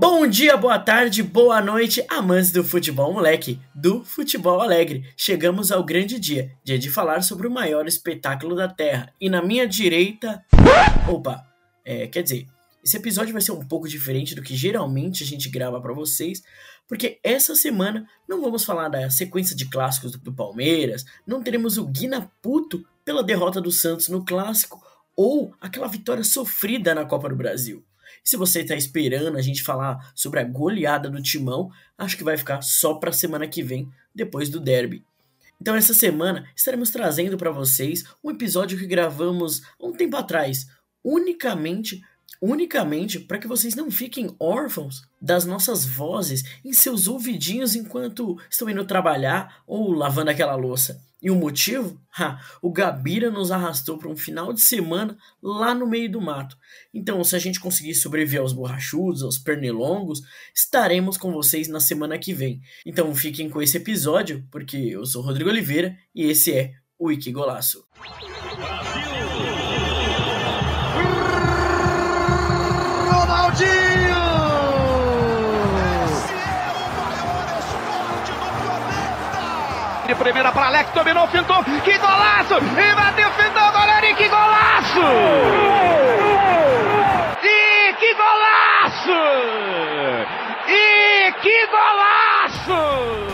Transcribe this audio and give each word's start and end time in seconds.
Bom 0.00 0.26
dia, 0.26 0.56
boa 0.56 0.78
tarde, 0.78 1.22
boa 1.22 1.60
noite, 1.60 2.02
amantes 2.08 2.50
do 2.50 2.64
futebol 2.64 3.12
moleque, 3.12 3.60
do 3.74 4.02
futebol 4.02 4.58
alegre. 4.58 5.04
Chegamos 5.14 5.70
ao 5.70 5.84
grande 5.84 6.18
dia, 6.18 6.50
dia 6.64 6.78
de 6.78 6.88
falar 6.88 7.20
sobre 7.20 7.46
o 7.46 7.50
maior 7.50 7.86
espetáculo 7.86 8.56
da 8.56 8.66
Terra. 8.66 9.12
E 9.20 9.28
na 9.28 9.42
minha 9.42 9.68
direita. 9.68 10.42
Opa, 11.06 11.46
é, 11.84 12.06
quer 12.06 12.22
dizer, 12.22 12.46
esse 12.82 12.96
episódio 12.96 13.34
vai 13.34 13.42
ser 13.42 13.52
um 13.52 13.62
pouco 13.62 13.86
diferente 13.86 14.34
do 14.34 14.40
que 14.40 14.56
geralmente 14.56 15.22
a 15.22 15.26
gente 15.26 15.50
grava 15.50 15.78
para 15.82 15.92
vocês, 15.92 16.42
porque 16.88 17.20
essa 17.22 17.54
semana 17.54 18.08
não 18.26 18.40
vamos 18.40 18.64
falar 18.64 18.88
da 18.88 19.10
sequência 19.10 19.54
de 19.54 19.68
clássicos 19.68 20.12
do, 20.12 20.18
do 20.18 20.32
Palmeiras, 20.32 21.04
não 21.26 21.42
teremos 21.42 21.76
o 21.76 21.84
Guina 21.84 22.32
puto 22.40 22.82
pela 23.04 23.22
derrota 23.22 23.60
do 23.60 23.70
Santos 23.70 24.08
no 24.08 24.24
clássico 24.24 24.82
ou 25.14 25.54
aquela 25.60 25.88
vitória 25.88 26.24
sofrida 26.24 26.94
na 26.94 27.04
Copa 27.04 27.28
do 27.28 27.36
Brasil. 27.36 27.84
Se 28.22 28.36
você 28.36 28.60
está 28.60 28.74
esperando 28.74 29.36
a 29.36 29.42
gente 29.42 29.62
falar 29.62 30.12
sobre 30.14 30.40
a 30.40 30.44
goleada 30.44 31.10
do 31.10 31.22
Timão, 31.22 31.70
acho 31.96 32.16
que 32.16 32.24
vai 32.24 32.36
ficar 32.36 32.62
só 32.62 32.94
para 32.94 33.10
a 33.10 33.14
semana 33.14 33.46
que 33.46 33.62
vem, 33.62 33.90
depois 34.14 34.48
do 34.48 34.60
derby. 34.60 35.04
Então 35.60 35.74
essa 35.74 35.92
semana 35.92 36.48
estaremos 36.56 36.90
trazendo 36.90 37.36
para 37.36 37.50
vocês 37.50 38.04
um 38.24 38.30
episódio 38.30 38.78
que 38.78 38.86
gravamos 38.86 39.62
há 39.78 39.86
um 39.86 39.92
tempo 39.92 40.16
atrás, 40.16 40.66
unicamente 41.04 42.02
unicamente 42.40 43.20
para 43.20 43.38
que 43.38 43.46
vocês 43.46 43.74
não 43.74 43.90
fiquem 43.90 44.34
órfãos 44.38 45.02
das 45.20 45.44
nossas 45.44 45.84
vozes 45.84 46.42
em 46.64 46.72
seus 46.72 47.06
ouvidinhos 47.06 47.74
enquanto 47.74 48.38
estão 48.48 48.70
indo 48.70 48.84
trabalhar 48.84 49.62
ou 49.66 49.92
lavando 49.92 50.30
aquela 50.30 50.54
louça. 50.54 51.02
E 51.22 51.30
o 51.30 51.36
motivo? 51.36 52.00
Ha, 52.18 52.40
o 52.62 52.72
Gabira 52.72 53.30
nos 53.30 53.50
arrastou 53.50 53.98
para 53.98 54.08
um 54.08 54.16
final 54.16 54.52
de 54.52 54.60
semana 54.60 55.16
lá 55.42 55.74
no 55.74 55.86
meio 55.86 56.10
do 56.10 56.20
mato. 56.20 56.56
Então, 56.92 57.22
se 57.22 57.36
a 57.36 57.38
gente 57.38 57.60
conseguir 57.60 57.94
sobreviver 57.94 58.40
aos 58.40 58.52
borrachudos, 58.52 59.22
aos 59.22 59.38
pernilongos, 59.38 60.22
estaremos 60.54 61.16
com 61.16 61.32
vocês 61.32 61.68
na 61.68 61.80
semana 61.80 62.18
que 62.18 62.32
vem. 62.32 62.60
Então, 62.86 63.14
fiquem 63.14 63.50
com 63.50 63.60
esse 63.60 63.76
episódio, 63.76 64.46
porque 64.50 64.76
eu 64.76 65.04
sou 65.04 65.22
Rodrigo 65.22 65.50
Oliveira 65.50 65.96
e 66.14 66.24
esse 66.24 66.52
é 66.52 66.72
o 66.98 67.08
Wiki 67.08 67.32
Golaço. 67.32 67.84
Primeira 80.20 80.52
para 80.52 80.66
Alex, 80.66 80.90
dominou, 80.92 81.26
fintou, 81.28 81.64
que 81.64 81.96
golaço! 81.96 82.54
E 82.58 82.94
bateu, 82.94 83.30
fintou, 83.32 83.72
goleiro, 83.72 84.06
e 84.06 84.14
que 84.14 84.28
golaço! 84.28 85.00
E 87.42 87.92
que 87.94 88.14
golaço! 88.14 89.18
E 90.68 91.32
que 91.40 91.66
golaço! 91.68 93.29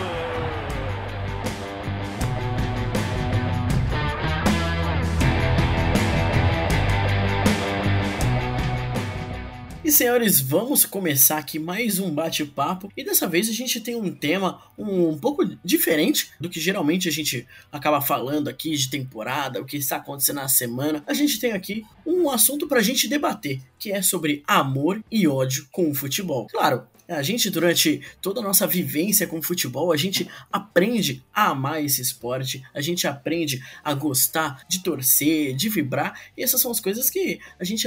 E 9.87 9.93
senhores, 9.93 10.41
vamos 10.41 10.85
começar 10.85 11.39
aqui 11.39 11.61
mais 11.61 12.01
um 12.01 12.11
bate-papo. 12.11 12.91
E 12.97 13.05
dessa 13.05 13.29
vez 13.29 13.49
a 13.49 13.53
gente 13.53 13.81
tem 13.81 13.95
um 13.95 14.13
tema 14.13 14.61
um, 14.77 15.11
um, 15.11 15.17
pouco 15.17 15.45
diferente 15.65 16.33
do 16.41 16.51
que 16.51 16.59
geralmente 16.59 17.09
a 17.09 17.13
gente 17.13 17.47
acaba 17.71 18.01
falando 18.01 18.49
aqui 18.49 18.77
de 18.77 18.91
temporada, 18.91 19.63
o 19.63 19.65
que 19.65 19.77
está 19.77 19.99
acontecendo 19.99 20.39
na 20.39 20.49
semana. 20.49 21.05
A 21.07 21.15
gente 21.15 21.39
tem 21.39 21.53
aqui 21.53 21.87
um 22.05 22.29
assunto 22.29 22.67
pra 22.67 22.83
gente 22.83 23.07
debater, 23.07 23.61
que 23.79 23.93
é 23.93 24.03
sobre 24.03 24.43
amor 24.45 25.05
e 25.09 25.29
ódio 25.29 25.69
com 25.71 25.89
o 25.89 25.95
futebol. 25.95 26.49
Claro, 26.49 26.89
a 27.09 27.23
gente, 27.23 27.49
durante 27.49 28.03
toda 28.21 28.41
a 28.41 28.43
nossa 28.43 28.67
vivência 28.67 29.29
com 29.29 29.39
o 29.39 29.43
futebol, 29.43 29.93
a 29.93 29.97
gente 29.97 30.29
aprende 30.51 31.25
a 31.33 31.51
amar 31.51 31.85
esse 31.85 32.03
esporte, 32.03 32.61
a 32.75 32.81
gente 32.81 33.07
aprende 33.07 33.63
a 33.85 33.95
gostar 33.95 34.65
de 34.69 34.83
torcer, 34.83 35.55
de 35.55 35.69
vibrar, 35.69 36.21
e 36.37 36.43
essas 36.43 36.61
são 36.61 36.73
as 36.73 36.81
coisas 36.81 37.09
que 37.09 37.39
a 37.61 37.63
gente 37.63 37.87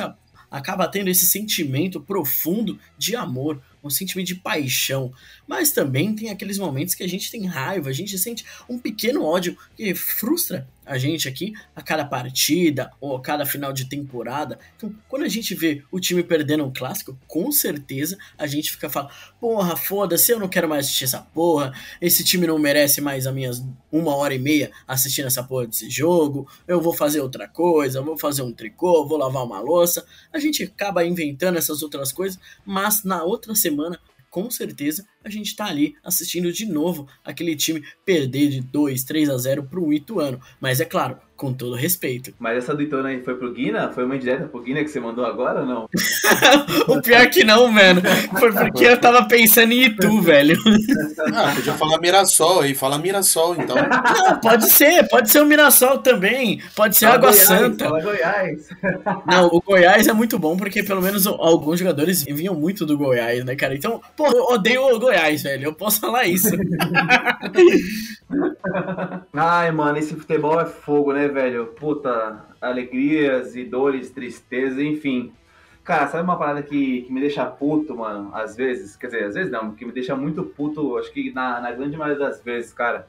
acaba 0.49 0.87
tendo 0.87 1.09
esse 1.09 1.25
sentimento 1.25 1.99
profundo 2.01 2.79
de 2.97 3.15
amor, 3.15 3.61
um 3.83 3.89
sentimento 3.89 4.27
de 4.27 4.35
paixão. 4.35 5.11
Mas 5.47 5.71
também 5.71 6.15
tem 6.15 6.29
aqueles 6.29 6.57
momentos 6.57 6.95
que 6.95 7.03
a 7.03 7.07
gente 7.07 7.31
tem 7.31 7.45
raiva, 7.45 7.89
a 7.89 7.93
gente 7.93 8.17
sente 8.17 8.45
um 8.67 8.77
pequeno 8.77 9.23
ódio 9.23 9.57
que 9.75 9.93
frustra 9.95 10.67
a 10.89 10.97
gente 10.97 11.29
aqui 11.29 11.53
a 11.75 11.83
cada 11.83 12.03
partida 12.03 12.91
ou 12.99 13.15
a 13.15 13.21
cada 13.21 13.45
final 13.45 13.71
de 13.71 13.85
temporada. 13.85 14.57
Então, 14.75 14.91
quando 15.07 15.21
a 15.21 15.27
gente 15.27 15.53
vê 15.53 15.83
o 15.91 15.99
time 15.99 16.23
perdendo 16.23 16.65
um 16.65 16.73
clássico, 16.73 17.15
com 17.27 17.51
certeza 17.51 18.17
a 18.35 18.47
gente 18.47 18.71
fica 18.71 18.89
falando: 18.89 19.11
porra, 19.39 19.77
foda-se, 19.77 20.31
eu 20.31 20.39
não 20.39 20.49
quero 20.49 20.67
mais 20.67 20.85
assistir 20.85 21.03
essa 21.03 21.19
porra, 21.19 21.71
esse 22.01 22.23
time 22.23 22.47
não 22.47 22.57
merece 22.57 23.01
mais 23.01 23.27
as 23.27 23.33
minhas 23.33 23.63
uma 23.91 24.15
hora 24.15 24.33
e 24.33 24.39
meia 24.39 24.71
assistindo 24.87 25.27
essa 25.27 25.43
porra 25.43 25.67
desse 25.67 25.89
jogo, 25.89 26.47
eu 26.67 26.81
vou 26.81 26.93
fazer 26.93 27.21
outra 27.21 27.47
coisa, 27.47 28.01
vou 28.01 28.17
fazer 28.17 28.41
um 28.41 28.51
tricô, 28.51 29.07
vou 29.07 29.17
lavar 29.17 29.45
uma 29.45 29.59
louça. 29.59 30.03
A 30.33 30.39
gente 30.39 30.63
acaba 30.63 31.05
inventando 31.05 31.57
essas 31.57 31.83
outras 31.83 32.11
coisas, 32.11 32.39
mas 32.65 33.03
na 33.03 33.23
outra 33.23 33.53
semana 33.53 33.68
com 34.29 34.49
certeza 34.49 35.05
a 35.23 35.29
gente 35.29 35.55
tá 35.55 35.65
ali 35.65 35.95
assistindo 36.03 36.51
de 36.51 36.65
novo 36.65 37.07
aquele 37.23 37.55
time 37.55 37.83
perder 38.05 38.49
de 38.49 38.61
2, 38.61 39.03
3 39.03 39.29
a 39.29 39.37
0 39.37 39.63
pro 39.63 39.91
Ituano. 39.91 40.39
Mas 40.61 40.79
é 40.79 40.85
claro, 40.85 41.19
com 41.39 41.53
todo 41.53 41.73
respeito. 41.73 42.33
Mas 42.37 42.57
essa 42.57 42.75
do 42.75 42.83
Ituano 42.83 43.07
aí 43.07 43.23
foi 43.23 43.33
pro 43.33 43.53
Guina? 43.53 43.89
Foi 43.93 44.03
uma 44.03 44.17
indireta 44.17 44.43
pro 44.45 44.61
Guina 44.61 44.83
que 44.83 44.89
você 44.89 44.99
mandou 44.99 45.25
agora 45.25 45.61
ou 45.61 45.65
não? 45.65 45.89
o 46.93 47.01
pior 47.01 47.29
que 47.29 47.45
não, 47.45 47.69
mano. 47.69 48.01
Foi 48.37 48.51
porque 48.51 48.83
eu 48.83 48.99
tava 48.99 49.25
pensando 49.25 49.71
em 49.71 49.85
Itu, 49.85 50.21
velho. 50.21 50.57
Ah, 51.33 51.53
podia 51.55 51.73
falar 51.75 51.97
Mirassol 51.99 52.59
aí, 52.59 52.75
fala 52.75 52.97
Mirassol 52.97 53.55
então. 53.57 53.77
Não, 53.77 54.39
pode 54.41 54.69
ser, 54.69 55.07
pode 55.07 55.31
ser 55.31 55.41
o 55.41 55.45
Mirassol 55.45 55.99
também, 55.99 56.61
pode 56.75 56.97
ser 56.97 57.05
Fala 57.05 57.17
Água 57.17 57.31
Goiás, 57.31 57.47
Santa. 57.47 57.85
Fala 57.85 58.01
Goiás. 58.01 58.69
Não, 59.25 59.47
o 59.47 59.61
Goiás 59.61 60.07
é 60.07 60.13
muito 60.13 60.37
bom 60.37 60.57
porque 60.57 60.83
pelo 60.83 61.01
menos 61.01 61.25
alguns 61.25 61.79
jogadores 61.79 62.23
vinham 62.23 62.53
muito 62.53 62.85
do 62.85 62.97
Goiás, 62.97 63.45
né, 63.45 63.55
cara? 63.55 63.75
Então, 63.75 64.01
pô, 64.17 64.27
eu 64.27 64.43
odeio 64.43 64.93
o 64.93 64.99
Goiás, 64.99 65.43
velho. 65.43 65.63
Eu 65.67 65.73
posso 65.73 66.01
falar 66.01 66.25
isso. 66.25 66.49
Ai, 69.33 69.71
mano, 69.71 69.97
esse 69.97 70.13
futebol 70.15 70.59
é 70.59 70.65
fogo, 70.65 71.13
né, 71.13 71.28
velho? 71.29 71.67
Puta, 71.67 72.45
alegrias 72.61 73.55
e 73.55 73.63
dores, 73.63 74.11
tristezas, 74.11 74.79
enfim. 74.79 75.33
Cara, 75.83 76.07
sabe 76.07 76.23
uma 76.23 76.37
parada 76.37 76.61
que, 76.61 77.01
que 77.01 77.11
me 77.11 77.19
deixa 77.19 77.45
puto, 77.45 77.95
mano, 77.95 78.29
às 78.33 78.55
vezes? 78.55 78.95
Quer 78.95 79.07
dizer, 79.07 79.23
às 79.23 79.35
vezes 79.35 79.51
não, 79.51 79.73
que 79.73 79.85
me 79.85 79.91
deixa 79.91 80.15
muito 80.15 80.43
puto, 80.43 80.97
acho 80.97 81.11
que 81.11 81.31
na, 81.31 81.59
na 81.59 81.71
grande 81.71 81.97
maioria 81.97 82.19
das 82.19 82.41
vezes, 82.43 82.73
cara. 82.73 83.07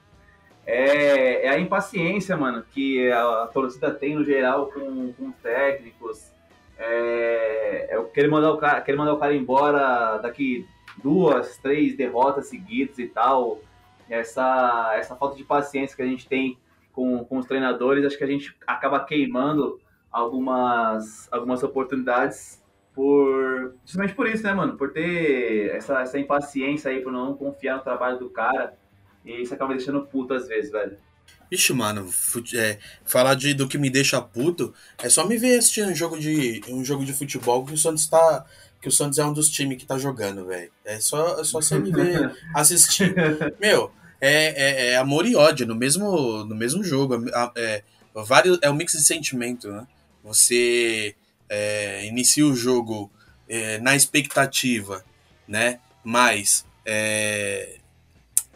É, 0.67 1.47
é 1.47 1.49
a 1.49 1.59
impaciência, 1.59 2.37
mano, 2.37 2.65
que 2.71 3.11
a, 3.11 3.43
a 3.43 3.47
torcida 3.49 3.91
tem 3.91 4.15
no 4.15 4.25
geral 4.25 4.67
com, 4.67 5.13
com 5.13 5.31
técnicos. 5.33 6.31
É, 6.79 7.89
eu 7.91 8.05
quero 8.05 8.31
mandar 8.31 8.53
o 8.53 8.57
cara, 8.57 8.81
quero 8.81 8.97
mandar 8.97 9.15
o 9.15 9.19
cara 9.19 9.35
embora 9.35 10.19
daqui 10.19 10.67
duas, 11.03 11.59
três 11.59 11.97
derrotas 11.97 12.47
seguidas 12.47 12.99
e 12.99 13.07
tal. 13.07 13.61
Essa, 14.09 14.93
essa 14.95 15.15
falta 15.15 15.37
de 15.37 15.45
paciência 15.45 15.95
que 15.95 16.03
a 16.03 16.07
gente 16.07 16.27
tem 16.29 16.59
com, 16.93 17.25
com 17.25 17.39
os 17.39 17.47
treinadores, 17.47 18.05
acho 18.05 18.19
que 18.19 18.25
a 18.25 18.29
gente 18.29 18.55
acaba 18.67 19.05
queimando 19.05 19.81
algumas, 20.11 21.29
algumas 21.33 21.63
oportunidades 21.63 22.61
por 22.95 23.75
justamente 23.85 24.15
por 24.15 24.29
isso, 24.29 24.43
né, 24.43 24.53
mano? 24.53 24.77
Por 24.77 24.93
ter 24.93 25.71
essa, 25.75 26.01
essa 26.01 26.19
impaciência 26.19 26.91
aí, 26.91 27.01
por 27.01 27.13
não 27.13 27.35
confiar 27.35 27.77
no 27.77 27.83
trabalho 27.83 28.19
do 28.19 28.29
cara. 28.29 28.75
E 29.25 29.43
isso 29.43 29.55
acaba 29.55 29.75
deixando 29.75 30.07
puto 30.07 30.35
às 30.35 30.49
vezes, 30.49 30.71
velho. 30.71 30.97
Vixe, 31.51 31.73
mano, 31.73 32.09
é, 32.55 32.79
falar 33.05 33.35
de, 33.35 33.55
do 33.55 33.67
que 33.67 33.77
me 33.77 33.91
deixa 33.91 34.21
puto 34.21 34.73
é 34.99 35.09
só 35.09 35.27
me 35.27 35.37
ver 35.37 35.59
assistir 35.59 35.83
um 35.83 35.95
jogo 35.95 36.19
de, 36.19 36.61
um 36.69 36.85
jogo 36.85 37.05
de 37.05 37.13
futebol 37.13 37.65
que 37.65 37.75
o 37.75 37.79
Santos 37.79 38.07
tá. 38.07 38.45
Que 38.81 38.89
o 38.89 38.93
Santos 38.93 39.19
é 39.19 39.25
um 39.25 39.33
dos 39.33 39.51
times 39.51 39.77
que 39.77 39.85
tá 39.85 39.99
jogando, 39.99 40.47
velho. 40.47 40.71
É 40.85 40.99
só, 41.01 41.41
é 41.41 41.45
só 41.45 41.61
você 41.61 41.79
me 41.79 41.91
ver 41.91 42.35
assistir. 42.55 43.15
Meu, 43.61 43.91
é, 44.21 44.91
é, 44.91 44.91
é 44.93 44.97
amor 44.97 45.27
e 45.27 45.35
ódio 45.35 45.67
no 45.67 45.75
mesmo, 45.75 46.45
no 46.45 46.55
mesmo 46.55 46.85
jogo. 46.85 47.25
É, 47.57 47.83
vários, 48.15 48.59
é 48.63 48.71
um 48.71 48.75
mix 48.75 48.93
de 48.93 49.03
sentimento, 49.03 49.71
né? 49.71 49.87
Você 50.23 51.15
é, 51.49 52.07
inicia 52.07 52.47
o 52.47 52.55
jogo 52.55 53.11
é, 53.49 53.79
na 53.79 53.97
expectativa, 53.97 55.05
né? 55.49 55.81
Mas 56.05 56.65
é, 56.85 57.81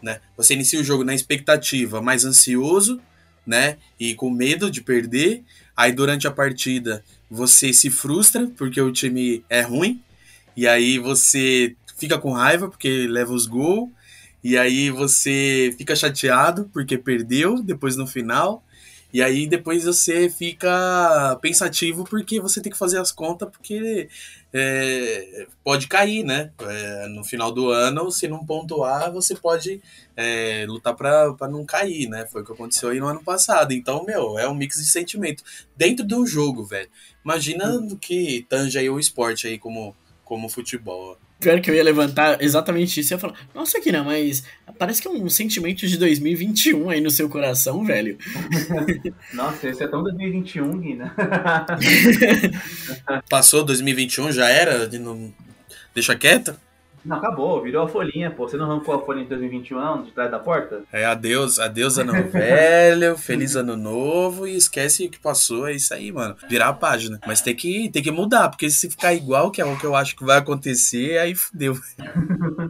né? 0.01 0.19
Você 0.37 0.53
inicia 0.53 0.79
o 0.79 0.83
jogo 0.83 1.03
na 1.03 1.15
expectativa, 1.15 2.01
mais 2.01 2.25
ansioso, 2.25 3.01
né? 3.45 3.77
E 3.99 4.13
com 4.15 4.29
medo 4.29 4.69
de 4.69 4.81
perder. 4.81 5.43
Aí 5.75 5.91
durante 5.91 6.27
a 6.27 6.31
partida 6.31 7.03
você 7.29 7.73
se 7.73 7.89
frustra 7.89 8.47
porque 8.55 8.79
o 8.79 8.91
time 8.91 9.43
é 9.49 9.61
ruim. 9.61 10.01
E 10.55 10.67
aí 10.67 10.99
você 10.99 11.75
fica 11.97 12.17
com 12.17 12.31
raiva 12.31 12.69
porque 12.69 13.07
leva 13.07 13.33
os 13.33 13.45
gols. 13.45 13.89
E 14.45 14.59
aí 14.59 14.91
você 14.91 15.73
fica 15.75 15.95
chateado 15.95 16.69
porque 16.71 16.99
perdeu 16.99 17.63
depois 17.63 17.95
no 17.95 18.05
final. 18.05 18.63
E 19.11 19.19
aí 19.19 19.47
depois 19.47 19.85
você 19.85 20.29
fica 20.29 21.35
pensativo 21.41 22.03
porque 22.03 22.39
você 22.39 22.61
tem 22.61 22.71
que 22.71 22.77
fazer 22.77 22.99
as 22.99 23.11
contas 23.11 23.49
porque 23.49 24.07
é, 24.53 25.47
pode 25.63 25.87
cair, 25.87 26.23
né? 26.23 26.51
É, 26.61 27.07
no 27.07 27.23
final 27.23 27.51
do 27.51 27.71
ano, 27.71 28.11
se 28.11 28.27
não 28.27 28.45
pontuar, 28.45 29.11
você 29.11 29.33
pode 29.33 29.81
é, 30.15 30.63
lutar 30.67 30.93
pra 30.93 31.35
não 31.49 31.65
cair, 31.65 32.07
né? 32.07 32.27
Foi 32.27 32.43
o 32.43 32.45
que 32.45 32.51
aconteceu 32.51 32.89
aí 32.89 32.99
no 32.99 33.07
ano 33.07 33.23
passado. 33.23 33.73
Então, 33.73 34.05
meu, 34.05 34.37
é 34.37 34.47
um 34.47 34.53
mix 34.53 34.77
de 34.77 34.85
sentimento. 34.85 35.43
Dentro 35.75 36.05
do 36.05 36.23
jogo, 36.23 36.63
velho. 36.63 36.89
Imagina 37.23 37.81
que 37.99 38.45
tange 38.47 38.77
aí 38.77 38.91
o 38.91 38.99
esporte 38.99 39.47
aí 39.47 39.57
como, 39.57 39.95
como 40.23 40.47
futebol. 40.47 41.17
Pior 41.45 41.61
que 41.61 41.69
eu 41.69 41.75
ia 41.75 41.83
levantar 41.83 42.41
exatamente 42.41 42.99
isso. 42.99 43.13
Eu 43.13 43.17
ia 43.17 43.19
falar, 43.19 43.35
nossa, 43.53 43.79
Kina, 43.79 44.03
mas 44.03 44.43
parece 44.79 44.99
que 44.99 45.07
é 45.07 45.11
um 45.11 45.29
sentimento 45.29 45.85
de 45.85 45.95
2021 45.95 46.89
aí 46.89 46.99
no 46.99 47.11
seu 47.11 47.29
coração, 47.29 47.85
velho. 47.85 48.17
Nossa, 49.31 49.69
esse 49.69 49.83
é 49.83 49.87
tão 49.87 50.01
2021, 50.01 50.79
Guina. 50.79 51.15
Passou 53.29 53.63
2021, 53.63 54.31
já 54.31 54.49
era? 54.49 54.87
De 54.87 54.97
não... 54.97 55.31
Deixa 55.93 56.15
quieto? 56.15 56.59
Não, 57.05 57.17
acabou, 57.17 57.61
virou 57.61 57.83
a 57.83 57.87
folhinha, 57.87 58.31
pô. 58.31 58.47
Você 58.47 58.57
não 58.57 58.69
arrancou 58.69 58.95
a 58.95 59.05
folha 59.05 59.21
em 59.21 59.25
2021 59.25 59.79
não, 59.79 60.03
de 60.03 60.11
trás 60.11 60.31
da 60.31 60.39
porta? 60.39 60.83
É, 60.91 61.05
adeus, 61.05 61.59
adeus 61.59 61.97
ano 61.97 62.13
velho, 62.29 63.15
feliz 63.19 63.55
ano 63.55 63.77
novo 63.77 64.47
e 64.47 64.55
esquece 64.55 65.05
o 65.05 65.09
que 65.09 65.19
passou, 65.19 65.67
é 65.67 65.73
isso 65.73 65.93
aí, 65.93 66.11
mano. 66.11 66.35
Virar 66.49 66.69
a 66.69 66.73
página. 66.73 67.19
Mas 67.27 67.41
tem 67.41 67.55
que, 67.55 67.89
tem 67.89 68.01
que 68.01 68.11
mudar, 68.11 68.49
porque 68.49 68.69
se 68.69 68.89
ficar 68.89 69.13
igual, 69.13 69.51
que 69.51 69.61
é 69.61 69.65
o 69.65 69.77
que 69.77 69.85
eu 69.85 69.95
acho 69.95 70.15
que 70.15 70.25
vai 70.25 70.39
acontecer, 70.39 71.19
aí 71.19 71.35
fudeu. 71.35 71.77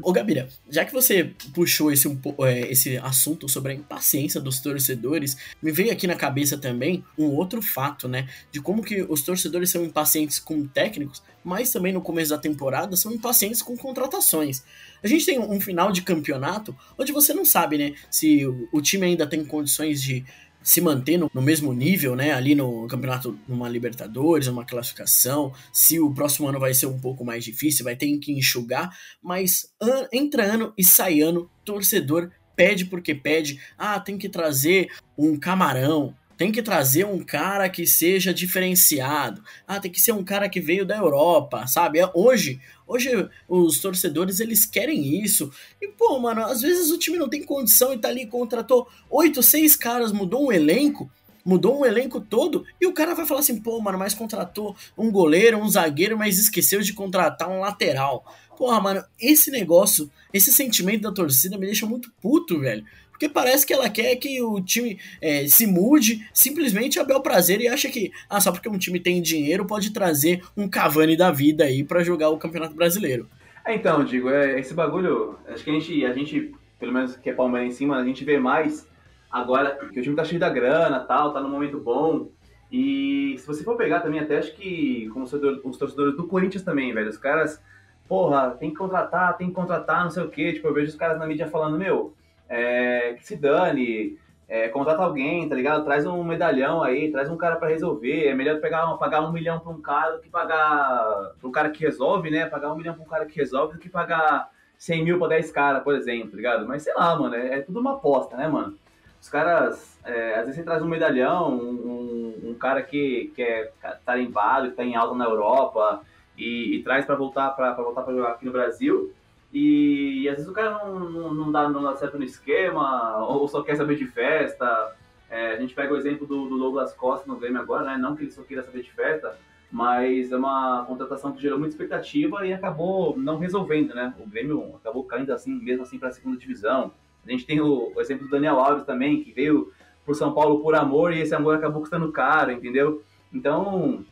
Ô, 0.01 0.11
Gabira, 0.11 0.49
já 0.69 0.83
que 0.83 0.93
você 0.93 1.31
puxou 1.53 1.91
esse, 1.91 2.07
um, 2.07 2.19
é, 2.39 2.71
esse 2.71 2.97
assunto 2.97 3.47
sobre 3.47 3.71
a 3.71 3.75
impaciência 3.75 4.41
dos 4.41 4.59
torcedores, 4.59 5.37
me 5.61 5.71
veio 5.71 5.91
aqui 5.91 6.07
na 6.07 6.15
cabeça 6.15 6.57
também 6.57 7.03
um 7.17 7.27
outro 7.27 7.61
fato, 7.61 8.07
né? 8.07 8.27
De 8.51 8.59
como 8.59 8.83
que 8.83 9.01
os 9.01 9.21
torcedores 9.21 9.69
são 9.69 9.83
impacientes 9.83 10.39
com 10.39 10.65
técnicos, 10.67 11.23
mas 11.45 11.71
também 11.71 11.93
no 11.93 12.01
começo 12.01 12.31
da 12.31 12.37
temporada 12.39 12.97
são 12.97 13.13
impacientes 13.13 13.61
com 13.61 13.77
contratações. 13.77 14.63
A 15.03 15.07
gente 15.07 15.25
tem 15.25 15.37
um 15.39 15.61
final 15.61 15.91
de 15.91 16.01
campeonato 16.01 16.75
onde 16.97 17.11
você 17.11 17.33
não 17.33 17.45
sabe, 17.45 17.77
né? 17.77 17.93
Se 18.09 18.45
o, 18.73 18.81
time 18.81 19.05
ainda 19.05 19.27
tem 19.27 19.45
condições 19.45 20.01
de 20.01 20.25
se 20.63 20.81
manter 20.81 21.17
no, 21.17 21.29
no 21.31 21.43
mesmo 21.43 21.71
nível, 21.71 22.15
né? 22.15 22.33
Ali 22.33 22.55
no 22.55 22.87
campeonato, 22.87 23.37
numa 23.47 23.69
Libertadores, 23.69 24.47
numa 24.47 24.65
classificação, 24.65 25.53
se 25.71 25.99
o 25.99 26.11
próximo 26.11 26.47
ano 26.47 26.59
vai 26.59 26.73
ser 26.73 26.87
um 26.87 26.99
pouco 26.99 27.23
mais 27.23 27.45
difícil, 27.45 27.85
vai 27.85 27.95
ter 27.95 28.17
que 28.17 28.31
enxugar, 28.31 28.89
mas 29.21 29.71
an- 29.79 30.07
entra 30.11 30.43
ano 30.43 30.73
e 30.75 30.83
sai 30.83 31.21
ano, 31.21 31.47
torcedor 31.63 32.31
pede 32.55 32.85
porque 32.85 33.13
pede, 33.13 33.59
ah, 33.77 33.99
tem 33.99 34.17
que 34.17 34.29
trazer 34.29 34.87
um 35.17 35.37
camarão, 35.37 36.15
tem 36.37 36.51
que 36.51 36.61
trazer 36.61 37.05
um 37.05 37.23
cara 37.23 37.69
que 37.69 37.85
seja 37.85 38.33
diferenciado, 38.33 39.43
ah, 39.67 39.79
tem 39.79 39.91
que 39.91 40.01
ser 40.01 40.11
um 40.11 40.23
cara 40.23 40.49
que 40.49 40.59
veio 40.59 40.85
da 40.85 40.97
Europa, 40.97 41.67
sabe? 41.67 41.99
É, 41.99 42.09
Hoje, 42.13 42.59
hoje 42.87 43.09
os 43.47 43.79
torcedores 43.79 44.39
eles 44.39 44.65
querem 44.65 45.21
isso. 45.23 45.51
E 45.81 45.87
pô, 45.87 46.19
mano, 46.19 46.41
às 46.41 46.61
vezes 46.61 46.91
o 46.91 46.97
time 46.97 47.17
não 47.17 47.29
tem 47.29 47.43
condição 47.43 47.93
e 47.93 47.97
tá 47.97 48.07
ali 48.07 48.25
contratou 48.25 48.87
oito, 49.09 49.41
seis 49.43 49.75
caras, 49.75 50.11
mudou 50.11 50.47
um 50.47 50.51
elenco, 50.51 51.09
mudou 51.45 51.79
um 51.79 51.85
elenco 51.85 52.19
todo 52.19 52.65
e 52.81 52.87
o 52.87 52.93
cara 52.93 53.13
vai 53.13 53.25
falar 53.25 53.41
assim, 53.41 53.61
pô, 53.61 53.79
mano, 53.79 53.99
mas 53.99 54.13
contratou 54.13 54.75
um 54.97 55.11
goleiro, 55.11 55.57
um 55.57 55.69
zagueiro, 55.69 56.17
mas 56.17 56.39
esqueceu 56.39 56.81
de 56.81 56.93
contratar 56.93 57.49
um 57.49 57.59
lateral. 57.59 58.25
Porra, 58.57 58.79
mano, 58.79 59.03
esse 59.19 59.51
negócio, 59.51 60.09
esse 60.33 60.51
sentimento 60.51 61.01
da 61.01 61.11
torcida 61.11 61.57
me 61.57 61.65
deixa 61.65 61.85
muito 61.85 62.11
puto, 62.21 62.59
velho. 62.59 62.85
Porque 63.15 63.29
parece 63.29 63.65
que 63.65 63.73
ela 63.73 63.89
quer 63.89 64.13
que 64.17 64.41
o 64.41 64.59
time 64.59 64.99
é, 65.21 65.47
se 65.47 65.65
mude 65.65 66.27
simplesmente 66.33 66.99
a 66.99 67.03
bel 67.03 67.21
prazer 67.21 67.61
e 67.61 67.67
acha 67.67 67.89
que, 67.89 68.11
ah, 68.29 68.41
só 68.41 68.51
porque 68.51 68.67
um 68.67 68.77
time 68.77 68.99
tem 68.99 69.21
dinheiro 69.21 69.65
pode 69.65 69.93
trazer 69.93 70.43
um 70.55 70.67
Cavani 70.67 71.15
da 71.15 71.31
vida 71.31 71.63
aí 71.63 71.81
pra 71.81 72.03
jogar 72.03 72.29
o 72.29 72.37
Campeonato 72.37 72.75
Brasileiro. 72.75 73.25
É, 73.65 73.73
então, 73.73 74.03
digo, 74.03 74.29
é, 74.29 74.59
esse 74.59 74.73
bagulho, 74.73 75.39
acho 75.47 75.63
que 75.63 75.69
a 75.69 75.73
gente, 75.73 76.05
a 76.05 76.13
gente, 76.13 76.53
pelo 76.77 76.91
menos 76.91 77.15
que 77.15 77.29
é 77.29 77.33
palmeirense 77.33 77.75
em 77.75 77.77
cima, 77.77 77.97
a 77.97 78.03
gente 78.03 78.25
vê 78.25 78.37
mais 78.37 78.85
agora 79.31 79.77
que 79.91 79.99
o 79.99 80.03
time 80.03 80.15
tá 80.15 80.25
cheio 80.25 80.39
da 80.39 80.49
grana 80.49 80.99
tal, 80.99 81.33
tá 81.33 81.39
num 81.39 81.49
momento 81.49 81.79
bom. 81.79 82.27
E 82.69 83.37
se 83.37 83.47
você 83.47 83.63
for 83.63 83.77
pegar 83.77 84.01
também, 84.01 84.19
até 84.19 84.39
acho 84.39 84.53
que 84.55 85.09
torcedores, 85.13 85.61
os 85.63 85.77
torcedores 85.77 86.17
do 86.17 86.27
Corinthians 86.27 86.63
também, 86.63 86.93
velho, 86.93 87.09
os 87.09 87.17
caras, 87.17 87.63
porra, 88.09 88.51
tem 88.51 88.71
que 88.71 88.75
contratar, 88.75 89.37
tem 89.37 89.47
que 89.47 89.53
contratar, 89.53 90.03
não 90.03 90.11
sei 90.11 90.23
o 90.23 90.29
quê. 90.29 90.51
Tipo, 90.51 90.67
eu 90.67 90.73
vejo 90.73 90.89
os 90.89 90.97
caras 90.97 91.17
na 91.17 91.25
mídia 91.25 91.47
falando, 91.47 91.77
meu, 91.77 92.13
é, 92.49 93.13
que 93.13 93.25
se 93.25 93.35
dane, 93.35 94.17
é, 94.47 94.69
contrata 94.69 95.03
alguém, 95.03 95.49
tá 95.49 95.55
ligado? 95.55 95.83
Traz 95.83 96.05
um 96.05 96.23
medalhão 96.23 96.83
aí, 96.83 97.11
traz 97.11 97.29
um 97.29 97.37
cara 97.37 97.55
pra 97.55 97.69
resolver. 97.69 98.27
É 98.27 98.35
melhor 98.35 98.59
pegar, 98.59 98.85
pagar 98.97 99.21
um 99.21 99.31
milhão 99.31 99.59
pra 99.59 99.71
um 99.71 99.81
cara 99.81 100.11
do 100.11 100.21
que 100.21 100.29
pagar 100.29 101.33
pra 101.39 101.47
um 101.47 101.51
cara 101.51 101.69
que 101.69 101.83
resolve, 101.83 102.29
né? 102.29 102.45
Pagar 102.45 102.71
um 102.71 102.75
milhão 102.75 102.93
pra 102.93 103.03
um 103.03 103.07
cara 103.07 103.25
que 103.25 103.39
resolve 103.39 103.73
do 103.73 103.79
que 103.79 103.89
pagar 103.89 104.49
100 104.77 105.03
mil 105.03 105.19
pra 105.19 105.29
10 105.29 105.51
caras, 105.51 105.83
por 105.83 105.95
exemplo, 105.95 106.31
tá 106.31 106.37
ligado? 106.37 106.67
Mas 106.67 106.83
sei 106.83 106.93
lá, 106.93 107.17
mano, 107.17 107.35
é, 107.35 107.59
é 107.59 107.61
tudo 107.61 107.79
uma 107.79 107.93
aposta, 107.93 108.37
né, 108.37 108.47
mano? 108.47 108.77
Os 109.19 109.29
caras, 109.29 109.99
é, 110.05 110.35
às 110.35 110.41
vezes 110.41 110.57
você 110.57 110.63
traz 110.63 110.83
um 110.83 110.87
medalhão, 110.87 111.49
um, 111.49 112.43
um, 112.43 112.49
um 112.51 112.53
cara 112.53 112.83
que, 112.83 113.31
que 113.35 113.41
é 113.41 113.71
tarimbado, 114.05 114.69
que 114.69 114.75
tá 114.75 114.83
em 114.83 114.95
alta 114.95 115.15
na 115.15 115.25
Europa 115.25 116.03
e, 116.37 116.75
e 116.75 116.83
traz 116.83 117.05
pra 117.05 117.15
voltar 117.15 117.49
pra 117.51 117.73
voltar 117.73 118.03
pra 118.03 118.13
jogar 118.13 118.29
aqui 118.33 118.45
no 118.45 118.51
Brasil. 118.51 119.11
E, 119.55 120.23
e 120.23 120.27
às 120.27 120.35
vezes 120.35 120.51
o 120.51 120.53
cara 120.53 120.71
não, 120.71 120.99
não, 120.99 121.33
não 121.33 121.49
dá, 121.49 121.69
não 121.69 121.81
dá 121.81 121.95
certo 121.95 122.17
no 122.17 122.25
esquema, 122.25 123.25
ou 123.25 123.47
só 123.47 123.63
quer 123.63 123.77
saber 123.77 123.95
de 123.95 124.05
festa. 124.05 124.93
É, 125.29 125.53
a 125.53 125.57
gente 125.57 125.73
pega 125.73 125.93
o 125.93 125.97
exemplo 125.97 126.27
do, 126.27 126.49
do 126.49 126.57
Douglas 126.57 126.93
Costa 126.93 127.25
no 127.25 127.37
Grêmio 127.37 127.61
agora, 127.61 127.85
né? 127.85 127.97
Não 127.97 128.17
que 128.17 128.23
ele 128.23 128.31
só 128.31 128.43
queira 128.43 128.61
saber 128.61 128.81
de 128.81 128.91
festa, 128.91 129.33
mas 129.71 130.29
é 130.29 130.35
uma 130.35 130.83
contratação 130.85 131.31
que 131.31 131.41
gerou 131.41 131.57
muita 131.57 131.73
expectativa 131.73 132.45
e 132.45 132.51
acabou 132.51 133.17
não 133.17 133.37
resolvendo, 133.37 133.95
né? 133.95 134.13
O 134.19 134.27
Grêmio 134.27 134.75
acabou 134.75 135.05
caindo 135.05 135.31
assim, 135.31 135.55
mesmo 135.55 135.83
assim, 135.83 135.97
para 135.97 136.09
a 136.09 136.11
segunda 136.11 136.37
divisão. 136.37 136.91
A 137.25 137.31
gente 137.31 137.45
tem 137.45 137.61
o, 137.61 137.93
o 137.95 138.01
exemplo 138.01 138.25
do 138.27 138.31
Daniel 138.31 138.59
Alves 138.59 138.83
também, 138.85 139.23
que 139.23 139.31
veio 139.31 139.71
por 140.05 140.15
São 140.15 140.33
Paulo 140.33 140.59
por 140.59 140.75
amor 140.75 141.13
e 141.13 141.21
esse 141.21 141.33
amor 141.33 141.55
acabou 141.55 141.79
custando 141.79 142.11
caro, 142.11 142.51
entendeu? 142.51 143.01
Então, 143.33 144.03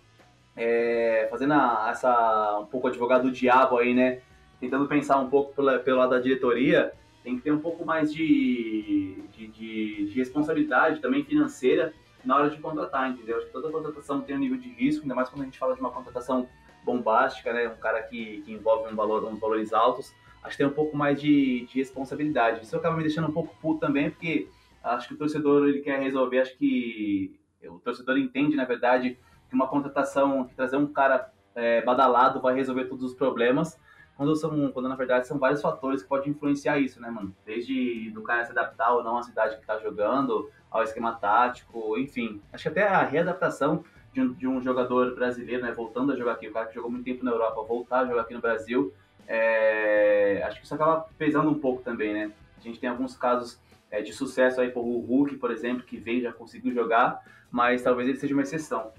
é, 0.55 1.27
fazendo 1.29 1.51
a- 1.53 1.89
essa 1.91 2.59
um 2.59 2.65
pouco 2.65 2.87
advogado 2.87 3.23
do 3.23 3.31
diabo 3.31 3.77
aí, 3.77 3.93
né? 3.93 4.19
Tentando 4.63 4.87
pensar 4.87 5.19
um 5.19 5.29
pouco 5.29 5.53
pela, 5.53 5.77
pelo 5.79 5.97
lado 5.97 6.11
da 6.11 6.21
diretoria, 6.21 6.93
tem 7.21 7.35
que 7.35 7.41
ter 7.41 7.51
um 7.51 7.59
pouco 7.59 7.85
mais 7.85 8.13
de, 8.13 9.21
de, 9.35 9.47
de- 9.47 10.05
de 10.05 10.13
responsabilidade 10.17 11.01
também 11.01 11.21
financeira 11.25 11.93
na 12.23 12.37
hora 12.37 12.49
de 12.49 12.57
contratar, 12.61 13.11
entendeu? 13.11 13.35
Acho 13.35 13.47
que 13.47 13.51
toda 13.51 13.69
contratação 13.69 14.21
tem 14.21 14.37
um 14.37 14.39
nível 14.39 14.57
de 14.57 14.69
risco, 14.69 15.01
ainda 15.03 15.15
mais 15.15 15.27
quando 15.27 15.41
a 15.41 15.45
gente 15.45 15.59
fala 15.59 15.73
de 15.75 15.81
uma 15.81 15.91
contratação 15.91 16.47
bombástica, 16.85 17.51
né? 17.51 17.67
Um 17.67 17.75
cara 17.75 18.03
que, 18.03 18.41
que 18.43 18.53
envolve 18.53 18.89
um 18.89 18.95
valor, 18.95 19.25
uns 19.25 19.37
valores 19.37 19.73
altos. 19.73 20.13
Acho 20.41 20.51
que 20.55 20.63
tem 20.63 20.71
um 20.71 20.75
pouco 20.75 20.95
mais 20.95 21.19
de, 21.19 21.65
de 21.65 21.77
responsabilidade. 21.79 22.63
Isso 22.63 22.77
acaba 22.77 22.95
me 22.95 23.03
deixando 23.03 23.27
um 23.27 23.33
pouco 23.33 23.53
puto 23.61 23.81
também, 23.81 24.11
porque 24.11 24.47
acho 24.81 25.09
que 25.09 25.13
o 25.13 25.17
torcedor 25.17 25.67
ele 25.67 25.81
quer 25.81 25.99
resolver, 25.99 26.39
acho 26.39 26.57
que 26.57 27.37
o 27.65 27.79
torcedor 27.79 28.17
entende, 28.17 28.55
na 28.55 28.63
verdade, 28.63 29.17
que 29.49 29.55
uma 29.55 29.67
contratação, 29.67 30.45
que 30.45 30.55
trazer 30.55 30.77
um 30.77 30.87
cara 30.87 31.33
é, 31.53 31.81
badalado 31.81 32.39
vai 32.39 32.55
resolver 32.55 32.85
todos 32.85 33.03
os 33.03 33.13
problemas, 33.13 33.77
quando, 34.23 34.35
são, 34.37 34.71
quando 34.71 34.87
na 34.87 34.95
verdade 34.95 35.27
são 35.27 35.37
vários 35.37 35.61
fatores 35.61 36.01
que 36.01 36.07
podem 36.07 36.31
influenciar 36.31 36.79
isso, 36.79 37.01
né, 37.01 37.09
mano? 37.09 37.35
Desde 37.45 38.09
do 38.11 38.21
cara 38.21 38.45
se 38.45 38.51
adaptar 38.51 38.93
ou 38.93 39.03
não 39.03 39.17
à 39.17 39.23
cidade 39.23 39.57
que 39.57 39.65
tá 39.65 39.77
jogando, 39.79 40.49
ao 40.71 40.81
esquema 40.81 41.13
tático, 41.13 41.97
enfim. 41.97 42.41
Acho 42.51 42.63
que 42.63 42.69
até 42.69 42.87
a 42.87 43.03
readaptação 43.03 43.83
de 44.13 44.21
um, 44.21 44.33
de 44.33 44.47
um 44.47 44.61
jogador 44.61 45.13
brasileiro, 45.13 45.63
né, 45.63 45.71
voltando 45.71 46.13
a 46.13 46.15
jogar 46.15 46.33
aqui, 46.33 46.47
o 46.47 46.53
cara 46.53 46.67
que 46.67 46.75
jogou 46.75 46.89
muito 46.89 47.03
tempo 47.03 47.25
na 47.25 47.31
Europa, 47.31 47.61
voltar 47.63 47.99
a 47.99 48.05
jogar 48.05 48.21
aqui 48.21 48.33
no 48.33 48.39
Brasil, 48.39 48.93
é, 49.27 50.41
acho 50.45 50.59
que 50.59 50.65
isso 50.65 50.73
acaba 50.73 51.05
pesando 51.17 51.49
um 51.49 51.59
pouco 51.59 51.81
também, 51.81 52.13
né? 52.13 52.31
A 52.57 52.61
gente 52.61 52.79
tem 52.79 52.89
alguns 52.89 53.17
casos 53.17 53.59
é, 53.91 54.01
de 54.01 54.13
sucesso 54.13 54.61
aí, 54.61 54.71
por 54.71 54.81
o 54.81 54.99
Hulk, 54.99 55.35
por 55.35 55.51
exemplo, 55.51 55.83
que 55.83 55.97
veio 55.97 56.21
já 56.21 56.31
conseguiu 56.31 56.73
jogar, 56.73 57.21
mas 57.51 57.81
talvez 57.81 58.07
ele 58.07 58.17
seja 58.17 58.33
uma 58.33 58.43
exceção. 58.43 58.91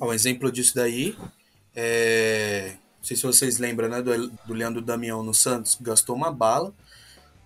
Um 0.00 0.12
exemplo 0.12 0.50
disso 0.50 0.74
daí 0.74 1.16
é. 1.74 2.76
Não 2.98 3.04
sei 3.04 3.16
se 3.16 3.22
vocês 3.22 3.58
lembram, 3.58 3.88
né? 3.88 4.02
Do, 4.02 4.28
do 4.28 4.54
Leandro 4.54 4.82
Damião 4.82 5.22
no 5.22 5.32
Santos, 5.32 5.78
gastou 5.80 6.14
uma 6.16 6.32
bala. 6.32 6.74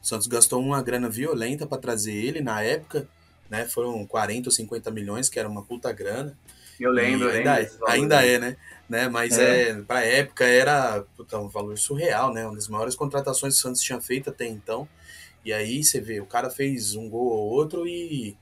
O 0.03 0.07
Santos 0.07 0.27
gastou 0.27 0.61
uma 0.61 0.83
grana 0.83 1.09
violenta 1.09 1.67
para 1.67 1.79
trazer 1.79 2.13
ele 2.13 2.41
na 2.41 2.63
época, 2.63 3.07
né? 3.49 3.67
Foram 3.67 4.05
40 4.07 4.49
ou 4.49 4.53
50 4.53 4.91
milhões, 4.91 5.29
que 5.29 5.39
era 5.39 5.49
uma 5.49 5.63
puta 5.63 5.93
grana. 5.93 6.37
Eu 6.81 6.91
lembro, 6.91 7.29
E 7.29 7.33
lembro 7.33 7.39
ainda, 7.39 7.57
desses 7.57 7.79
valores 7.79 8.03
ainda 8.03 8.27
é, 8.27 8.39
né? 8.39 8.57
né? 8.89 9.09
Mas 9.09 9.39
É. 9.39 9.71
é. 9.71 9.75
pra 9.83 10.05
época 10.05 10.45
era 10.45 11.05
puta, 11.17 11.39
um 11.39 11.49
valor 11.49 11.79
surreal, 11.79 12.33
né? 12.33 12.45
Uma 12.45 12.55
das 12.57 12.67
maiores 12.69 12.97
contratações 12.97 13.55
que 13.55 13.61
o 13.61 13.63
Santos 13.63 13.83
tinha 13.83 14.01
feito 14.01 14.31
até 14.31 14.47
então. 14.47 14.89
E 15.45 15.53
aí 15.53 15.85
você 15.85 16.01
vê, 16.01 16.21
o 16.21 16.27
cara 16.27 16.51
fez 16.51 16.95
um 16.95 17.09
gol 17.09 17.27
ou 17.27 17.51
outro 17.51 17.87
e, 17.87 18.37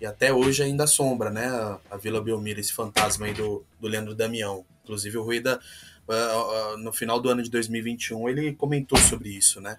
e 0.00 0.06
até 0.06 0.32
hoje 0.32 0.62
ainda 0.62 0.84
assombra, 0.84 1.30
né? 1.30 1.46
A, 1.46 1.78
a 1.92 1.96
Vila 1.96 2.20
Belmiro, 2.20 2.60
esse 2.60 2.72
fantasma 2.72 3.26
aí 3.26 3.32
do, 3.32 3.64
do 3.80 3.88
Leandro 3.88 4.14
Damião. 4.14 4.64
Inclusive 4.84 5.16
o 5.16 5.22
Rueda, 5.22 5.60
no 6.78 6.92
final 6.92 7.20
do 7.20 7.28
ano 7.28 7.42
de 7.42 7.50
2021, 7.50 8.28
ele 8.28 8.52
comentou 8.54 8.98
sobre 8.98 9.30
isso, 9.30 9.60
né? 9.60 9.78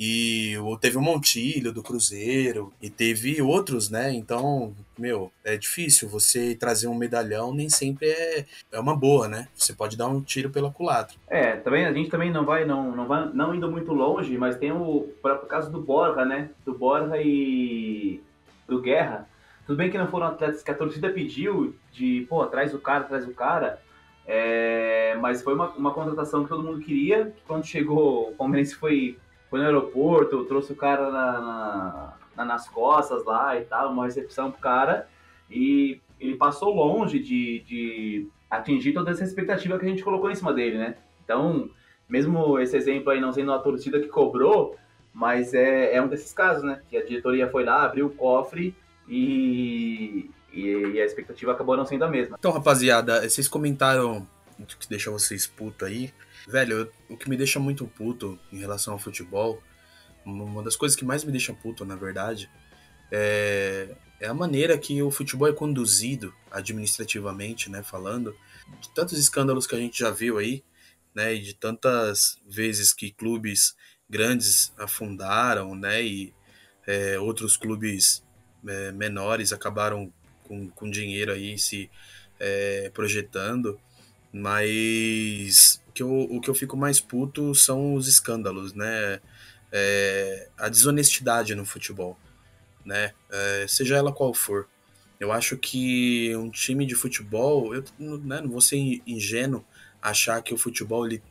E 0.00 0.54
teve 0.80 0.96
o 0.96 1.02
Montilho 1.02 1.72
do 1.72 1.82
Cruzeiro 1.82 2.72
e 2.80 2.88
teve 2.88 3.42
outros, 3.42 3.90
né? 3.90 4.14
Então, 4.14 4.72
meu, 4.96 5.32
é 5.44 5.56
difícil 5.56 6.08
você 6.08 6.54
trazer 6.54 6.86
um 6.86 6.94
medalhão, 6.94 7.52
nem 7.52 7.68
sempre 7.68 8.08
é, 8.08 8.46
é 8.70 8.78
uma 8.78 8.94
boa, 8.94 9.26
né? 9.26 9.48
Você 9.56 9.72
pode 9.72 9.96
dar 9.96 10.06
um 10.06 10.20
tiro 10.20 10.50
pela 10.50 10.70
culatra. 10.70 11.16
É, 11.26 11.56
também 11.56 11.84
a 11.84 11.92
gente 11.92 12.10
também 12.10 12.30
não 12.30 12.44
vai 12.44 12.64
não, 12.64 12.94
não 12.94 13.08
vai 13.08 13.28
não 13.34 13.52
indo 13.52 13.68
muito 13.68 13.92
longe, 13.92 14.38
mas 14.38 14.56
tem 14.56 14.70
o 14.70 15.08
próprio 15.20 15.48
caso 15.48 15.68
do 15.68 15.80
Borja, 15.80 16.24
né? 16.24 16.50
Do 16.64 16.72
Borja 16.72 17.16
e 17.16 18.22
do 18.68 18.80
Guerra. 18.80 19.28
Tudo 19.66 19.76
bem 19.76 19.90
que 19.90 19.98
não 19.98 20.08
foram 20.08 20.28
atletas 20.28 20.62
que 20.62 20.70
a 20.70 20.74
torcida 20.74 21.10
pediu 21.10 21.74
de, 21.92 22.24
pô, 22.28 22.46
traz 22.46 22.72
o 22.72 22.78
cara, 22.78 23.02
traz 23.02 23.26
o 23.26 23.34
cara. 23.34 23.82
É, 24.30 25.16
mas 25.22 25.42
foi 25.42 25.54
uma, 25.54 25.70
uma 25.70 25.94
contratação 25.94 26.42
que 26.42 26.50
todo 26.50 26.62
mundo 26.62 26.80
queria. 26.80 27.26
que 27.34 27.40
Quando 27.46 27.64
chegou, 27.64 28.28
o 28.30 28.34
Palmeirense 28.34 28.74
foi, 28.74 29.16
foi 29.48 29.58
no 29.58 29.64
aeroporto, 29.64 30.44
trouxe 30.44 30.72
o 30.72 30.76
cara 30.76 31.10
na, 31.10 31.40
na- 31.40 32.14
na- 32.36 32.44
nas 32.44 32.68
costas 32.68 33.24
lá 33.24 33.58
e 33.58 33.64
tal, 33.64 33.90
uma 33.90 34.04
recepção 34.04 34.50
pro 34.52 34.60
cara. 34.60 35.08
E 35.50 35.98
ele 36.20 36.36
passou 36.36 36.74
longe 36.74 37.18
de, 37.18 37.60
de 37.60 38.28
atingir 38.50 38.92
toda 38.92 39.10
essa 39.10 39.24
expectativa 39.24 39.78
que 39.78 39.86
a 39.86 39.88
gente 39.88 40.04
colocou 40.04 40.30
em 40.30 40.34
cima 40.34 40.52
dele, 40.52 40.76
né? 40.76 40.96
Então, 41.24 41.70
mesmo 42.08 42.58
esse 42.58 42.76
exemplo 42.76 43.10
aí 43.10 43.20
não 43.20 43.32
sendo 43.32 43.52
a 43.52 43.58
torcida 43.58 43.98
que 43.98 44.08
cobrou, 44.08 44.76
mas 45.12 45.54
é, 45.54 45.94
é 45.94 46.02
um 46.02 46.08
desses 46.08 46.32
casos, 46.34 46.62
né? 46.62 46.82
Que 46.90 46.98
a 46.98 47.04
diretoria 47.04 47.48
foi 47.48 47.64
lá, 47.64 47.82
abriu 47.84 48.06
o 48.06 48.10
cofre 48.14 48.74
e, 49.08 50.30
e, 50.52 50.68
e 50.68 51.00
a 51.00 51.04
expectativa 51.04 51.52
acabou 51.52 51.76
não 51.76 51.86
sendo 51.86 52.04
a 52.04 52.08
mesma. 52.08 52.36
Então, 52.38 52.52
rapaziada, 52.52 53.28
vocês 53.28 53.48
comentaram 53.48 54.26
o 54.58 54.66
que 54.66 54.88
deixa 54.88 55.10
vocês 55.10 55.46
puto 55.46 55.84
aí. 55.84 56.12
Velho, 56.46 56.90
o 57.08 57.16
que 57.16 57.28
me 57.28 57.36
deixa 57.36 57.60
muito 57.60 57.86
puto 57.86 58.38
em 58.52 58.58
relação 58.58 58.94
ao 58.94 58.98
futebol, 58.98 59.62
uma 60.24 60.62
das 60.62 60.76
coisas 60.76 60.96
que 60.96 61.04
mais 61.04 61.24
me 61.24 61.32
deixa 61.32 61.52
puto, 61.52 61.84
na 61.84 61.96
verdade, 61.96 62.50
é, 63.10 63.88
é 64.20 64.26
a 64.26 64.34
maneira 64.34 64.76
que 64.76 65.00
o 65.02 65.10
futebol 65.10 65.48
é 65.48 65.52
conduzido 65.52 66.34
administrativamente, 66.50 67.70
né, 67.70 67.82
falando, 67.82 68.36
de 68.80 68.92
tantos 68.94 69.18
escândalos 69.18 69.66
que 69.66 69.74
a 69.74 69.78
gente 69.78 69.98
já 69.98 70.10
viu 70.10 70.38
aí, 70.38 70.62
né, 71.14 71.34
e 71.34 71.40
de 71.40 71.54
tantas 71.54 72.38
vezes 72.46 72.92
que 72.92 73.10
clubes 73.10 73.74
grandes 74.08 74.72
afundaram, 74.78 75.74
né, 75.74 76.02
e 76.02 76.34
é, 76.86 77.18
outros 77.18 77.56
clubes 77.56 78.24
é, 78.66 78.92
menores 78.92 79.52
acabaram 79.52 80.12
com, 80.48 80.68
com 80.70 80.90
dinheiro 80.90 81.32
aí 81.32 81.58
se 81.58 81.90
é, 82.40 82.90
projetando, 82.94 83.78
mas 84.32 85.82
o 85.88 85.92
que, 85.92 86.02
eu, 86.02 86.10
o 86.10 86.40
que 86.40 86.48
eu 86.50 86.54
fico 86.54 86.76
mais 86.76 87.00
puto 87.00 87.54
são 87.54 87.94
os 87.94 88.08
escândalos, 88.08 88.72
né? 88.72 89.20
É, 89.70 90.48
a 90.56 90.68
desonestidade 90.68 91.54
no 91.54 91.64
futebol, 91.64 92.18
né? 92.84 93.12
É, 93.30 93.66
seja 93.68 93.96
ela 93.96 94.12
qual 94.12 94.32
for. 94.32 94.66
Eu 95.20 95.32
acho 95.32 95.56
que 95.56 96.34
um 96.36 96.48
time 96.48 96.86
de 96.86 96.94
futebol, 96.94 97.74
eu 97.74 97.84
né, 97.98 98.40
não 98.40 98.50
vou 98.50 98.60
ser 98.60 98.76
ingênuo 99.06 99.64
achar 100.00 100.40
que 100.42 100.54
o 100.54 100.58
futebol 100.58 101.06
ele, 101.06 101.22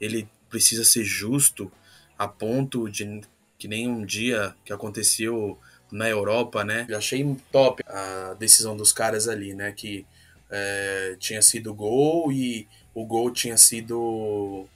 ele 0.00 0.28
precisa 0.48 0.84
ser 0.84 1.04
justo 1.04 1.70
a 2.16 2.28
ponto 2.28 2.88
de 2.88 3.20
que 3.58 3.66
nem 3.66 3.88
um 3.88 4.04
dia 4.04 4.54
que 4.64 4.72
aconteceu 4.72 5.58
na 5.92 6.08
Europa, 6.08 6.64
né? 6.64 6.86
Eu 6.88 6.96
achei 6.96 7.36
top 7.52 7.84
a 7.86 8.34
decisão 8.38 8.76
dos 8.76 8.92
caras 8.92 9.28
ali, 9.28 9.54
né? 9.54 9.70
Que 9.72 10.06
é, 10.50 11.16
tinha 11.18 11.42
sido 11.42 11.74
gol 11.74 12.32
e 12.32 12.66
o 12.94 13.04
gol 13.04 13.30
tinha 13.30 13.56
sido. 13.56 14.66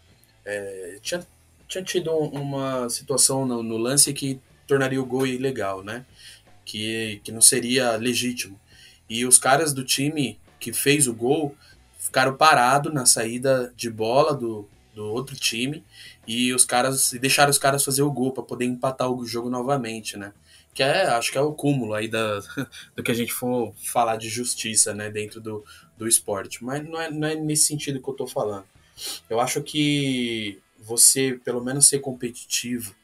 é, 0.44 0.99
tinha, 1.02 1.26
tinha 1.66 1.82
tido 1.82 2.12
uma 2.12 2.88
situação 2.90 3.46
no, 3.46 3.62
no 3.62 3.76
lance 3.76 4.12
que 4.12 4.38
tornaria 4.66 5.00
o 5.00 5.06
gol 5.06 5.26
ilegal, 5.26 5.82
né? 5.82 6.04
Que, 6.64 7.20
que 7.25 7.32
não 7.32 7.40
seria 7.40 7.96
legítimo. 7.96 8.61
E 9.08 9.25
os 9.25 9.38
caras 9.38 9.73
do 9.73 9.85
time 9.85 10.38
que 10.61 10.73
fez 10.73 11.08
o 11.08 11.14
gol 11.14 11.56
ficaram 11.99 12.37
parados 12.37 12.92
na 12.92 13.06
saída 13.06 13.73
de 13.76 13.90
bola 13.90 14.35
do, 14.35 14.68
do 14.94 15.04
outro 15.04 15.37
time 15.37 15.85
e 16.26 16.52
os 16.52 16.64
caras 16.64 17.12
deixaram 17.12 17.50
os 17.50 17.58
caras 17.58 17.85
fazer 17.85 18.02
o 18.02 18.11
gol 18.11 18.32
para 18.32 18.42
poder 18.42 18.64
empatar 18.64 19.11
o 19.11 19.25
jogo 19.26 19.49
novamente, 19.49 20.16
né? 20.16 20.32
Que 20.76 20.83
é, 20.83 21.06
acho 21.06 21.33
que 21.33 21.38
é 21.38 21.40
o 21.40 21.54
cúmulo 21.54 21.95
aí 21.95 22.06
da, 22.06 22.40
do 22.95 23.02
que 23.02 23.11
a 23.11 23.14
gente 23.14 23.33
for 23.33 23.73
falar 23.83 24.16
de 24.16 24.28
justiça, 24.28 24.92
né, 24.92 25.09
dentro 25.09 25.40
do, 25.40 25.64
do 25.97 26.06
esporte. 26.06 26.62
Mas 26.62 26.85
não 26.87 27.00
é, 27.00 27.11
não 27.11 27.26
é 27.26 27.35
nesse 27.35 27.64
sentido 27.64 27.99
que 27.99 28.11
eu 28.11 28.12
tô 28.12 28.26
falando. 28.26 28.66
Eu 29.30 29.40
acho 29.40 29.62
que 29.62 30.61
você, 30.78 31.40
pelo 31.42 31.64
menos, 31.64 31.88
ser 31.88 32.00
competitivo, 32.00 32.95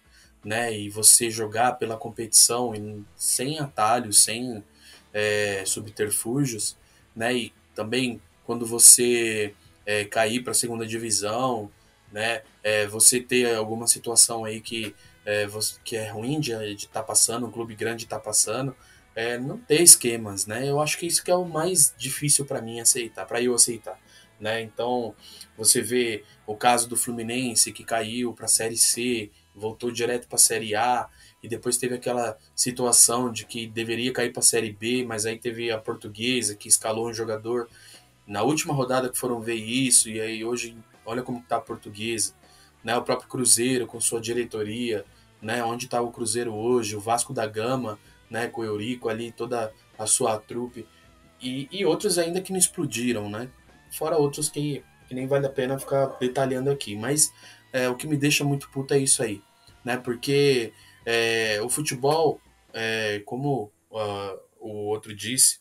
né, 0.45 0.79
e 0.79 0.91
você 0.91 1.31
jogar 1.31 1.73
pela 1.79 1.97
competição 1.97 2.75
sem 3.17 3.59
atalhos, 3.59 4.23
sem 4.23 4.62
é, 5.11 5.64
subterfúgios, 5.64 6.76
né, 7.17 7.35
e 7.35 7.55
também 7.75 8.21
quando 8.45 8.67
você 8.67 9.55
é, 9.87 10.05
cair 10.05 10.43
para 10.43 10.50
a 10.50 10.55
segunda 10.55 10.87
divisão, 10.87 11.71
né, 12.12 12.43
é, 12.62 12.87
você 12.87 13.19
ter 13.19 13.55
alguma 13.55 13.87
situação 13.87 14.45
aí 14.45 14.61
que 14.61 14.95
é, 15.25 15.47
que 15.85 15.97
é 15.97 16.09
ruim 16.11 16.41
de 16.41 16.52
estar 16.52 17.02
passando, 17.02 17.47
um 17.47 17.50
clube 17.50 17.75
grande 17.75 18.05
está 18.05 18.19
passando, 18.19 18.75
é, 19.14 19.38
não 19.38 19.59
ter 19.59 19.83
esquemas, 19.83 20.47
né? 20.47 20.69
Eu 20.69 20.81
acho 20.81 20.99
que 20.99 21.07
isso 21.07 21.23
que 21.23 21.31
é 21.31 21.37
o 21.37 21.45
mais 21.45 21.95
difícil 21.97 22.45
para 22.45 22.62
mim 22.62 22.81
aceitar, 22.81 23.26
para 23.26 23.43
eu 23.43 23.55
aceitar, 23.55 23.99
né? 24.41 24.62
Então 24.62 25.14
você 25.57 25.83
vê 25.83 26.25
o 26.47 26.57
caso 26.57 26.88
do 26.88 26.97
Fluminense 26.97 27.73
que 27.73 27.85
caiu 27.85 28.33
para 28.33 28.47
a 28.47 28.49
Série 28.49 28.76
C, 28.76 29.31
voltou 29.55 29.91
direto 29.91 30.26
para 30.29 30.37
a 30.37 30.41
Série 30.41 30.75
A 30.75 31.09
e 31.43 31.49
depois 31.49 31.76
teve 31.76 31.95
aquela 31.95 32.38
situação 32.57 33.31
de 33.31 33.45
que 33.45 33.67
deveria 33.67 34.12
cair 34.12 34.33
para 34.33 34.41
a 34.41 34.45
Série 34.45 34.73
B, 34.73 35.05
mas 35.05 35.26
aí 35.26 35.38
teve 35.38 35.71
a 35.71 35.79
Portuguesa 35.79 36.57
que 36.57 36.69
escalou 36.69 37.09
um 37.09 37.14
jogador 37.14 37.69
na 38.26 38.43
última 38.43 38.73
rodada 38.73 39.11
que 39.11 39.19
foram 39.19 39.41
ver 39.41 39.57
isso 39.57 40.09
e 40.09 40.21
aí 40.21 40.45
hoje 40.45 40.76
olha 41.05 41.23
como 41.23 41.41
está 41.41 41.57
a 41.57 41.61
Portuguesa, 41.61 42.35
né? 42.85 42.97
O 42.97 43.03
próprio 43.03 43.29
Cruzeiro 43.29 43.87
com 43.87 44.01
sua 44.01 44.21
diretoria, 44.21 45.05
né? 45.41 45.62
Onde 45.65 45.87
está 45.87 46.01
o 46.01 46.11
Cruzeiro 46.11 46.55
hoje, 46.55 46.97
o 46.97 47.01
Vasco 47.01 47.33
da 47.33 47.47
Gama, 47.47 47.99
né? 48.31 48.49
Com 48.49 48.62
o 48.62 48.65
Eurico 48.65 49.09
ali, 49.09 49.33
toda 49.33 49.73
a 49.99 50.07
sua 50.07 50.39
trupe 50.39 50.87
e, 51.43 51.69
e 51.73 51.85
outros 51.85 52.19
ainda 52.19 52.41
que 52.41 52.53
não 52.53 52.59
explodiram, 52.59 53.29
né? 53.29 53.51
Fora 53.91 54.17
outros 54.17 54.49
que, 54.49 54.83
que 55.09 55.15
nem 55.15 55.27
vale 55.27 55.47
a 55.47 55.51
pena 55.51 55.79
ficar 55.79 56.07
detalhando 56.21 56.71
aqui, 56.71 56.95
mas 56.97 57.33
é, 57.73 57.89
o 57.89 57.97
que 57.97 58.07
me 58.07 58.17
deixa 58.17 58.45
muito 58.45 58.71
puto 58.71 58.95
é 58.95 58.99
isso 58.99 59.23
aí, 59.23 59.43
né? 59.85 59.97
Porque 59.97 60.73
é, 61.05 61.61
o 61.62 61.69
futebol, 61.69 62.41
é, 62.73 63.21
como 63.27 63.73
ah, 63.93 64.37
o 64.61 64.87
outro 64.87 65.15
disse, 65.15 65.61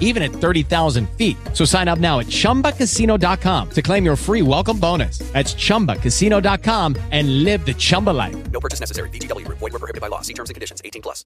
even 0.00 0.22
at 0.24 0.32
30,000 0.32 1.08
feet. 1.10 1.36
So 1.52 1.64
sign 1.64 1.86
up 1.86 2.00
now 2.00 2.18
at 2.18 2.26
chumbacasino.com 2.26 3.70
to 3.70 3.82
claim 3.82 4.04
your 4.04 4.16
free 4.16 4.42
welcome 4.42 4.80
bonus. 4.80 5.18
That's 5.32 5.54
chumbacasino.com 5.54 6.96
and 7.12 7.44
live 7.44 7.64
the 7.64 7.74
Chumba 7.74 8.10
life. 8.10 8.50
No 8.50 8.58
purchase 8.58 8.80
necessary. 8.80 9.10
VGW 9.10 9.44
Group. 9.44 9.58
Void 9.58 9.72
were 9.72 9.78
prohibited 9.78 10.00
by 10.00 10.08
law. 10.08 10.22
See 10.22 10.34
terms 10.34 10.50
and 10.50 10.54
conditions. 10.54 10.82
18 10.82 11.02
plus. 11.02 11.24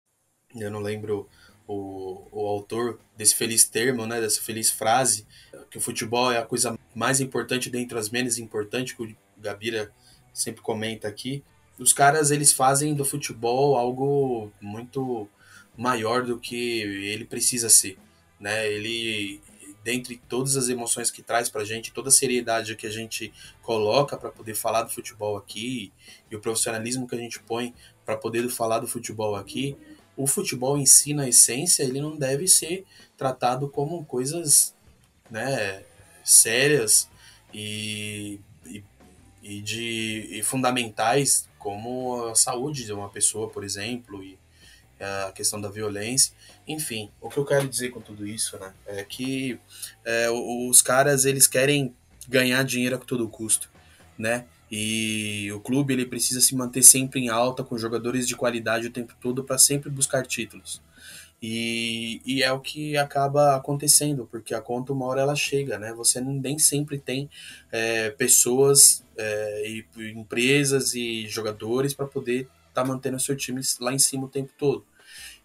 Eu 0.54 0.70
não 0.70 0.80
lembro 0.80 1.26
o, 1.66 2.26
o 2.30 2.46
autor 2.46 2.98
desse 3.16 3.34
feliz 3.34 3.64
termo, 3.64 4.06
né, 4.06 4.20
dessa 4.20 4.40
feliz 4.40 4.70
frase, 4.70 5.26
que 5.70 5.78
o 5.78 5.80
futebol 5.80 6.30
é 6.30 6.38
a 6.38 6.44
coisa 6.44 6.78
mais 6.94 7.20
importante 7.20 7.70
dentre 7.70 7.98
as 7.98 8.10
menos 8.10 8.38
importantes, 8.38 8.92
que 8.92 9.02
o 9.02 9.16
Gabira 9.38 9.90
sempre 10.32 10.60
comenta 10.60 11.08
aqui. 11.08 11.42
Os 11.78 11.92
caras, 11.92 12.30
eles 12.30 12.52
fazem 12.52 12.94
do 12.94 13.04
futebol 13.04 13.76
algo 13.76 14.52
muito 14.60 15.28
maior 15.76 16.24
do 16.24 16.38
que 16.38 16.80
ele 16.80 17.24
precisa 17.24 17.70
ser, 17.70 17.96
né? 18.42 18.68
Ele 18.70 19.40
dentre 19.84 20.20
todas 20.28 20.56
as 20.56 20.68
emoções 20.68 21.10
que 21.10 21.22
traz 21.22 21.48
pra 21.48 21.64
gente, 21.64 21.92
toda 21.92 22.08
a 22.08 22.12
seriedade 22.12 22.76
que 22.76 22.86
a 22.86 22.90
gente 22.90 23.32
coloca 23.62 24.16
para 24.16 24.30
poder 24.30 24.54
falar 24.54 24.82
do 24.82 24.90
futebol 24.90 25.36
aqui 25.36 25.92
e 26.30 26.36
o 26.36 26.40
profissionalismo 26.40 27.06
que 27.08 27.14
a 27.14 27.18
gente 27.18 27.40
põe 27.40 27.74
para 28.04 28.16
poder 28.16 28.48
falar 28.48 28.78
do 28.78 28.86
futebol 28.86 29.34
aqui, 29.34 29.76
o 30.16 30.26
futebol 30.26 30.76
em 30.76 30.86
si, 30.86 31.14
na 31.14 31.28
essência, 31.28 31.82
ele 31.82 32.00
não 32.00 32.16
deve 32.16 32.46
ser 32.46 32.84
tratado 33.16 33.68
como 33.68 34.04
coisas 34.04 34.74
né, 35.30 35.82
sérias 36.24 37.08
e, 37.52 38.38
e, 38.66 38.84
e 39.42 39.60
de, 39.62 40.28
e 40.30 40.42
fundamentais, 40.42 41.48
como 41.58 42.26
a 42.26 42.34
saúde 42.34 42.84
de 42.84 42.92
uma 42.92 43.08
pessoa, 43.08 43.48
por 43.48 43.64
exemplo, 43.64 44.22
e 44.22 44.38
a 45.00 45.32
questão 45.32 45.60
da 45.60 45.68
violência. 45.68 46.32
Enfim, 46.72 47.10
o 47.20 47.28
que 47.28 47.38
eu 47.38 47.44
quero 47.44 47.68
dizer 47.68 47.90
com 47.90 48.00
tudo 48.00 48.26
isso 48.26 48.58
né, 48.58 48.72
é 48.86 49.04
que 49.04 49.58
é, 50.04 50.28
os 50.30 50.82
caras 50.82 51.24
eles 51.24 51.46
querem 51.46 51.94
ganhar 52.28 52.62
dinheiro 52.64 52.96
a 52.96 52.98
todo 52.98 53.28
custo, 53.28 53.70
né? 54.18 54.46
E 54.70 55.52
o 55.52 55.60
clube 55.60 55.92
ele 55.92 56.06
precisa 56.06 56.40
se 56.40 56.56
manter 56.56 56.82
sempre 56.82 57.20
em 57.20 57.28
alta 57.28 57.62
com 57.62 57.76
jogadores 57.76 58.26
de 58.26 58.34
qualidade 58.34 58.86
o 58.86 58.90
tempo 58.90 59.14
todo 59.20 59.44
para 59.44 59.58
sempre 59.58 59.90
buscar 59.90 60.26
títulos. 60.26 60.80
E, 61.42 62.22
e, 62.24 62.42
é 62.42 62.52
o 62.52 62.60
que 62.60 62.96
acaba 62.96 63.56
acontecendo, 63.56 64.28
porque 64.30 64.54
a 64.54 64.60
conta 64.60 64.92
uma 64.92 65.06
hora 65.06 65.22
ela 65.22 65.34
chega, 65.34 65.76
né? 65.76 65.92
Você 65.92 66.20
nem 66.20 66.56
sempre 66.56 66.98
tem 66.98 67.28
é, 67.70 68.10
pessoas 68.10 69.04
é, 69.16 69.68
e 69.68 69.84
empresas 70.12 70.94
e 70.94 71.26
jogadores 71.26 71.92
para 71.92 72.06
poder 72.06 72.48
estar 72.68 72.82
tá 72.82 72.84
mantendo 72.84 73.16
o 73.16 73.20
seu 73.20 73.36
time 73.36 73.60
lá 73.80 73.92
em 73.92 73.98
cima 73.98 74.24
o 74.24 74.28
tempo 74.28 74.52
todo. 74.56 74.86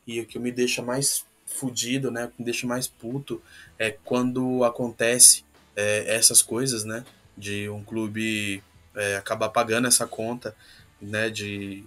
E 0.08 0.22
o 0.22 0.26
que 0.26 0.40
me 0.40 0.52
deixa 0.52 0.82
mais 0.82 1.26
fudido, 1.46 2.10
né? 2.10 2.26
O 2.26 2.30
que 2.30 2.36
me 2.40 2.46
deixa 2.46 2.66
mais 2.66 2.88
puto 2.88 3.42
é 3.78 3.92
quando 3.92 4.64
acontece 4.64 5.44
é, 5.76 6.16
essas 6.16 6.42
coisas, 6.42 6.86
né? 6.86 7.04
De 7.38 7.70
um 7.70 7.84
clube 7.84 8.64
é, 8.98 9.16
acabar 9.16 9.50
pagando 9.50 9.88
essa 9.88 10.08
conta, 10.08 10.56
né, 11.00 11.30
de, 11.30 11.84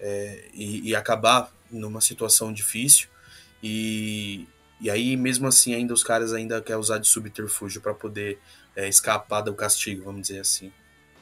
é, 0.00 0.48
e, 0.52 0.88
e, 0.88 0.96
acabar 0.96 1.52
numa 1.70 2.00
situação 2.00 2.52
difícil. 2.52 3.08
E, 3.62 4.46
e 4.80 4.90
aí, 4.90 5.16
mesmo 5.16 5.46
assim, 5.46 5.74
ainda 5.74 5.94
os 5.94 6.02
caras 6.02 6.32
ainda 6.32 6.60
querem 6.60 6.80
usar 6.80 6.98
de 6.98 7.06
subterfúgio 7.06 7.80
para 7.80 7.94
poder 7.94 8.38
é, 8.74 8.88
escapar 8.88 9.40
do 9.40 9.54
castigo, 9.54 10.04
vamos 10.04 10.22
dizer 10.22 10.40
assim. 10.40 10.72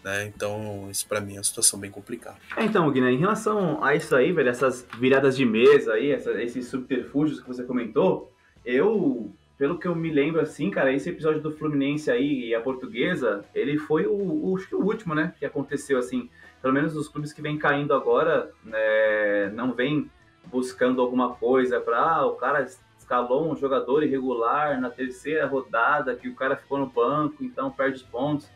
Né? 0.07 0.27
Então, 0.27 0.87
isso 0.89 1.05
para 1.09 1.21
mim 1.21 1.35
é 1.35 1.39
uma 1.39 1.43
situação 1.43 1.81
bem 1.81 1.91
complicada. 1.91 2.37
É, 2.57 2.63
então, 2.63 2.89
Guiné, 2.93 3.11
em 3.11 3.19
relação 3.19 3.83
a 3.83 3.97
isso 3.97 4.15
aí, 4.15 4.31
velho, 4.31 4.49
essas 4.49 4.87
viradas 5.01 5.37
de 5.37 5.45
mesa 5.45 5.95
aí, 5.95 6.13
essa, 6.13 6.31
esses 6.41 6.69
subterfúgios 6.69 7.41
que 7.41 7.49
você 7.49 7.65
comentou, 7.65 8.33
eu 8.65 9.35
pelo 9.59 9.79
que 9.79 9.89
eu 9.89 9.97
me 9.97 10.13
lembro, 10.13 10.41
assim, 10.41 10.71
cara, 10.71 10.93
esse 10.93 11.09
episódio 11.09 11.41
do 11.41 11.51
Fluminense 11.51 12.11
aí 12.11 12.49
e 12.49 12.55
a 12.55 12.61
portuguesa, 12.61 13.43
ele 13.55 13.79
foi 13.79 14.07
o, 14.07 14.13
o, 14.13 14.55
o 14.55 14.85
último, 14.85 15.15
né, 15.15 15.33
que 15.39 15.47
aconteceu, 15.47 15.99
assim. 15.99 16.31
Pelo 16.61 16.75
menos 16.75 16.95
os 16.95 17.09
clubes 17.09 17.33
que 17.33 17.43
vêm 17.43 17.59
caindo 17.59 17.95
agora, 17.95 18.51
né, 18.63 19.51
não 19.55 19.73
vêm 19.73 20.11
buscando 20.45 21.01
alguma 21.01 21.35
coisa 21.35 21.81
para 21.81 21.99
ah, 21.99 22.27
o 22.27 22.35
cara 22.37 22.65
escalou 22.97 23.51
um 23.51 23.57
jogador 23.57 24.05
irregular 24.05 24.81
na 24.81 24.91
terceira 24.91 25.47
rodada, 25.47 26.15
que 26.15 26.29
o 26.29 26.35
cara 26.35 26.55
ficou 26.55 26.79
no 26.79 26.87
banco, 26.87 27.43
então 27.43 27.71
perde 27.71 27.97
os 27.97 28.03
pontos. 28.03 28.49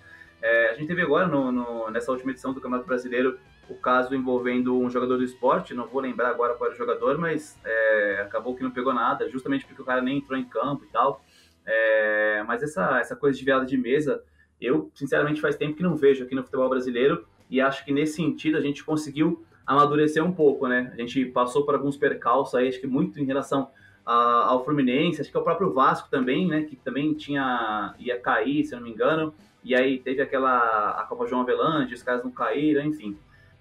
É, 0.43 0.71
a 0.71 0.75
gente 0.75 0.87
teve 0.87 1.03
agora, 1.03 1.27
no, 1.27 1.53
no, 1.53 1.91
nessa 1.91 2.11
última 2.11 2.31
edição 2.31 2.53
do 2.53 2.61
Campeonato 2.61 2.87
Brasileiro, 2.87 3.39
o 3.69 3.75
caso 3.75 4.15
envolvendo 4.15 4.77
um 4.77 4.91
jogador 4.91 5.17
do 5.17 5.25
esporte, 5.25 5.75
não 5.75 5.87
vou 5.87 6.01
lembrar 6.01 6.31
agora 6.31 6.55
qual 6.55 6.69
era 6.69 6.75
o 6.75 6.79
jogador, 6.79 7.19
mas 7.19 7.59
é, 7.65 8.21
acabou 8.23 8.57
que 8.57 8.63
não 8.63 8.71
pegou 8.71 8.93
nada, 8.93 9.29
justamente 9.29 9.67
porque 9.67 9.81
o 9.81 9.85
cara 9.85 10.03
nem 10.03 10.19
entrou 10.19 10.39
em 10.39 10.45
campo 10.45 10.85
e 10.85 10.89
tal. 10.89 11.25
É, 11.65 12.43
mas 12.47 12.63
essa, 12.63 12.99
essa 12.99 13.15
coisa 13.15 13.39
de 13.39 13.45
virada 13.45 13.65
de 13.65 13.77
mesa, 13.77 14.23
eu 14.61 14.91
sinceramente 14.95 15.41
faz 15.41 15.57
tempo 15.57 15.77
que 15.77 15.83
não 15.83 15.95
vejo 15.95 16.25
aqui 16.25 16.35
no 16.35 16.43
futebol 16.43 16.69
brasileiro 16.69 17.25
e 17.49 17.61
acho 17.61 17.85
que 17.85 17.93
nesse 17.93 18.15
sentido 18.15 18.57
a 18.57 18.61
gente 18.61 18.83
conseguiu 18.85 19.45
amadurecer 19.67 20.25
um 20.25 20.33
pouco, 20.33 20.67
né? 20.67 20.91
A 20.93 20.97
gente 20.97 21.25
passou 21.27 21.65
por 21.65 21.75
alguns 21.75 21.97
percalços 21.97 22.55
aí, 22.55 22.69
acho 22.69 22.81
que 22.81 22.87
muito 22.87 23.21
em 23.21 23.25
relação 23.25 23.71
ao 24.05 24.65
Fluminense, 24.65 25.21
acho 25.21 25.31
que 25.31 25.37
é 25.37 25.41
o 25.41 25.45
próprio 25.45 25.73
Vasco 25.73 26.09
também, 26.11 26.47
né? 26.47 26.63
Que 26.63 26.77
também 26.77 27.15
tinha 27.15 27.95
ia 27.99 28.19
cair, 28.19 28.65
se 28.65 28.75
eu 28.75 28.79
não 28.79 28.87
me 28.87 28.93
engano, 28.93 29.35
e 29.63 29.75
aí 29.75 29.99
teve 29.99 30.23
aquela 30.23 30.91
a 30.91 31.05
Copa 31.05 31.27
João 31.27 31.43
Avelange, 31.43 31.95
os 31.95 32.03
caras 32.03 32.25
não 32.25 32.31
caíram, 32.31 32.83
enfim. 32.83 33.17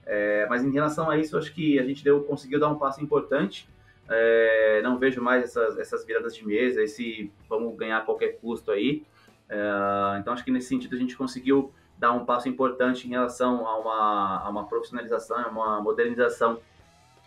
É, 0.05 0.47
mas 0.49 0.63
em 0.63 0.71
relação 0.71 1.09
a 1.09 1.17
isso, 1.17 1.37
acho 1.37 1.53
que 1.53 1.77
a 1.79 1.83
gente 1.83 2.03
deu, 2.03 2.23
conseguiu 2.23 2.59
dar 2.59 2.69
um 2.69 2.77
passo 2.77 3.03
importante. 3.03 3.69
É, 4.09 4.81
não 4.81 4.97
vejo 4.97 5.21
mais 5.21 5.43
essas, 5.43 5.77
essas 5.77 6.03
viradas 6.03 6.35
de 6.35 6.45
mesa, 6.45 6.81
esse 6.81 7.31
vamos 7.47 7.77
ganhar 7.77 7.99
a 7.99 8.01
qualquer 8.01 8.39
custo 8.39 8.71
aí. 8.71 9.03
É, 9.47 10.17
então 10.19 10.33
acho 10.33 10.43
que 10.43 10.51
nesse 10.51 10.67
sentido 10.67 10.95
a 10.95 10.99
gente 10.99 11.15
conseguiu 11.15 11.71
dar 11.97 12.13
um 12.13 12.25
passo 12.25 12.47
importante 12.47 13.05
em 13.05 13.11
relação 13.11 13.67
a 13.67 13.77
uma, 13.77 14.39
a 14.39 14.49
uma 14.49 14.65
profissionalização, 14.65 15.37
a 15.37 15.47
uma 15.49 15.81
modernização 15.81 16.59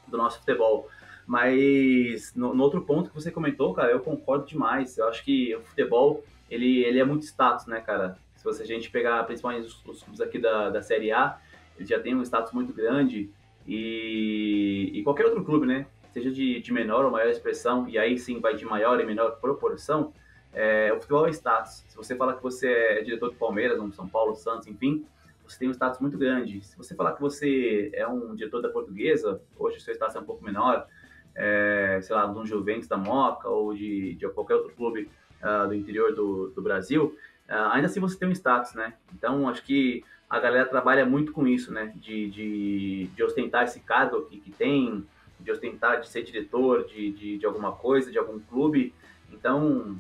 do 0.09 0.17
nosso 0.17 0.39
futebol. 0.41 0.89
Mas 1.27 2.35
no, 2.35 2.55
no, 2.55 2.63
outro 2.63 2.83
ponto 2.83 3.11
que 3.11 3.15
você 3.15 3.31
comentou, 3.31 3.73
cara, 3.73 3.91
eu 3.91 4.01
concordo 4.01 4.47
demais. 4.47 4.99
Eu 4.99 5.09
acho 5.09 5.25
que 5.25 5.55
o 5.55 5.63
futebol 5.63 6.25
ele, 6.51 6.85
ele 6.85 6.99
é 6.99 7.05
muito 7.05 7.25
status, 7.25 7.67
né, 7.67 7.81
cara? 7.81 8.19
Se 8.35 8.45
você, 8.45 8.63
a 8.63 8.67
gente 8.67 8.91
pegar 8.91 9.23
principalmente 9.25 9.67
os, 9.67 9.85
os 9.87 10.03
clubes 10.03 10.21
aqui 10.21 10.39
da, 10.39 10.69
da 10.69 10.83
Série 10.83 11.13
A, 11.13 11.39
ele 11.79 11.87
já 11.87 11.99
tem 12.01 12.15
um 12.15 12.23
status 12.23 12.53
muito 12.53 12.73
grande 12.73 13.31
e, 13.67 14.91
e 14.93 15.03
qualquer 15.03 15.27
outro 15.27 15.45
clube, 15.45 15.67
né? 15.67 15.87
Seja 16.13 16.31
de, 16.31 16.61
de, 16.61 16.73
menor 16.73 17.05
ou 17.05 17.11
maior 17.11 17.31
expressão, 17.31 17.89
e 17.89 17.97
aí 17.97 18.19
sim 18.19 18.41
vai 18.41 18.55
de 18.55 18.65
maior 18.67 19.01
e 19.01 19.07
menor 19.07 19.41
proporção, 19.41 20.13
é, 20.53 20.93
o 20.93 20.97
futebol 20.97 21.27
é 21.27 21.31
status. 21.31 21.85
Se 21.89 21.97
você 21.97 22.15
falar 22.15 22.35
que 22.35 22.43
você 22.43 22.69
é 22.71 23.03
diretor 23.03 23.31
do 23.31 23.37
Palmeiras, 23.37 23.79
um 23.81 23.91
São 23.91 24.07
Paulo, 24.07 24.35
Santos, 24.35 24.67
enfim, 24.67 25.07
você 25.47 25.59
tem 25.59 25.69
um 25.69 25.73
status 25.73 26.01
muito 26.01 26.19
grande. 26.19 26.61
Se 26.63 26.77
você 26.77 26.95
falar 26.95 27.13
que 27.13 27.21
você 27.21 27.91
é 27.95 28.07
um 28.07 28.35
diretor 28.35 28.61
da 28.61 28.69
Portuguesa, 28.69 29.41
hoje 29.57 29.79
o 29.79 29.81
seu 29.81 29.95
status 29.95 30.17
é 30.17 30.21
um 30.21 30.25
pouco 30.25 30.45
menor, 30.45 30.87
é, 31.35 32.01
sei 32.03 32.15
lá, 32.15 32.27
de 32.27 32.39
um 32.39 32.47
Juventus 32.47 32.89
da 32.89 32.97
Moca 32.97 33.49
ou 33.49 33.75
de, 33.75 34.15
de 34.15 34.29
qualquer 34.29 34.55
outro 34.55 34.75
clube 34.75 35.09
uh, 35.43 35.69
do 35.69 35.75
interior 35.75 36.15
do, 36.15 36.49
do 36.49 36.63
Brasil, 36.63 37.17
uh, 37.49 37.71
ainda 37.73 37.87
assim 37.87 38.01
você 38.01 38.19
tem 38.19 38.29
um 38.29 38.33
status, 38.33 38.75
né? 38.75 38.95
Então, 39.15 39.49
acho 39.49 39.63
que 39.65 40.05
a 40.29 40.41
galera 40.41 40.67
trabalha 40.67 41.05
muito 41.05 41.33
com 41.33 41.47
isso, 41.47 41.73
né? 41.73 41.93
De, 41.97 42.31
de, 42.31 43.11
de 43.15 43.23
ostentar 43.23 43.65
esse 43.65 43.81
cargo 43.81 44.23
que, 44.23 44.51
tem, 44.53 45.07
de 45.39 45.51
ostentar 45.51 46.01
de 46.01 46.09
ser 46.09 46.23
diretor 46.23 46.85
de, 46.85 47.13
de, 47.13 47.39
de 47.39 47.47
alguma 47.47 47.73
coisa, 47.73 48.11
de 48.11 48.19
algum 48.19 48.39
clube. 48.41 48.95
Então, 49.31 49.97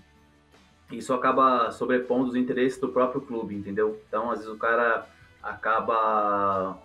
isso 0.90 1.12
acaba 1.12 1.71
sobrepondo 1.71 2.29
os 2.29 2.37
interesses 2.37 2.81
do 2.81 2.88
próprio 2.88 3.21
clube, 3.21 3.55
entendeu? 3.55 4.01
Então, 4.09 4.31
às 4.31 4.38
vezes 4.38 4.53
o 4.53 4.59
cara 4.59 5.07
acaba 5.42 6.79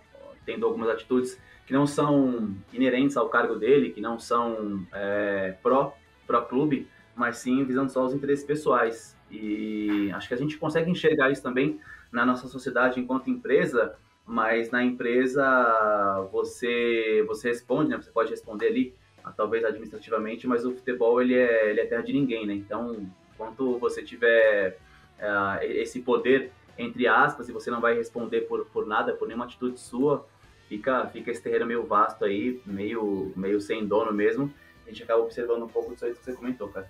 tendo 0.48 0.64
algumas 0.64 0.88
atitudes 0.88 1.38
que 1.66 1.74
não 1.74 1.86
são 1.86 2.56
inerentes 2.72 3.18
ao 3.18 3.28
cargo 3.28 3.54
dele, 3.56 3.90
que 3.90 4.00
não 4.00 4.18
são 4.18 4.82
é, 4.94 5.54
pró, 5.62 5.94
pró 6.26 6.40
clube, 6.40 6.88
mas 7.14 7.36
sim 7.36 7.62
visando 7.66 7.92
só 7.92 8.02
os 8.06 8.14
interesses 8.14 8.46
pessoais. 8.46 9.14
E 9.30 10.10
acho 10.14 10.26
que 10.26 10.32
a 10.32 10.38
gente 10.38 10.56
consegue 10.56 10.90
enxergar 10.90 11.30
isso 11.30 11.42
também 11.42 11.78
na 12.10 12.24
nossa 12.24 12.48
sociedade 12.48 12.98
enquanto 12.98 13.28
empresa, 13.28 13.94
mas 14.24 14.70
na 14.70 14.82
empresa 14.82 16.26
você 16.32 17.22
você 17.28 17.48
responde, 17.48 17.90
né? 17.90 17.98
Você 17.98 18.10
pode 18.10 18.30
responder 18.30 18.68
ali, 18.68 18.94
talvez 19.36 19.62
administrativamente, 19.66 20.46
mas 20.46 20.64
o 20.64 20.72
futebol 20.72 21.20
ele 21.20 21.34
é, 21.34 21.68
ele 21.68 21.80
é 21.80 21.84
terra 21.84 22.02
de 22.02 22.14
ninguém, 22.14 22.46
né? 22.46 22.54
Então, 22.54 23.06
enquanto 23.34 23.78
você 23.78 24.02
tiver 24.02 24.78
uh, 25.18 25.62
esse 25.62 26.00
poder 26.00 26.50
entre 26.78 27.06
aspas 27.06 27.50
e 27.50 27.52
você 27.52 27.70
não 27.70 27.82
vai 27.82 27.94
responder 27.94 28.42
por, 28.42 28.64
por 28.66 28.86
nada, 28.86 29.12
por 29.12 29.28
nenhuma 29.28 29.44
atitude 29.44 29.78
sua, 29.78 30.26
fica, 30.68 31.06
fica 31.08 31.30
esse 31.30 31.42
terreno 31.42 31.66
meio 31.66 31.86
vasto 31.86 32.24
aí, 32.24 32.60
meio, 32.66 33.32
meio 33.36 33.60
sem 33.60 33.86
dono 33.86 34.12
mesmo. 34.12 34.52
A 34.86 34.90
gente 34.90 35.02
acaba 35.02 35.22
observando 35.22 35.64
um 35.64 35.68
pouco 35.68 35.92
disso 35.92 36.04
aí 36.04 36.14
que 36.14 36.24
você 36.24 36.32
comentou, 36.32 36.68
cara. 36.68 36.88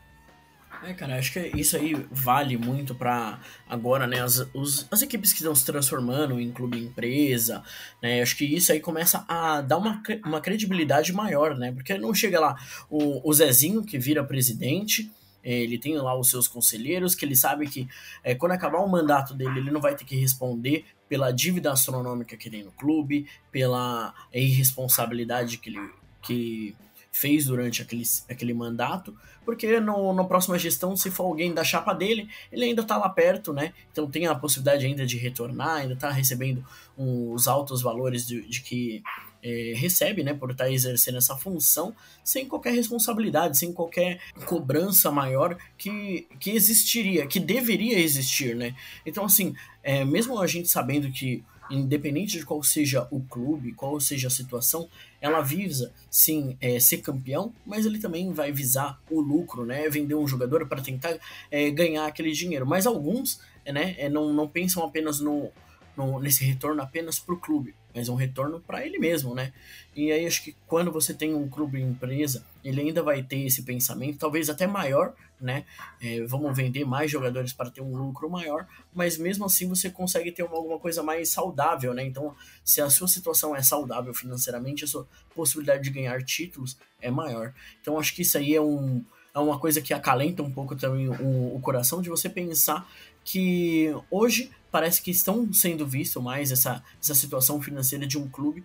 É, 0.82 0.92
cara, 0.92 1.18
acho 1.18 1.32
que 1.32 1.40
isso 1.40 1.76
aí 1.76 1.94
vale 2.10 2.56
muito 2.56 2.94
pra 2.94 3.40
agora, 3.68 4.06
né, 4.06 4.20
as, 4.20 4.46
os, 4.54 4.86
as 4.90 5.02
equipes 5.02 5.32
que 5.32 5.38
estão 5.38 5.54
se 5.54 5.64
transformando 5.66 6.38
em 6.38 6.52
clube 6.52 6.78
empresa, 6.78 7.64
né, 8.02 8.22
acho 8.22 8.36
que 8.36 8.44
isso 8.44 8.70
aí 8.70 8.78
começa 8.78 9.24
a 9.26 9.60
dar 9.60 9.78
uma, 9.78 10.00
uma 10.24 10.40
credibilidade 10.40 11.12
maior, 11.12 11.56
né, 11.56 11.72
porque 11.72 11.96
não 11.98 12.14
chega 12.14 12.38
lá 12.38 12.56
o, 12.88 13.28
o 13.28 13.32
Zezinho 13.32 13.82
que 13.82 13.98
vira 13.98 14.22
presidente, 14.22 15.10
ele 15.42 15.78
tem 15.78 15.96
lá 15.96 16.16
os 16.16 16.28
seus 16.30 16.46
conselheiros, 16.46 17.14
que 17.14 17.24
ele 17.24 17.34
sabe 17.34 17.66
que 17.66 17.88
é, 18.22 18.34
quando 18.34 18.52
acabar 18.52 18.78
o 18.78 18.88
mandato 18.88 19.34
dele, 19.34 19.60
ele 19.60 19.70
não 19.70 19.80
vai 19.80 19.96
ter 19.96 20.04
que 20.04 20.16
responder 20.16 20.84
pela 21.08 21.32
dívida 21.32 21.72
astronômica 21.72 22.36
que 22.36 22.50
tem 22.50 22.62
no 22.62 22.72
clube, 22.72 23.26
pela 23.50 24.14
irresponsabilidade 24.32 25.58
que 25.58 25.70
ele 25.70 25.90
que 26.20 26.76
fez 27.10 27.46
durante 27.46 27.80
aquele, 27.82 28.04
aquele 28.28 28.54
mandato, 28.54 29.16
porque 29.44 29.80
no, 29.80 30.12
na 30.12 30.24
próxima 30.24 30.58
gestão, 30.58 30.96
se 30.96 31.10
for 31.10 31.24
alguém 31.24 31.54
da 31.54 31.64
chapa 31.64 31.94
dele, 31.94 32.28
ele 32.52 32.66
ainda 32.66 32.82
está 32.82 32.96
lá 32.96 33.08
perto, 33.08 33.52
né? 33.52 33.72
Então 33.90 34.08
tem 34.08 34.26
a 34.26 34.34
possibilidade 34.34 34.84
ainda 34.84 35.06
de 35.06 35.16
retornar, 35.16 35.76
ainda 35.76 35.94
está 35.94 36.10
recebendo 36.10 36.64
os 36.96 37.48
altos 37.48 37.80
valores 37.80 38.26
de, 38.26 38.42
de 38.42 38.60
que 38.60 39.02
é, 39.42 39.72
recebe, 39.76 40.22
né, 40.22 40.34
por 40.34 40.50
estar 40.50 40.70
exercendo 40.70 41.18
essa 41.18 41.36
função, 41.36 41.94
sem 42.24 42.46
qualquer 42.46 42.72
responsabilidade, 42.72 43.58
sem 43.58 43.72
qualquer 43.72 44.20
cobrança 44.44 45.10
maior 45.10 45.56
que, 45.76 46.26
que 46.40 46.50
existiria, 46.50 47.26
que 47.26 47.40
deveria 47.40 47.98
existir, 47.98 48.54
né? 48.54 48.74
Então, 49.06 49.24
assim, 49.24 49.54
é, 49.82 50.04
mesmo 50.04 50.38
a 50.40 50.46
gente 50.46 50.68
sabendo 50.68 51.10
que 51.10 51.44
independente 51.70 52.38
de 52.38 52.44
qual 52.44 52.62
seja 52.62 53.06
o 53.10 53.20
clube, 53.20 53.72
qual 53.72 54.00
seja 54.00 54.28
a 54.28 54.30
situação, 54.30 54.88
ela 55.20 55.40
visa 55.40 55.92
sim 56.10 56.56
é, 56.60 56.80
ser 56.80 56.98
campeão, 56.98 57.52
mas 57.66 57.84
ele 57.84 57.98
também 57.98 58.32
vai 58.32 58.50
visar 58.52 58.98
o 59.10 59.20
lucro, 59.20 59.64
né? 59.64 59.88
Vender 59.88 60.14
um 60.14 60.26
jogador 60.26 60.66
para 60.66 60.80
tentar 60.80 61.18
é, 61.50 61.70
ganhar 61.70 62.06
aquele 62.06 62.32
dinheiro. 62.32 62.66
Mas 62.66 62.86
alguns 62.86 63.40
né, 63.66 63.94
é, 63.98 64.08
não, 64.08 64.32
não 64.32 64.48
pensam 64.48 64.82
apenas 64.82 65.20
no, 65.20 65.50
no, 65.96 66.18
nesse 66.18 66.44
retorno 66.44 66.80
apenas 66.82 67.18
para 67.18 67.34
o 67.34 67.38
clube, 67.38 67.74
mas 67.98 68.08
um 68.08 68.14
retorno 68.14 68.60
para 68.60 68.86
ele 68.86 68.96
mesmo, 68.96 69.34
né? 69.34 69.52
E 69.94 70.12
aí 70.12 70.24
acho 70.24 70.44
que 70.44 70.54
quando 70.68 70.92
você 70.92 71.12
tem 71.12 71.34
um 71.34 71.48
clube 71.48 71.80
empresa, 71.82 72.44
ele 72.64 72.80
ainda 72.80 73.02
vai 73.02 73.24
ter 73.24 73.40
esse 73.40 73.62
pensamento, 73.62 74.18
talvez 74.18 74.48
até 74.48 74.68
maior, 74.68 75.12
né? 75.40 75.64
É, 76.00 76.22
vamos 76.22 76.56
vender 76.56 76.84
mais 76.84 77.10
jogadores 77.10 77.52
para 77.52 77.70
ter 77.70 77.80
um 77.80 77.96
lucro 77.96 78.30
maior, 78.30 78.68
mas 78.94 79.18
mesmo 79.18 79.44
assim 79.44 79.68
você 79.68 79.90
consegue 79.90 80.30
ter 80.30 80.44
uma, 80.44 80.54
alguma 80.54 80.78
coisa 80.78 81.02
mais 81.02 81.28
saudável, 81.30 81.92
né? 81.92 82.04
Então, 82.04 82.36
se 82.64 82.80
a 82.80 82.88
sua 82.88 83.08
situação 83.08 83.54
é 83.56 83.62
saudável 83.62 84.14
financeiramente, 84.14 84.84
a 84.84 84.86
sua 84.86 85.04
possibilidade 85.34 85.82
de 85.82 85.90
ganhar 85.90 86.22
títulos 86.22 86.78
é 87.00 87.10
maior. 87.10 87.52
Então, 87.80 87.98
acho 87.98 88.14
que 88.14 88.22
isso 88.22 88.38
aí 88.38 88.54
é 88.54 88.60
um 88.60 89.04
é 89.34 89.40
uma 89.40 89.58
coisa 89.58 89.80
que 89.80 89.94
acalenta 89.94 90.42
um 90.42 90.50
pouco 90.50 90.74
também 90.74 91.08
o, 91.08 91.54
o 91.54 91.60
coração 91.60 92.00
de 92.02 92.08
você 92.08 92.28
pensar 92.28 92.88
que 93.24 93.94
hoje 94.10 94.50
parece 94.70 95.02
que 95.02 95.10
estão 95.10 95.52
sendo 95.52 95.86
visto 95.86 96.20
mais 96.20 96.52
essa, 96.52 96.82
essa 97.00 97.14
situação 97.14 97.60
financeira 97.60 98.06
de 98.06 98.18
um 98.18 98.28
clube. 98.28 98.64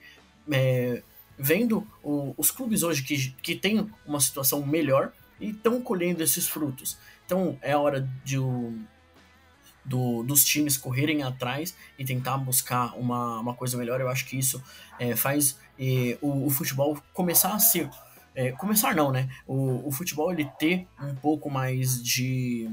É, 0.51 1.01
vendo 1.37 1.87
o, 2.03 2.33
os 2.37 2.51
clubes 2.51 2.83
hoje 2.83 3.03
que, 3.03 3.31
que 3.41 3.55
têm 3.55 3.89
uma 4.05 4.19
situação 4.19 4.65
melhor 4.65 5.11
e 5.39 5.49
estão 5.49 5.81
colhendo 5.81 6.21
esses 6.21 6.47
frutos. 6.47 6.97
Então 7.25 7.57
é 7.61 7.75
hora 7.75 8.07
de 8.23 8.37
do, 9.85 10.23
dos 10.23 10.45
times 10.45 10.77
correrem 10.77 11.23
atrás 11.23 11.75
e 11.97 12.05
tentar 12.05 12.37
buscar 12.37 12.97
uma, 12.97 13.39
uma 13.39 13.53
coisa 13.53 13.77
melhor. 13.77 13.99
Eu 13.99 14.09
acho 14.09 14.25
que 14.25 14.37
isso 14.37 14.63
é, 14.97 15.15
faz 15.15 15.59
é, 15.77 16.17
o, 16.21 16.45
o, 16.45 16.49
futebol 16.49 16.97
começar 17.13 17.53
a 17.53 17.59
ser. 17.59 17.89
É, 18.35 18.51
começar 18.51 18.95
não, 18.95 19.11
né? 19.11 19.29
O, 19.45 19.87
o 19.87 19.91
futebol 19.91 20.31
ele 20.31 20.49
ter 20.57 20.87
um 20.99 21.13
pouco 21.15 21.49
mais 21.49 22.01
de, 22.01 22.67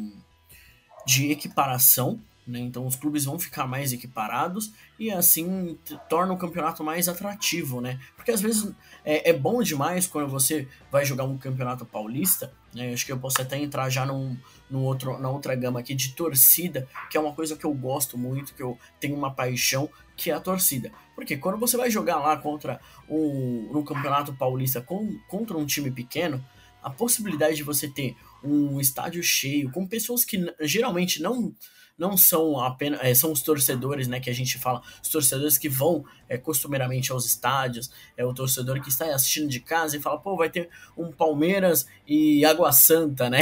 de 1.06 1.30
equiparação 1.30 2.20
né? 2.50 2.58
Então 2.58 2.86
os 2.86 2.96
clubes 2.96 3.24
vão 3.24 3.38
ficar 3.38 3.66
mais 3.66 3.92
equiparados 3.92 4.72
e 4.98 5.10
assim 5.10 5.78
torna 6.08 6.32
o 6.32 6.36
campeonato 6.36 6.82
mais 6.82 7.08
atrativo, 7.08 7.80
né? 7.80 7.98
Porque 8.16 8.30
às 8.30 8.40
vezes 8.40 8.72
é, 9.04 9.30
é 9.30 9.32
bom 9.32 9.62
demais 9.62 10.06
quando 10.06 10.28
você 10.28 10.68
vai 10.90 11.04
jogar 11.04 11.24
um 11.24 11.38
campeonato 11.38 11.86
paulista. 11.86 12.52
Né? 12.74 12.92
Acho 12.92 13.06
que 13.06 13.12
eu 13.12 13.18
posso 13.18 13.40
até 13.40 13.56
entrar 13.58 13.88
já 13.88 14.04
num, 14.04 14.36
num 14.68 14.82
outro, 14.82 15.18
na 15.18 15.30
outra 15.30 15.54
gama 15.54 15.80
aqui 15.80 15.94
de 15.94 16.12
torcida, 16.12 16.88
que 17.10 17.16
é 17.16 17.20
uma 17.20 17.32
coisa 17.32 17.56
que 17.56 17.64
eu 17.64 17.72
gosto 17.72 18.18
muito, 18.18 18.54
que 18.54 18.62
eu 18.62 18.78
tenho 18.98 19.16
uma 19.16 19.32
paixão, 19.32 19.88
que 20.16 20.30
é 20.30 20.34
a 20.34 20.40
torcida. 20.40 20.92
Porque 21.14 21.36
quando 21.36 21.58
você 21.58 21.76
vai 21.76 21.90
jogar 21.90 22.18
lá 22.18 22.36
contra 22.36 22.80
o 23.08 23.70
no 23.72 23.84
campeonato 23.84 24.34
paulista 24.34 24.80
com, 24.80 25.18
contra 25.28 25.56
um 25.56 25.66
time 25.66 25.90
pequeno, 25.90 26.44
a 26.82 26.90
possibilidade 26.90 27.56
de 27.56 27.62
você 27.62 27.88
ter 27.88 28.16
um 28.42 28.80
estádio 28.80 29.22
cheio 29.22 29.70
com 29.70 29.86
pessoas 29.86 30.24
que 30.24 30.52
geralmente 30.60 31.20
não 31.20 31.52
não 32.00 32.16
são 32.16 32.58
apenas 32.58 32.98
é, 33.02 33.12
são 33.14 33.30
os 33.30 33.42
torcedores, 33.42 34.08
né, 34.08 34.18
que 34.18 34.30
a 34.30 34.34
gente 34.34 34.56
fala, 34.56 34.80
os 35.02 35.10
torcedores 35.10 35.58
que 35.58 35.68
vão 35.68 36.02
é, 36.30 36.38
costumeiramente 36.38 37.12
aos 37.12 37.26
estádios, 37.26 37.90
é 38.16 38.24
o 38.24 38.32
torcedor 38.32 38.80
que 38.80 38.88
está 38.88 39.14
assistindo 39.14 39.46
de 39.46 39.60
casa 39.60 39.98
e 39.98 40.00
fala, 40.00 40.18
pô, 40.18 40.34
vai 40.34 40.48
ter 40.48 40.70
um 40.96 41.12
Palmeiras 41.12 41.86
e 42.08 42.42
Água 42.42 42.72
Santa, 42.72 43.28
né? 43.28 43.40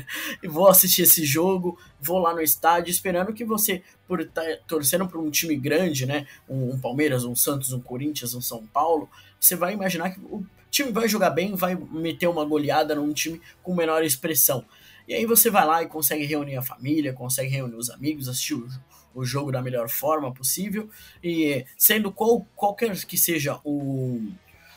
e 0.42 0.48
vou 0.48 0.68
assistir 0.68 1.02
esse 1.02 1.22
jogo, 1.26 1.78
vou 2.00 2.18
lá 2.18 2.34
no 2.34 2.40
estádio 2.40 2.90
esperando 2.90 3.34
que 3.34 3.44
você, 3.44 3.82
por 4.06 4.22
estar 4.22 4.42
tá 4.42 4.56
torcendo 4.66 5.06
para 5.06 5.18
um 5.18 5.30
time 5.30 5.54
grande, 5.54 6.06
né, 6.06 6.26
um, 6.48 6.70
um 6.70 6.80
Palmeiras, 6.80 7.24
um 7.24 7.36
Santos, 7.36 7.74
um 7.74 7.80
Corinthians, 7.80 8.32
um 8.32 8.40
São 8.40 8.66
Paulo, 8.66 9.10
você 9.38 9.54
vai 9.54 9.74
imaginar 9.74 10.10
que 10.10 10.20
o 10.20 10.46
time 10.70 10.90
vai 10.90 11.06
jogar 11.08 11.30
bem, 11.30 11.54
vai 11.54 11.74
meter 11.74 12.26
uma 12.26 12.44
goleada 12.44 12.94
num 12.94 13.12
time 13.12 13.38
com 13.62 13.74
menor 13.74 14.02
expressão. 14.02 14.64
E 15.08 15.14
aí 15.14 15.24
você 15.24 15.48
vai 15.50 15.64
lá 15.64 15.82
e 15.82 15.88
consegue 15.88 16.26
reunir 16.26 16.56
a 16.56 16.62
família, 16.62 17.14
consegue 17.14 17.48
reunir 17.48 17.76
os 17.76 17.88
amigos, 17.88 18.28
assistir 18.28 18.52
o, 18.52 18.68
o 19.14 19.24
jogo 19.24 19.50
da 19.50 19.62
melhor 19.62 19.88
forma 19.88 20.30
possível. 20.34 20.90
E 21.24 21.64
sendo 21.78 22.12
qual, 22.12 22.46
qualquer 22.54 22.94
que 23.06 23.16
seja 23.16 23.58
o, 23.64 24.30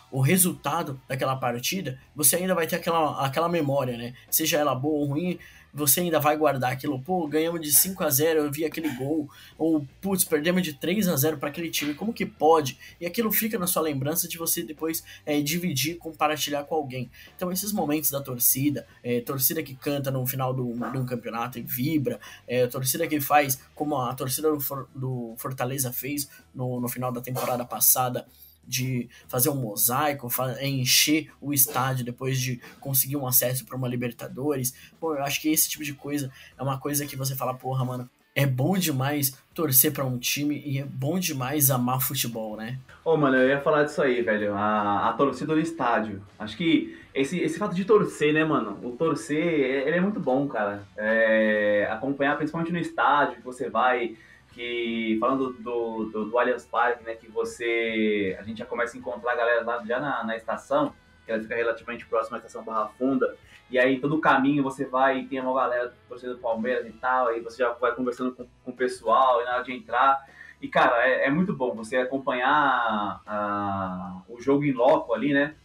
o 0.10 0.22
resultado 0.22 1.02
daquela 1.06 1.36
partida, 1.36 2.00
você 2.15 2.38
ainda 2.38 2.56
vai 2.56 2.65
ter 2.65 2.78
aquela, 2.78 3.26
aquela 3.26 3.50
memória, 3.50 3.98
né? 3.98 4.13
Seja 4.30 4.58
ela 4.58 4.74
boa 4.74 5.02
ou 5.02 5.06
ruim, 5.06 5.38
você 5.74 6.02
ainda 6.02 6.20
vai 6.20 6.36
guardar 6.38 6.72
aquilo, 6.72 7.02
pô, 7.02 7.28
ganhamos 7.28 7.62
de 7.62 7.72
5 7.72 8.04
a 8.04 8.10
0 8.10 8.40
eu 8.40 8.52
vi 8.52 8.66
aquele 8.66 8.90
gol, 8.96 9.30
ou 9.58 9.86
putz, 10.02 10.24
perdemos 10.24 10.64
de 10.64 10.74
3 10.74 11.08
a 11.08 11.16
0 11.16 11.38
para 11.38 11.50
aquele 11.50 11.70
time, 11.70 11.94
como 11.94 12.14
que 12.14 12.26
pode? 12.26 12.78
E 13.00 13.06
aquilo 13.06 13.32
fica 13.32 13.58
na 13.58 13.68
sua 13.68 13.82
lembrança 13.82 14.28
de 14.28 14.38
você 14.38 14.64
depois 14.64 15.04
é, 15.26 15.42
dividir, 15.42 15.98
compartilhar 15.98 16.64
com 16.64 16.76
alguém. 16.76 17.10
Então, 17.36 17.52
esses 17.52 17.72
momentos 17.72 18.12
da 18.12 18.22
torcida, 18.22 18.86
é, 19.04 19.22
torcida 19.22 19.64
que 19.64 19.76
canta 19.76 20.12
no 20.12 20.26
final 20.26 20.54
do, 20.54 20.74
de 20.92 20.98
um 20.98 21.06
campeonato 21.06 21.58
e 21.58 21.62
vibra, 21.62 22.20
é, 22.48 22.68
torcida 22.68 23.08
que 23.08 23.20
faz 23.22 23.60
como 23.74 23.98
a 23.98 24.14
torcida 24.14 24.52
do, 24.52 24.88
do 24.94 25.36
Fortaleza 25.38 25.92
fez 25.92 26.30
no, 26.54 26.80
no 26.80 26.88
final 26.88 27.12
da 27.12 27.22
temporada 27.22 27.66
passada 27.66 28.26
de 28.67 29.10
fazer 29.28 29.50
um 29.50 29.56
mosaico, 29.56 30.30
encher 30.62 31.32
o 31.41 31.54
estádio 31.54 32.06
depois 32.06 32.39
de 32.39 32.62
conseguir 32.80 33.17
um 33.17 33.28
acesso 33.28 33.65
para 33.65 33.76
uma 33.76 33.88
Libertadores. 33.88 34.74
Pô, 35.00 35.15
eu 35.15 35.24
acho 35.24 35.41
que 35.41 35.50
esse 35.50 35.69
tipo 35.69 35.84
de 35.84 35.93
coisa 35.93 36.32
é 36.58 36.63
uma 36.63 36.80
coisa 36.80 37.06
que 37.06 37.15
você 37.15 37.36
fala, 37.36 37.54
porra, 37.54 37.84
mano, 37.84 38.10
é 38.36 38.45
bom 38.45 38.78
demais 38.78 39.38
torcer 39.54 39.91
para 39.91 40.06
um 40.06 40.17
time 40.17 40.62
e 40.65 40.80
é 40.80 40.86
bom 40.86 41.19
demais 41.19 41.69
amar 41.69 42.02
futebol, 42.02 42.56
né? 42.56 42.80
Ô, 43.04 43.12
oh, 43.12 43.17
mano, 43.17 43.36
eu 43.36 43.50
ia 43.50 43.60
falar 43.60 43.84
disso 43.84 44.02
aí, 44.02 44.21
velho. 44.21 44.54
A, 44.56 45.10
a 45.10 45.13
torcida 45.13 45.54
do 45.54 45.60
estádio. 45.60 46.21
Acho 46.39 46.56
que 46.56 46.97
esse, 47.13 47.39
esse 47.39 47.60
fato 47.60 47.76
de 47.76 47.84
torcer, 47.84 48.34
né, 48.34 48.45
mano? 48.45 48.80
O 48.84 48.91
torcer, 48.91 49.43
ele 49.86 49.97
é 49.97 50.02
muito 50.02 50.19
bom, 50.19 50.47
cara. 50.47 50.84
É, 50.95 51.89
acompanhar, 51.91 52.38
principalmente 52.38 52.71
no 52.71 52.80
estádio, 52.80 53.38
que 53.38 53.43
você 53.43 53.69
vai 53.69 54.15
que 54.52 55.18
falando 55.20 55.54
do, 55.54 56.06
do, 56.06 56.26
do 56.26 56.40
Allianz 56.40 56.66
Parque, 56.66 57.04
né, 57.04 57.16
que 57.16 57.30
você, 57.30 58.38
a 58.40 58.44
gente 58.44 58.60
já 58.60 58.66
começa 58.66 58.96
a 58.96 59.00
encontrar 59.00 59.32
a 59.32 59.36
galera 59.36 59.64
lá 59.64 59.84
já 59.86 60.00
na, 60.00 60.24
na 60.24 60.36
estação, 60.36 60.94
que 61.26 61.32
ela 61.32 61.42
fica 61.42 61.56
relativamente 61.56 62.06
próxima 62.06 62.38
à 62.38 62.40
estação 62.40 62.64
Barra 62.64 62.90
Funda, 62.98 63.36
e 63.70 63.80
aí 63.80 64.00
todo 64.00 64.16
o 64.16 64.22
caminho 64.22 64.64
você 64.64 64.86
vai 64.86 65.20
e 65.20 65.28
tem 65.28 65.40
uma 65.40 65.54
galera 65.54 65.94
torcendo 66.10 66.36
do 66.36 66.42
Palmeiras 66.42 66.86
e 66.86 66.92
tal, 66.92 67.28
aí 67.28 67.40
você 67.40 67.64
já 67.64 67.72
vai 67.72 67.96
conversando 67.96 68.34
com, 68.34 68.46
com 68.64 68.72
o 68.72 68.76
pessoal, 68.76 69.42
e 69.42 69.46
na 69.46 69.56
hora 69.56 69.64
de 69.64 69.74
entrar, 69.74 70.26
e 70.62 70.68
cara, 70.68 71.08
é, 71.08 71.28
é 71.28 71.30
muito 71.30 71.54
bom 71.54 71.74
você 71.74 71.98
acompanhar 71.98 73.22
a, 73.26 74.22
o 74.28 74.40
jogo 74.42 74.66
em 74.66 74.74
loco 74.74 75.14
ali, 75.14 75.34
né, 75.34 75.56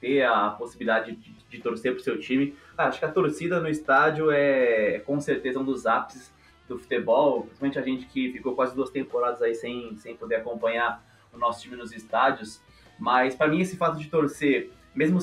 ter 0.00 0.24
a 0.24 0.50
possibilidade 0.50 1.14
de, 1.16 1.32
de 1.32 1.58
torcer 1.60 1.94
pro 1.94 2.02
seu 2.02 2.18
time. 2.18 2.54
Cara, 2.76 2.90
acho 2.90 2.98
que 2.98 3.04
a 3.06 3.10
torcida 3.10 3.60
no 3.60 3.68
estádio 3.68 4.30
é, 4.30 4.96
é 4.96 4.98
com 4.98 5.18
certeza 5.20 5.58
um 5.58 5.64
dos 5.64 5.86
ápices 5.86 6.34
do 6.68 6.78
futebol, 6.78 7.42
principalmente 7.42 7.78
a 7.78 7.82
gente 7.82 8.06
que 8.06 8.32
ficou 8.32 8.54
quase 8.54 8.74
duas 8.74 8.90
temporadas 8.90 9.42
aí 9.42 9.54
sem, 9.54 9.96
sem 9.96 10.16
poder 10.16 10.36
acompanhar 10.36 11.04
o 11.32 11.38
nosso 11.38 11.62
time 11.62 11.76
nos 11.76 11.92
estádios. 11.92 12.60
Mas 12.98 13.34
para 13.34 13.48
mim 13.48 13.60
esse 13.60 13.76
fato 13.76 13.98
de 13.98 14.08
torcer, 14.08 14.70
mesmo, 14.94 15.18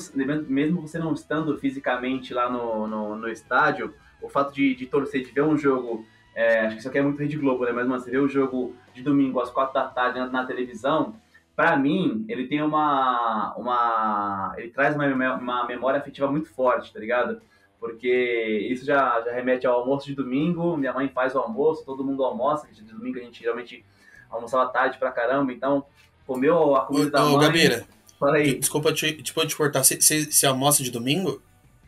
mesmo 0.48 0.82
você 0.82 0.98
não 0.98 1.12
estando 1.14 1.56
fisicamente 1.58 2.32
lá 2.32 2.50
no, 2.50 2.86
no, 2.86 3.16
no 3.16 3.28
estádio, 3.28 3.94
o 4.20 4.28
fato 4.28 4.54
de, 4.54 4.74
de 4.74 4.86
torcer, 4.86 5.24
de 5.24 5.32
ver 5.32 5.42
um 5.42 5.56
jogo, 5.56 6.06
é, 6.34 6.60
acho 6.60 6.74
que 6.74 6.80
isso 6.80 6.88
aqui 6.88 6.98
é 6.98 7.02
muito 7.02 7.18
Rede 7.18 7.36
Globo, 7.36 7.64
né? 7.64 7.72
Mas 7.72 7.86
mano, 7.86 8.00
você 8.00 8.10
vê 8.10 8.18
o 8.18 8.28
jogo 8.28 8.74
de 8.94 9.02
domingo 9.02 9.40
às 9.40 9.50
quatro 9.50 9.74
da 9.74 9.88
tarde 9.88 10.18
na, 10.18 10.26
na 10.26 10.46
televisão, 10.46 11.16
pra 11.56 11.76
mim, 11.76 12.24
ele 12.28 12.46
tem 12.46 12.62
uma. 12.62 13.54
uma 13.56 14.54
ele 14.56 14.70
traz 14.70 14.94
uma, 14.94 15.34
uma 15.34 15.66
memória 15.66 15.98
afetiva 15.98 16.30
muito 16.30 16.48
forte, 16.48 16.92
tá 16.92 17.00
ligado? 17.00 17.40
Porque 17.82 18.68
isso 18.70 18.84
já, 18.86 19.20
já 19.22 19.32
remete 19.32 19.66
ao 19.66 19.80
almoço 19.80 20.06
de 20.06 20.14
domingo, 20.14 20.76
minha 20.76 20.92
mãe 20.92 21.08
faz 21.08 21.34
o 21.34 21.38
almoço, 21.40 21.84
todo 21.84 22.04
mundo 22.04 22.24
almoça, 22.24 22.68
que 22.68 22.74
de 22.74 22.82
domingo 22.84 23.18
a 23.18 23.22
gente 23.22 23.40
geralmente 23.42 23.84
almoçava 24.30 24.70
tarde 24.70 24.98
pra 24.98 25.10
caramba, 25.10 25.52
então 25.52 25.84
comeu 26.24 26.76
a 26.76 26.86
comida 26.86 27.10
da 27.10 27.26
Ô, 27.26 27.30
mãe. 27.32 27.40
Gabeira, 27.46 27.84
Fala 28.20 28.36
aí, 28.36 28.54
desculpa 28.56 28.92
te, 28.92 29.20
desculpa 29.20 29.48
te 29.48 29.56
cortar. 29.56 29.82
Você- 29.82 30.00
Você 30.00 30.26
você 30.30 30.46
almoça 30.46 30.84
de 30.84 30.92
domingo? 30.92 31.42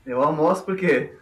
eu 0.04 0.20
almoço 0.20 0.64
por 0.64 0.76
quê? 0.76 1.12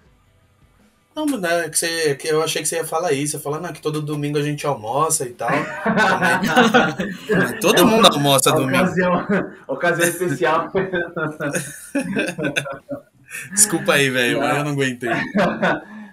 Não, 1.15 1.27
né, 1.27 1.69
que 1.69 1.79
você, 1.79 2.15
que 2.15 2.29
eu 2.29 2.43
achei 2.43 2.63
que 2.63 2.69
você 2.69 2.77
ia 2.77 2.85
falar 2.87 3.13
isso. 3.13 3.37
Você 3.37 3.45
fala, 3.45 3.61
não, 3.61 3.75
que 3.75 3.83
todo 3.83 4.01
domingo 4.01 4.39
a 4.39 4.43
gente 4.43 4.67
almoça 4.67 5.27
e 5.27 5.35
tal. 5.35 5.51
Todo 7.61 7.87
mundo 7.87 8.07
almoça 8.11 8.51
domingo. 8.53 8.79
Ocasião, 8.83 9.27
ocasião 9.69 10.09
especial. 10.09 10.73
Desculpa 13.53 13.95
aí, 13.95 14.11
velho, 14.11 14.41
mas 14.41 14.59
eu 14.59 14.65
não 14.65 14.73
aguentei. 14.73 15.11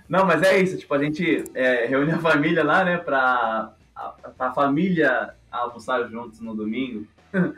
Não, 0.09 0.25
mas 0.25 0.41
é 0.41 0.59
isso, 0.59 0.75
tipo, 0.75 0.91
a 0.95 1.03
gente 1.03 1.43
é, 1.53 1.85
reúne 1.85 2.11
a 2.11 2.17
família 2.17 2.63
lá, 2.63 2.83
né, 2.83 2.97
pra, 2.97 3.71
a, 3.95 4.51
família 4.53 5.35
almoçar 5.51 6.09
juntos 6.09 6.39
no 6.39 6.55
domingo. 6.55 7.05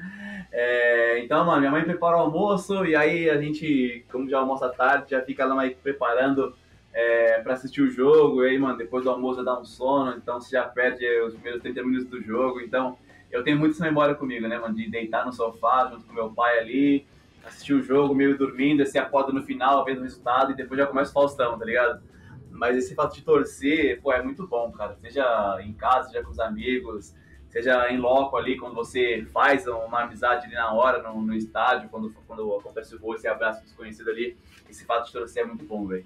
É, 0.54 1.24
então, 1.24 1.46
mano, 1.46 1.60
minha 1.60 1.72
mãe 1.72 1.82
prepara 1.82 2.18
o 2.18 2.22
almoço 2.22 2.86
e 2.86 2.94
aí 2.94 3.30
a 3.30 3.40
gente, 3.40 4.04
como 4.12 4.30
já 4.30 4.40
almoça 4.40 4.68
tarde, 4.68 5.12
já 5.12 5.22
fica 5.22 5.46
lá 5.46 5.56
mais 5.56 5.74
preparando 5.78 6.54
é, 6.94 7.40
pra 7.40 7.54
assistir 7.54 7.82
o 7.82 7.90
jogo. 7.90 8.44
E 8.44 8.50
aí, 8.50 8.60
mano, 8.60 8.78
depois 8.78 9.06
do 9.06 9.10
almoço 9.10 9.38
já 9.38 9.44
dá 9.46 9.58
um 9.58 9.64
sono, 9.64 10.14
então 10.18 10.42
você 10.42 10.58
já 10.58 10.64
perde 10.64 11.06
os 11.22 11.34
primeiros 11.36 11.62
30 11.62 11.84
minutos 11.84 12.10
do 12.10 12.22
jogo. 12.22 12.60
Então, 12.60 12.98
eu 13.32 13.44
tenho 13.46 13.58
muito 13.58 13.76
essa 13.76 13.86
memória 13.86 14.14
comigo, 14.14 14.46
né, 14.46 14.58
mano, 14.58 14.76
de 14.76 14.90
deitar 14.90 15.26
no 15.26 15.32
sofá 15.32 15.90
junto 15.90 16.06
com 16.06 16.14
meu 16.14 16.32
pai 16.32 16.60
ali, 16.60 17.06
assistir 17.46 17.74
o 17.74 17.82
jogo 17.82 18.14
meio 18.14 18.38
dormindo, 18.38 18.84
assim, 18.84 18.98
acorda 18.98 19.32
no 19.32 19.44
final, 19.44 19.84
vendo 19.86 20.00
o 20.00 20.04
resultado 20.04 20.52
e 20.52 20.56
depois 20.56 20.80
já 20.80 20.88
começa 20.88 21.12
o 21.12 21.14
Faustão, 21.14 21.58
tá 21.58 21.66
ligado? 21.66 22.02
Mas 22.50 22.78
esse 22.78 22.94
fato 22.94 23.16
de 23.16 23.22
torcer, 23.22 24.02
pô, 24.02 24.12
é 24.12 24.22
muito 24.22 24.46
bom, 24.48 24.72
cara. 24.72 24.96
Seja 25.02 25.60
em 25.64 25.74
casa, 25.74 26.10
seja 26.10 26.24
com 26.24 26.32
os 26.32 26.40
amigos, 26.40 27.14
seja 27.50 27.90
em 27.92 27.98
loco 27.98 28.38
ali, 28.38 28.58
quando 28.58 28.76
você 28.76 29.26
faz 29.34 29.68
uma 29.68 30.04
amizade 30.04 30.46
ali 30.46 30.56
na 30.56 30.72
hora, 30.74 31.02
no, 31.02 31.22
no 31.22 31.34
estádio, 31.36 31.90
quando, 31.90 32.14
quando 32.28 32.56
acontece 32.56 32.96
o 32.96 33.00
gol, 33.00 33.16
esse 33.16 33.28
abraço 33.28 33.64
desconhecido 33.64 34.10
ali. 34.10 34.38
Esse 34.70 34.86
fato 34.86 35.08
de 35.08 35.14
torcer 35.14 35.44
é 35.44 35.46
muito 35.46 35.66
bom, 35.66 35.88
velho. 35.88 36.06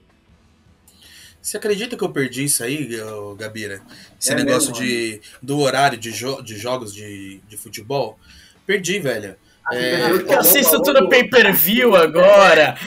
Você 1.42 1.58
acredita 1.58 1.96
que 1.96 2.04
eu 2.04 2.12
perdi 2.12 2.46
isso 2.46 2.64
aí, 2.64 2.90
Gabira? 3.38 3.80
Esse 4.20 4.34
É 4.34 4.36
negócio 4.36 4.72
mesmo, 4.72 4.84
de, 4.84 5.22
do 5.42 5.60
horário 5.60 5.96
de, 5.96 6.10
jo 6.12 6.42
de 6.42 6.58
jogos 6.58 6.92
de, 6.92 7.40
de 7.48 7.56
futebol? 7.58 8.18
Perdi, 8.66 9.00
velho. 9.00 9.36
É, 9.72 10.10
Porque 10.10 10.34
eu 10.34 10.40
assisto 10.40 10.82
tudo 10.82 11.10
pay-per-view 11.10 11.96
agora. 11.96 12.78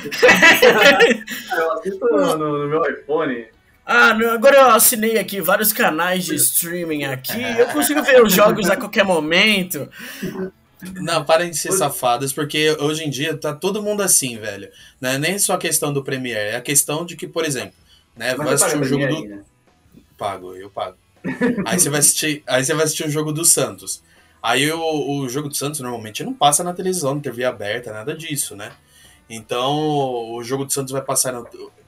Eu 1.56 1.72
assisto 1.72 2.06
no, 2.06 2.36
no 2.36 2.68
meu 2.68 2.90
iPhone. 2.90 3.46
Ah, 3.84 4.10
agora 4.10 4.56
eu 4.56 4.70
assinei 4.70 5.18
aqui 5.18 5.40
vários 5.40 5.72
canais 5.72 6.26
de 6.26 6.34
streaming 6.34 7.04
aqui. 7.04 7.40
Eu 7.58 7.66
consigo 7.68 8.02
ver 8.02 8.22
os 8.22 8.32
jogos 8.32 8.68
a 8.68 8.76
qualquer 8.76 9.02
momento. 9.02 9.88
Não, 10.94 11.24
parem 11.24 11.50
de 11.50 11.56
ser 11.56 11.72
safadas, 11.72 12.32
porque 12.32 12.76
hoje 12.78 13.04
em 13.04 13.10
dia 13.10 13.36
tá 13.36 13.52
todo 13.54 13.82
mundo 13.82 14.02
assim, 14.02 14.38
velho. 14.38 14.68
Não 15.00 15.10
é 15.10 15.18
nem 15.18 15.38
só 15.38 15.54
a 15.54 15.58
questão 15.58 15.92
do 15.92 16.04
Premiere, 16.04 16.50
é 16.50 16.56
a 16.56 16.60
questão 16.60 17.04
de 17.04 17.16
que, 17.16 17.26
por 17.26 17.44
exemplo, 17.44 17.72
né, 18.14 18.34
Mas 18.36 18.46
vai 18.46 18.54
assistir 18.54 18.78
um 18.78 18.84
jogo 18.84 19.06
do. 19.06 19.16
aí, 19.16 19.26
né? 19.26 19.40
Pago, 20.16 20.54
eu 20.54 20.70
pago. 20.70 20.96
aí 21.66 21.80
você 21.80 21.88
vai 21.90 22.00
assistir, 22.00 22.42
aí 22.46 22.64
você 22.64 22.74
vai 22.74 22.84
assistir 22.84 23.06
um 23.06 23.10
jogo 23.10 23.32
do 23.32 23.44
Santos. 23.44 24.02
Aí 24.42 24.70
o, 24.70 25.18
o 25.20 25.28
jogo 25.28 25.48
do 25.48 25.54
Santos 25.54 25.80
normalmente 25.80 26.22
não 26.24 26.32
passa 26.34 26.62
na 26.64 26.72
televisão, 26.72 27.14
na 27.14 27.20
TV 27.20 27.44
aberta, 27.44 27.92
nada 27.92 28.14
disso, 28.16 28.54
né? 28.56 28.72
Então 29.28 29.76
o 30.32 30.42
jogo 30.42 30.64
do 30.64 30.72
Santos 30.72 30.92
vai 30.92 31.02
passar 31.02 31.32
no, 31.32 31.46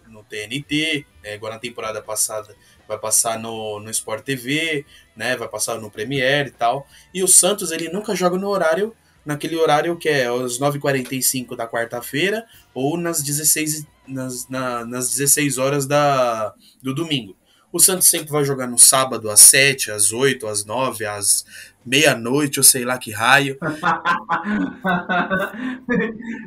no 0.09 0.23
TNT, 0.25 1.07
é, 1.23 1.35
agora 1.35 1.55
na 1.55 1.61
temporada 1.61 2.03
passada 2.03 2.55
vai 2.87 2.99
passar 2.99 3.39
no, 3.39 3.79
no 3.81 3.91
Sport 3.91 4.25
TV, 4.25 4.85
né? 5.17 5.37
Vai 5.37 5.49
passar 5.49 5.79
no 5.81 5.91
Premiere 5.91 6.49
e 6.49 6.53
tal. 6.53 6.87
E 7.15 7.23
o 7.23 7.29
Santos 7.29 7.71
ele 7.71 7.89
nunca 7.89 8.15
joga 8.15 8.37
no 8.37 8.49
horário, 8.49 8.95
naquele 9.25 9.57
horário 9.57 9.97
que 9.97 10.09
é 10.09 10.27
às 10.27 10.59
9h45 10.59 11.57
da 11.57 11.67
quarta-feira 11.69 12.45
ou 12.75 12.97
nas 12.97 13.23
16, 13.23 13.87
nas, 14.07 14.49
na- 14.49 14.85
nas 14.85 15.09
16 15.11 15.57
horas 15.59 15.87
da, 15.87 16.53
do 16.83 16.95
domingo. 16.95 17.37
O 17.73 17.79
Santos 17.79 18.09
sempre 18.09 18.31
vai 18.31 18.45
jogar 18.45 18.67
no 18.67 18.79
sábado 18.79 19.31
às 19.31 19.41
7, 19.41 19.91
às 19.93 20.13
8, 20.13 20.47
às 20.49 20.65
9, 20.65 21.05
às 21.07 21.45
meia-noite, 21.87 22.59
ou 22.61 22.65
sei 22.65 22.85
lá 22.85 22.99
que 22.99 23.11
raio. 23.13 23.57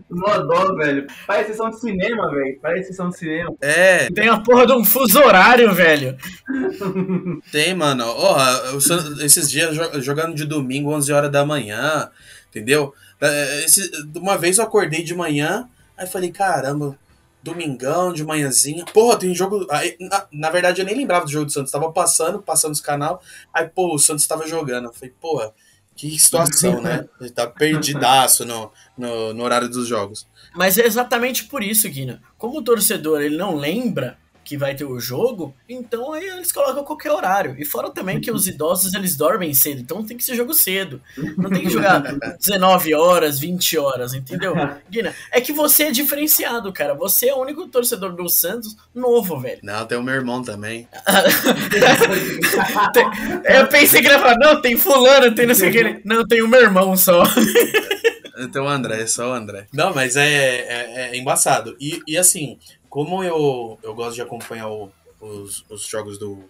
Mó 0.09 0.37
dó, 0.39 0.75
velho. 0.75 1.07
Parece 1.25 1.51
sessão 1.51 1.69
de 1.69 1.79
cinema, 1.79 2.29
velho. 2.31 2.59
Parece 2.61 2.89
sessão 2.89 3.09
de 3.09 3.17
cinema. 3.17 3.53
É, 3.61 4.09
Tem 4.11 4.27
a 4.29 4.39
porra 4.39 4.65
de 4.67 4.73
um 4.73 4.83
fuso 4.85 5.19
horário, 5.19 5.73
velho. 5.73 6.17
tem, 7.51 7.73
mano. 7.73 8.03
Ó, 8.05 8.75
o 8.75 8.81
San- 8.81 9.15
esses 9.21 9.49
dias 9.49 9.75
jo- 9.75 10.01
jogando 10.01 10.35
de 10.35 10.45
domingo, 10.45 10.91
11 10.93 11.11
horas 11.11 11.31
da 11.31 11.45
manhã, 11.45 12.09
entendeu? 12.49 12.93
É, 13.21 13.63
esse- 13.65 13.91
uma 14.15 14.37
vez 14.37 14.57
eu 14.57 14.63
acordei 14.65 15.03
de 15.03 15.15
manhã, 15.15 15.67
aí 15.97 16.05
falei, 16.07 16.31
caramba, 16.31 16.97
domingão, 17.43 18.13
de 18.13 18.23
manhãzinha. 18.23 18.85
Porra, 18.85 19.19
tem 19.19 19.35
jogo. 19.35 19.67
Aí, 19.69 19.97
na, 19.99 20.25
na 20.31 20.49
verdade, 20.49 20.81
eu 20.81 20.85
nem 20.85 20.95
lembrava 20.95 21.25
do 21.25 21.31
jogo 21.31 21.45
do 21.45 21.51
Santos. 21.51 21.71
Tava 21.71 21.91
passando, 21.91 22.41
passando 22.41 22.71
os 22.71 22.81
canal. 22.81 23.21
Aí, 23.53 23.67
pô, 23.67 23.93
o 23.93 23.99
Santos 23.99 24.25
tava 24.25 24.47
jogando. 24.47 24.85
Eu 24.85 24.93
falei, 24.93 25.13
porra, 25.19 25.53
que 25.95 26.17
situação, 26.17 26.81
né? 26.81 27.05
Ele 27.19 27.29
tá 27.29 27.45
perdidaço 27.45 28.45
no, 28.45 28.71
no, 28.97 29.33
no 29.33 29.43
horário 29.43 29.69
dos 29.69 29.87
jogos. 29.87 30.25
Mas 30.55 30.77
é 30.77 30.85
exatamente 30.85 31.45
por 31.45 31.61
isso, 31.61 31.89
Guina. 31.89 32.21
Como 32.37 32.59
o 32.59 32.63
torcedor 32.63 33.21
ele 33.21 33.35
não 33.35 33.55
lembra 33.55 34.17
que 34.53 34.57
vai 34.57 34.75
ter 34.75 34.85
o 34.85 34.99
jogo, 34.99 35.55
então 35.67 36.13
aí 36.13 36.27
eles 36.27 36.51
colocam 36.51 36.83
qualquer 36.83 37.11
horário. 37.11 37.55
E 37.57 37.65
fora 37.65 37.89
também 37.89 38.21
que 38.21 38.29
os 38.29 38.47
idosos 38.47 38.93
eles 38.93 39.15
dormem 39.15 39.51
cedo, 39.51 39.81
então 39.81 40.05
tem 40.05 40.15
que 40.15 40.23
ser 40.23 40.35
jogo 40.35 40.53
cedo. 40.53 41.01
Não 41.35 41.49
tem 41.49 41.63
que 41.63 41.71
jogar 41.71 42.03
19 42.37 42.93
horas, 42.93 43.39
20 43.39 43.79
horas, 43.79 44.13
entendeu? 44.13 44.53
Guina, 44.87 45.11
é 45.31 45.41
que 45.41 45.51
você 45.51 45.85
é 45.85 45.91
diferenciado, 45.91 46.71
cara. 46.71 46.93
Você 46.93 47.29
é 47.29 47.33
o 47.33 47.41
único 47.41 47.67
torcedor 47.67 48.13
do 48.13 48.29
Santos 48.29 48.77
novo, 48.93 49.39
velho. 49.39 49.57
Não, 49.63 49.87
tem 49.87 49.97
o 49.97 50.03
meu 50.03 50.13
irmão 50.13 50.43
também. 50.43 50.87
Eu 53.43 53.67
pensei 53.69 54.01
que 54.01 54.07
ele 54.07 54.13
ia 54.13 54.19
falar, 54.19 54.37
não, 54.37 54.61
tem 54.61 54.77
fulano, 54.77 55.33
tem 55.33 55.47
não 55.47 55.55
sei 55.55 55.69
o 55.69 55.71
que. 55.71 56.01
Não, 56.05 56.27
tem 56.27 56.43
o 56.43 56.47
meu 56.47 56.61
irmão 56.61 56.95
só. 56.95 57.23
Tem 58.51 58.61
o 58.61 58.67
André, 58.67 59.05
só 59.05 59.29
o 59.29 59.33
André. 59.33 59.67
Não, 59.71 59.93
mas 59.93 60.15
é, 60.15 60.25
é, 60.25 61.09
é 61.11 61.17
embaçado. 61.17 61.75
E, 61.79 62.01
e 62.07 62.17
assim, 62.17 62.57
como 62.93 63.23
eu, 63.23 63.79
eu 63.81 63.95
gosto 63.95 64.13
de 64.13 64.21
acompanhar 64.21 64.69
o- 64.69 64.91
os, 65.19 65.65
os 65.67 65.87
jogos 65.87 66.19
do 66.19 66.43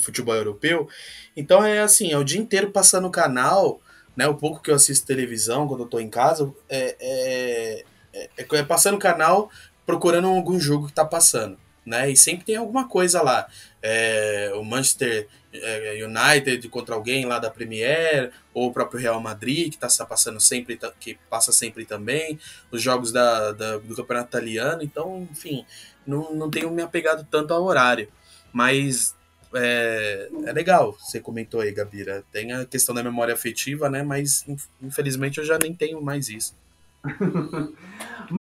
futebol 0.00 0.34
europeu, 0.34 0.88
então 1.36 1.62
é 1.62 1.80
assim, 1.80 2.10
é 2.12 2.16
o 2.16 2.24
dia 2.24 2.40
inteiro 2.40 2.70
passando 2.70 3.06
o 3.08 3.10
canal, 3.10 3.78
né? 4.16 4.26
O 4.26 4.34
pouco 4.34 4.62
que 4.62 4.70
eu 4.70 4.74
assisto 4.74 5.06
televisão 5.06 5.68
quando 5.68 5.82
eu 5.82 5.86
tô 5.88 6.00
em 6.00 6.08
casa, 6.08 6.50
é, 6.66 6.96
é, 6.98 7.84
é, 8.14 8.28
é 8.38 8.62
passando 8.62 8.94
o 8.94 8.98
canal 8.98 9.50
procurando 9.84 10.28
algum 10.28 10.58
jogo 10.58 10.86
que 10.86 10.94
tá 10.94 11.04
passando, 11.04 11.58
né? 11.84 12.10
E 12.10 12.16
sempre 12.16 12.46
tem 12.46 12.56
alguma 12.56 12.88
coisa 12.88 13.20
lá. 13.20 13.46
É, 13.82 14.50
o 14.54 14.64
Manchester 14.64 15.12
é, 15.18 15.26
United 15.52 16.68
contra 16.68 16.94
alguém 16.94 17.24
lá 17.26 17.38
da 17.38 17.50
Premier, 17.50 18.32
ou 18.54 18.68
o 18.68 18.72
próprio 18.72 19.00
Real 19.00 19.20
Madrid, 19.20 19.72
que 19.72 19.78
tá 19.78 19.88
passando 20.06 20.40
sempre, 20.40 20.78
que 20.98 21.18
passa 21.28 21.52
sempre 21.52 21.84
também, 21.84 22.38
os 22.70 22.82
jogos 22.82 23.12
da, 23.12 23.52
da- 23.52 23.78
do 23.78 23.94
campeonato 23.94 24.28
italiano, 24.28 24.82
então, 24.82 25.28
enfim, 25.30 25.64
não, 26.06 26.34
não 26.34 26.50
tenho 26.50 26.70
me 26.70 26.82
apegado 26.82 27.26
tanto 27.30 27.52
ao 27.54 27.62
horário. 27.64 28.08
Mas 28.52 29.14
é, 29.54 30.28
é 30.46 30.52
legal, 30.52 30.92
você 30.98 31.20
comentou 31.20 31.60
aí, 31.60 31.72
Gabira. 31.72 32.24
Tem 32.32 32.52
a 32.52 32.64
questão 32.66 32.94
da 32.94 33.02
memória 33.02 33.32
afetiva, 33.34 33.88
né? 33.88 34.02
Mas 34.02 34.46
inf- 34.48 34.66
infelizmente 34.82 35.38
eu 35.38 35.44
já 35.44 35.58
nem 35.58 35.74
tenho 35.74 36.00
mais 36.02 36.28
isso. 36.28 36.54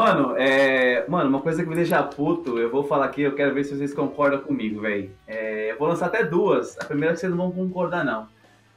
Mano, 0.00 0.34
é. 0.38 1.04
Mano, 1.08 1.28
uma 1.28 1.40
coisa 1.40 1.62
que 1.62 1.68
me 1.68 1.74
deixa 1.74 2.02
puto, 2.02 2.58
eu 2.58 2.70
vou 2.70 2.84
falar 2.84 3.04
aqui, 3.04 3.20
eu 3.22 3.34
quero 3.34 3.52
ver 3.54 3.64
se 3.64 3.76
vocês 3.76 3.92
concordam 3.92 4.40
comigo, 4.40 4.80
velho. 4.80 5.10
É, 5.26 5.72
eu 5.72 5.78
vou 5.78 5.88
lançar 5.88 6.06
até 6.06 6.24
duas. 6.24 6.78
A 6.80 6.84
primeira 6.86 7.12
que 7.14 7.20
vocês 7.20 7.30
não 7.30 7.50
vão 7.50 7.50
concordar, 7.52 8.02
não. 8.04 8.26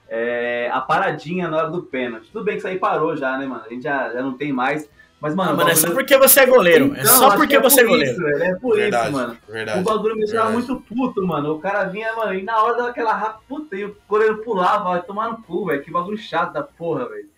É, 0.09 0.69
a 0.71 0.81
paradinha 0.81 1.47
na 1.47 1.57
hora 1.57 1.69
do 1.69 1.81
pênalti. 1.83 2.29
Tudo 2.31 2.43
bem 2.43 2.55
que 2.55 2.59
isso 2.59 2.67
aí 2.67 2.77
parou 2.77 3.15
já, 3.15 3.37
né, 3.37 3.45
mano? 3.45 3.63
A 3.65 3.69
gente 3.69 3.83
já, 3.83 4.11
já 4.11 4.21
não 4.21 4.33
tem 4.33 4.51
mais. 4.51 4.89
Mas, 5.21 5.33
mano, 5.33 5.51
Ah, 5.51 5.53
o 5.53 5.57
mano, 5.57 5.69
é 5.69 5.75
só 5.75 5.89
porque 5.91 6.17
você 6.17 6.41
é 6.41 6.45
goleiro. 6.45 6.93
é 6.93 6.99
Então, 7.01 7.05
só 7.17 7.27
acho 7.27 7.37
porque 7.37 7.51
que 7.51 7.55
é 7.55 7.61
você 7.61 7.79
é 7.79 7.83
por 7.85 7.89
goleiro. 7.91 8.11
Isso, 8.11 8.21
velho, 8.21 8.43
é 8.43 8.55
por 8.59 8.75
Verdade, 8.75 9.03
isso, 9.09 9.17
mano. 9.17 9.37
verdade, 9.47 9.79
o 9.79 9.83
bagulho 9.83 10.15
me 10.17 10.25
deixava 10.25 10.49
muito 10.51 10.75
puto, 10.81 11.25
mano. 11.25 11.53
O 11.53 11.59
cara 11.59 11.85
vinha, 11.85 12.13
mano, 12.17 12.33
e 12.33 12.43
na 12.43 12.61
hora 12.61 12.83
daquela 12.83 13.13
rapa, 13.13 13.39
puta, 13.47 13.77
e 13.77 13.85
o 13.85 13.95
goleiro 14.09 14.39
pulava, 14.39 14.89
vai 14.89 15.01
tomar 15.01 15.29
no 15.29 15.37
cu, 15.41 15.67
velho. 15.67 15.81
Que 15.81 15.89
bagulho 15.89 16.17
chato 16.17 16.51
da 16.51 16.61
porra, 16.63 17.07
velho. 17.07 17.29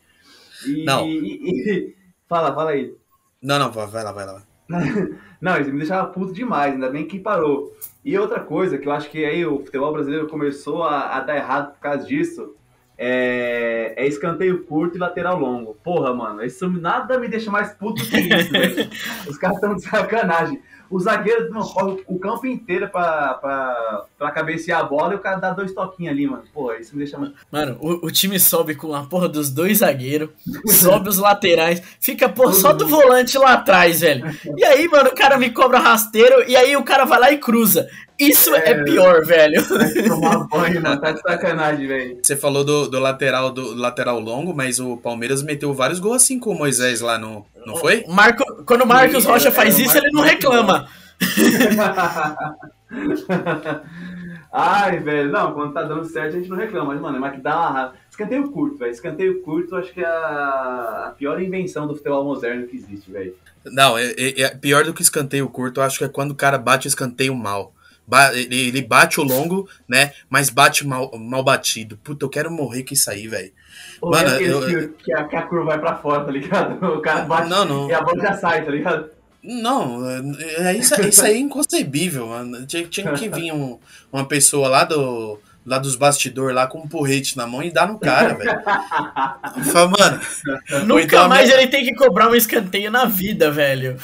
E, 0.67 0.83
Não. 0.83 1.05
e- 1.05 1.19
e- 1.43 1.95
Fala, 2.27 2.51
fala 2.55 2.71
aí. 2.71 2.91
Não, 3.45 3.59
não, 3.59 3.71
vai 3.71 4.03
lá, 4.03 4.11
vai 4.11 4.25
lá. 4.25 4.41
Não, 5.39 5.59
isso 5.59 5.71
me 5.71 5.77
deixava 5.77 6.07
puto 6.07 6.33
demais, 6.33 6.73
ainda 6.73 6.89
bem 6.89 7.05
que 7.05 7.19
parou. 7.19 7.71
E 8.03 8.17
outra 8.17 8.39
coisa 8.39 8.79
que 8.79 8.87
eu 8.87 8.91
acho 8.91 9.11
que 9.11 9.23
aí 9.23 9.45
o 9.45 9.59
futebol 9.59 9.93
brasileiro 9.93 10.27
começou 10.27 10.81
a, 10.81 11.15
a 11.15 11.19
dar 11.19 11.35
errado 11.35 11.73
por 11.73 11.79
causa 11.79 12.03
disso 12.07 12.55
é, 12.97 13.93
é 13.95 14.07
escanteio 14.07 14.63
curto 14.63 14.97
e 14.97 14.99
lateral 14.99 15.37
longo. 15.37 15.75
Porra, 15.83 16.11
mano, 16.15 16.43
isso 16.43 16.67
nada 16.71 17.19
me 17.19 17.27
deixa 17.27 17.51
mais 17.51 17.73
puto 17.73 18.03
que 18.03 18.17
isso, 18.17 18.51
velho. 18.51 18.89
Os 19.29 19.37
caras 19.37 19.57
estão 19.57 19.75
de 19.75 19.83
sacanagem. 19.83 20.59
O 20.89 20.99
zagueiro 20.99 21.49
não 21.49 21.61
corre 21.61 22.03
o 22.07 22.19
campo 22.19 22.45
inteiro 22.45 22.89
pra, 22.89 23.33
pra, 23.35 24.05
pra 24.17 24.31
cabecear 24.31 24.81
a 24.81 24.83
bola 24.83 25.13
e 25.13 25.15
o 25.15 25.19
cara 25.19 25.37
dá 25.37 25.51
dois 25.51 25.73
toquinhos 25.73 26.11
ali, 26.11 26.27
mano. 26.27 26.43
Porra, 26.53 26.77
isso 26.77 26.93
me 26.93 26.99
deixa 26.99 27.17
muito. 27.17 27.35
Mano, 27.51 27.77
o, 27.79 28.05
o 28.07 28.11
time 28.11 28.39
sobe 28.39 28.75
com 28.75 28.93
a 28.93 29.03
porra 29.03 29.27
dos 29.27 29.49
dois 29.49 29.79
zagueiros, 29.79 30.29
sobe 30.67 31.09
os 31.09 31.17
laterais, 31.17 31.81
fica 31.99 32.29
porra, 32.29 32.53
só 32.53 32.73
do 32.73 32.87
volante 32.87 33.37
lá 33.37 33.53
atrás, 33.53 34.01
velho. 34.01 34.25
E 34.57 34.63
aí, 34.63 34.87
mano, 34.87 35.09
o 35.09 35.15
cara 35.15 35.37
me 35.37 35.49
cobra 35.49 35.79
rasteiro 35.79 36.43
e 36.47 36.55
aí 36.55 36.75
o 36.75 36.83
cara 36.83 37.05
vai 37.05 37.19
lá 37.19 37.31
e 37.31 37.37
cruza. 37.37 37.87
Isso 38.17 38.53
é, 38.55 38.71
É. 38.71 38.83
pior, 38.83 39.25
velho. 39.25 39.61
Tomar 40.07 40.47
banho, 40.47 40.81
mano. 40.81 41.01
Tá 41.01 41.11
de 41.11 41.21
sacanagem, 41.21 41.87
velho. 41.87 42.19
Você 42.23 42.35
falou 42.35 42.63
do, 42.63 42.87
do 42.87 42.99
lateral 42.99 43.51
do 43.51 43.75
lateral 43.75 44.19
longo, 44.19 44.53
mas 44.53 44.79
o 44.79 44.97
Palmeiras 44.97 45.43
meteu 45.43 45.73
vários 45.73 45.99
gols 45.99 46.17
assim 46.17 46.39
com 46.39 46.51
o 46.51 46.57
Moisés 46.57 47.01
lá, 47.01 47.17
no, 47.17 47.45
não 47.65 47.75
foi? 47.75 48.05
Marco, 48.07 48.43
quando 48.65 48.83
o 48.83 48.87
Marcos 48.87 49.23
Sim, 49.23 49.29
Rocha 49.29 49.49
é, 49.49 49.51
faz 49.51 49.77
é, 49.77 49.81
isso, 49.83 49.97
ele 49.97 50.11
não 50.11 50.21
reclama. 50.21 50.87
Ai, 54.57 54.99
velho, 54.99 55.29
não, 55.31 55.53
quando 55.53 55.73
tá 55.73 55.83
dando 55.83 56.05
certo 56.05 56.35
a 56.35 56.39
gente 56.39 56.49
não 56.49 56.55
reclama, 56.55 56.93
mas, 56.93 57.01
mano, 57.01 57.19
mas 57.19 57.35
que 57.35 57.41
dá 57.41 57.57
uma 57.59 57.71
raiva. 57.71 57.93
Escanteio 58.09 58.49
curto, 58.51 58.77
velho. 58.77 58.91
Escanteio 58.91 59.41
curto, 59.41 59.75
acho 59.75 59.93
que 59.93 59.99
é 59.99 60.05
a, 60.05 61.07
a 61.07 61.13
pior 61.17 61.41
invenção 61.41 61.85
do 61.85 61.93
futebol 61.95 62.23
moderno 62.23 62.65
que 62.65 62.77
existe, 62.77 63.11
velho. 63.11 63.35
Não, 63.65 63.97
é, 63.97 64.11
é- 64.17 64.41
é 64.43 64.49
pior 64.55 64.85
do 64.85 64.93
que 64.93 65.01
escanteio 65.01 65.49
curto, 65.49 65.81
eu 65.81 65.83
acho 65.83 65.97
que 65.97 66.05
é 66.05 66.09
quando 66.09 66.31
o 66.31 66.35
cara 66.35 66.57
bate 66.57 66.87
o 66.87 66.89
escanteio 66.89 67.35
mal. 67.35 67.73
Ele, 68.33 68.81
bate 68.81 69.19
o 69.19 69.23
longo, 69.23 69.67
né? 69.87 70.11
Mas 70.29 70.49
bate 70.49 70.85
mal, 70.85 71.11
mal 71.17 71.43
batido. 71.43 71.97
Puta, 72.03 72.23
eu 72.25 72.29
quero 72.29 72.51
morrer 72.51 72.83
com 72.83 72.93
isso 72.93 73.09
aí, 73.09 73.27
velho. 73.27 73.51
Ou 74.01 74.11
Mano, 74.11 74.29
é 74.29 74.33
aquele 74.35 74.51
eu- 74.53 74.89
que, 74.93 75.13
a, 75.13 75.23
que 75.23 75.35
a 75.35 75.41
curva 75.41 75.65
vai 75.65 75.79
pra 75.79 75.95
fora, 75.97 76.23
tá 76.23 76.31
ligado? 76.31 76.77
O 76.85 77.01
cara 77.01 77.21
bate 77.21 77.49
Não, 77.49 77.65
não. 77.65 77.89
e 77.89 77.93
a 77.93 78.01
bola 78.01 78.21
já 78.21 78.37
sai, 78.37 78.63
tá 78.63 78.71
ligado? 78.71 79.09
Não, 79.43 80.07
é, 80.09 80.69
é 80.69 80.77
isso, 80.77 80.99
isso 81.01 81.23
aí 81.23 81.35
é 81.35 81.37
inconcebível, 81.39 82.27
mano. 82.27 82.65
Tinha, 82.65 82.85
tinha 82.87 83.11
que 83.13 83.29
vir 83.29 83.51
um- 83.51 83.77
uma 84.11 84.25
pessoa 84.27 84.67
lá 84.67 84.83
do 84.83 85.39
lá 85.65 85.79
dos 85.79 85.95
bastidores 85.95 86.55
lá 86.55 86.67
com 86.67 86.77
um 86.77 86.87
porrete 86.87 87.35
na 87.35 87.47
mão 87.47 87.63
e 87.63 87.71
dar 87.71 87.87
no 87.87 87.97
cara, 87.97 88.35
velho. 88.35 88.61
Fala, 89.71 89.91
mano. 89.99 90.21
Nunca 90.85 91.03
então 91.03 91.27
mais 91.27 91.47
minha- 91.47 91.59
ele 91.61 91.71
tem 91.71 91.83
que 91.83 91.95
cobrar 91.95 92.29
um 92.29 92.35
escanteio 92.35 92.91
na 92.91 93.05
vida, 93.05 93.49
velho. 93.51 93.97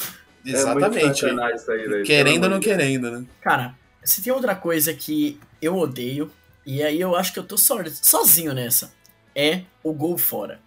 Exatamente. 0.45 1.25
É 1.25 1.29
aí, 1.29 2.03
querendo 2.03 2.45
ou 2.45 2.49
não 2.49 2.59
querendo, 2.59 3.11
né? 3.11 3.23
Cara, 3.41 3.75
se 4.03 4.21
tem 4.21 4.31
outra 4.33 4.55
coisa 4.55 4.93
que 4.93 5.39
eu 5.61 5.77
odeio, 5.77 6.31
e 6.65 6.83
aí 6.83 6.99
eu 6.99 7.15
acho 7.15 7.33
que 7.33 7.39
eu 7.39 7.43
tô 7.43 7.57
so- 7.57 7.83
sozinho 8.01 8.53
nessa, 8.53 8.91
é 9.35 9.61
o 9.83 9.93
gol 9.93 10.17
fora. 10.17 10.59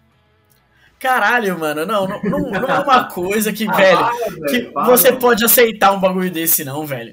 Caralho, 0.99 1.59
mano, 1.59 1.85
não, 1.85 2.07
não, 2.07 2.21
não, 2.23 2.39
não 2.51 2.67
é 2.69 2.79
uma 2.79 3.03
coisa 3.11 3.51
que, 3.51 3.65
velho, 3.67 4.09
que 4.49 4.71
você 4.73 5.11
pode 5.11 5.43
aceitar 5.43 5.91
um 5.91 5.99
bagulho 5.99 6.31
desse, 6.31 6.63
não, 6.63 6.85
velho. 6.85 7.11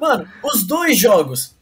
Mano, 0.00 0.28
os 0.44 0.64
dois 0.64 0.98
jogos, 0.98 1.56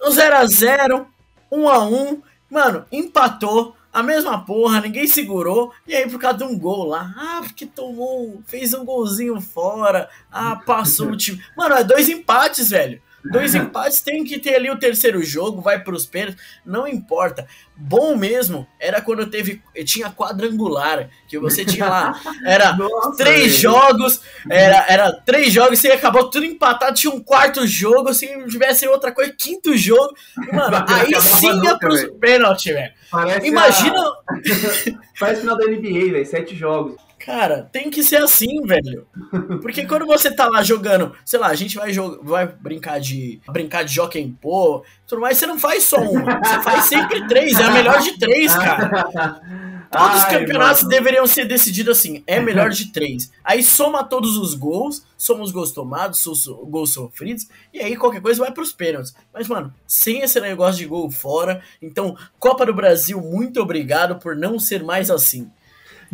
o 0.00 0.10
0x0, 0.10 1.04
1x1, 1.52 2.22
mano, 2.48 2.86
empatou, 2.92 3.76
a 3.92 4.02
mesma 4.02 4.44
porra, 4.44 4.80
ninguém 4.80 5.06
segurou, 5.06 5.72
e 5.86 5.94
aí 5.94 6.08
por 6.08 6.18
causa 6.20 6.38
de 6.38 6.44
um 6.44 6.58
gol 6.58 6.84
lá, 6.86 7.12
ah, 7.16 7.40
porque 7.42 7.66
tomou, 7.66 8.40
fez 8.46 8.72
um 8.72 8.84
golzinho 8.84 9.40
fora, 9.40 10.08
ah, 10.32 10.56
passou 10.64 11.08
o 11.10 11.16
time. 11.16 11.42
Mano, 11.56 11.74
é 11.74 11.84
dois 11.84 12.08
empates, 12.08 12.70
velho. 12.70 13.02
Dois 13.30 13.54
empates, 13.54 14.02
tem 14.02 14.22
que 14.22 14.38
ter 14.38 14.54
ali 14.56 14.70
o 14.70 14.78
terceiro 14.78 15.22
jogo, 15.22 15.60
vai 15.62 15.82
pros 15.82 16.04
pênaltis, 16.04 16.40
não 16.64 16.86
importa. 16.86 17.46
Bom 17.76 18.14
mesmo 18.16 18.66
era 18.78 19.00
quando 19.00 19.26
teve, 19.26 19.62
tinha 19.84 20.10
quadrangular, 20.10 21.08
que 21.26 21.38
você 21.38 21.64
tinha 21.64 21.86
lá, 21.88 22.20
era 22.46 22.76
Nossa, 22.76 23.16
três 23.16 23.46
velho. 23.46 23.58
jogos, 23.58 24.20
era, 24.48 24.84
era 24.88 25.12
três 25.12 25.52
jogos, 25.52 25.82
e 25.82 25.90
acabou 25.90 26.28
tudo 26.30 26.44
empatado, 26.44 26.94
tinha 26.94 27.12
um 27.12 27.18
quarto 27.20 27.66
jogo, 27.66 28.12
se 28.12 28.26
tivesse 28.48 28.86
outra 28.86 29.10
coisa, 29.10 29.32
quinto 29.36 29.76
jogo, 29.76 30.14
mano, 30.52 30.84
aí 30.88 31.20
sim 31.20 31.62
ia 31.64 31.78
pros 31.78 32.02
velho. 32.02 32.14
pênaltis, 32.16 32.72
velho. 32.72 32.92
Imagina, 33.42 33.98
a- 33.98 34.14
Parece 35.18 35.40
final 35.42 35.56
da 35.56 35.64
NBA, 35.66 36.12
velho. 36.12 36.26
Sete 36.26 36.54
jogos. 36.54 36.96
Cara, 37.24 37.68
tem 37.72 37.90
que 37.90 38.02
ser 38.02 38.16
assim, 38.16 38.60
velho. 38.62 39.06
Porque 39.62 39.86
quando 39.86 40.06
você 40.06 40.30
tá 40.30 40.46
lá 40.46 40.62
jogando, 40.62 41.14
sei 41.24 41.38
lá, 41.38 41.48
a 41.48 41.54
gente 41.54 41.76
vai, 41.76 41.92
jogar, 41.92 42.18
vai 42.22 42.46
brincar 42.46 43.00
de 43.00 43.40
brincar 43.50 43.82
de 43.82 43.94
Jockey 43.94 44.34
Pô, 44.40 44.84
tudo 45.06 45.22
mais, 45.22 45.38
você 45.38 45.46
não 45.46 45.58
faz 45.58 45.84
só 45.84 45.96
uma, 45.96 46.38
você 46.44 46.62
faz 46.62 46.84
sempre 46.84 47.26
três, 47.26 47.58
é 47.58 47.64
a 47.64 47.70
melhor 47.70 47.98
de 48.00 48.18
três, 48.18 48.54
cara. 48.54 49.40
Todos 49.90 50.18
os 50.18 50.24
campeonatos 50.24 50.82
mano. 50.82 50.90
deveriam 50.90 51.26
ser 51.26 51.46
decididos 51.46 51.98
assim, 51.98 52.22
é 52.26 52.40
melhor 52.40 52.68
de 52.70 52.92
três. 52.92 53.30
Aí 53.44 53.62
soma 53.62 54.02
todos 54.02 54.36
os 54.36 54.52
gols, 54.54 55.06
soma 55.16 55.44
os 55.44 55.52
gols 55.52 55.70
tomados, 55.70 56.22
gols 56.64 56.92
sofridos, 56.92 57.46
e 57.72 57.80
aí 57.80 57.96
qualquer 57.96 58.20
coisa 58.20 58.42
vai 58.42 58.52
pros 58.52 58.72
pênaltis. 58.72 59.14
Mas, 59.32 59.46
mano, 59.46 59.72
sem 59.86 60.20
esse 60.20 60.40
negócio 60.40 60.78
de 60.78 60.86
gol 60.86 61.10
fora, 61.10 61.62
então, 61.80 62.16
Copa 62.38 62.66
do 62.66 62.74
Brasil, 62.74 63.20
muito 63.20 63.60
obrigado 63.60 64.16
por 64.16 64.34
não 64.36 64.58
ser 64.58 64.82
mais 64.82 65.10
assim. 65.10 65.48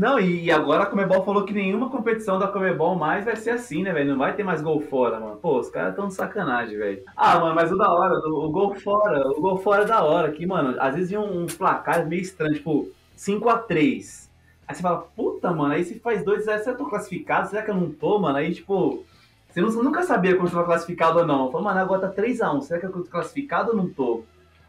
Não, 0.01 0.19
e 0.19 0.51
agora 0.51 0.85
a 0.85 0.87
Comebol 0.87 1.23
falou 1.23 1.45
que 1.45 1.53
nenhuma 1.53 1.91
competição 1.91 2.39
da 2.39 2.49
Comebol 2.49 2.95
mais 2.95 3.23
vai 3.23 3.37
ser 3.37 3.51
assim, 3.51 3.83
né, 3.83 3.93
velho? 3.93 4.13
Não 4.13 4.19
vai 4.19 4.35
ter 4.35 4.43
mais 4.43 4.63
gol 4.63 4.81
fora, 4.81 5.21
mano. 5.21 5.37
Pô, 5.37 5.59
os 5.59 5.69
caras 5.69 5.95
tão 5.95 6.09
de 6.09 6.15
sacanagem, 6.15 6.79
velho. 6.79 7.03
Ah, 7.15 7.39
mano, 7.39 7.55
mas 7.55 7.71
o 7.71 7.77
da 7.77 7.93
hora, 7.93 8.15
o, 8.27 8.47
o 8.47 8.51
gol 8.51 8.75
fora, 8.77 9.29
o 9.29 9.39
gol 9.43 9.59
fora 9.59 9.83
é 9.83 9.87
da 9.87 10.03
hora. 10.03 10.33
Que, 10.33 10.47
mano, 10.47 10.75
às 10.81 10.95
vezes 10.95 11.11
iam 11.11 11.31
uns 11.31 11.55
placares 11.55 12.09
meio 12.09 12.23
estranhos, 12.23 12.57
tipo, 12.57 12.89
5x3. 13.15 14.31
Aí 14.67 14.75
você 14.75 14.81
fala, 14.81 15.07
puta, 15.15 15.53
mano, 15.53 15.75
aí 15.75 15.85
se 15.85 16.01
faz 16.01 16.25
dois, 16.25 16.45
será 16.45 16.59
que 16.59 16.71
eu 16.71 16.79
tô 16.79 16.87
classificado? 16.87 17.51
Será 17.51 17.61
que 17.61 17.71
eu 17.71 17.75
não 17.75 17.91
tô, 17.91 18.19
mano? 18.19 18.39
Aí, 18.39 18.55
tipo, 18.55 19.05
você 19.51 19.61
nunca 19.61 20.03
sabia 20.03 20.35
quando 20.35 20.49
você 20.49 20.55
tava 20.55 20.65
classificado 20.65 21.19
ou 21.19 21.27
não. 21.27 21.53
Fala, 21.53 21.65
mano, 21.65 21.79
agora 21.79 22.09
tá 22.09 22.23
3x1, 22.23 22.63
será 22.63 22.81
que 22.81 22.87
eu 22.87 22.93
tô 22.93 23.03
classificado 23.03 23.73
ou 23.73 23.77
não 23.77 23.87
tô? 23.87 24.23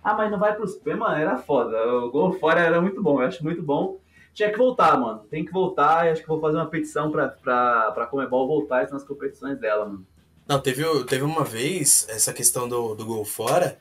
Ah, 0.03 0.13
mas 0.13 0.29
não 0.29 0.37
vai 0.37 0.53
pros 0.53 0.77
mano, 0.83 1.15
era 1.15 1.37
foda. 1.37 1.77
O 1.87 2.11
gol 2.11 2.33
fora 2.33 2.59
era 2.59 2.81
muito 2.81 3.01
bom, 3.01 3.21
eu 3.21 3.27
acho 3.27 3.41
muito 3.45 3.63
bom. 3.63 4.00
Tinha 4.33 4.51
que 4.51 4.57
voltar, 4.57 4.97
mano. 4.99 5.19
Tem 5.29 5.43
que 5.45 5.51
voltar 5.51 6.05
e 6.05 6.09
acho 6.09 6.21
que 6.21 6.27
vou 6.27 6.39
fazer 6.39 6.57
uma 6.57 6.65
petição 6.67 7.11
pra, 7.11 7.27
pra, 7.29 7.91
pra 7.91 8.05
Comebol 8.07 8.47
voltar 8.47 8.89
nas 8.89 9.03
competições 9.03 9.59
dela, 9.59 9.85
mano. 9.85 10.05
Não, 10.47 10.59
teve, 10.59 10.83
teve 11.05 11.23
uma 11.23 11.43
vez 11.43 12.05
essa 12.09 12.33
questão 12.33 12.67
do, 12.67 12.95
do 12.95 13.05
gol 13.05 13.23
fora, 13.23 13.77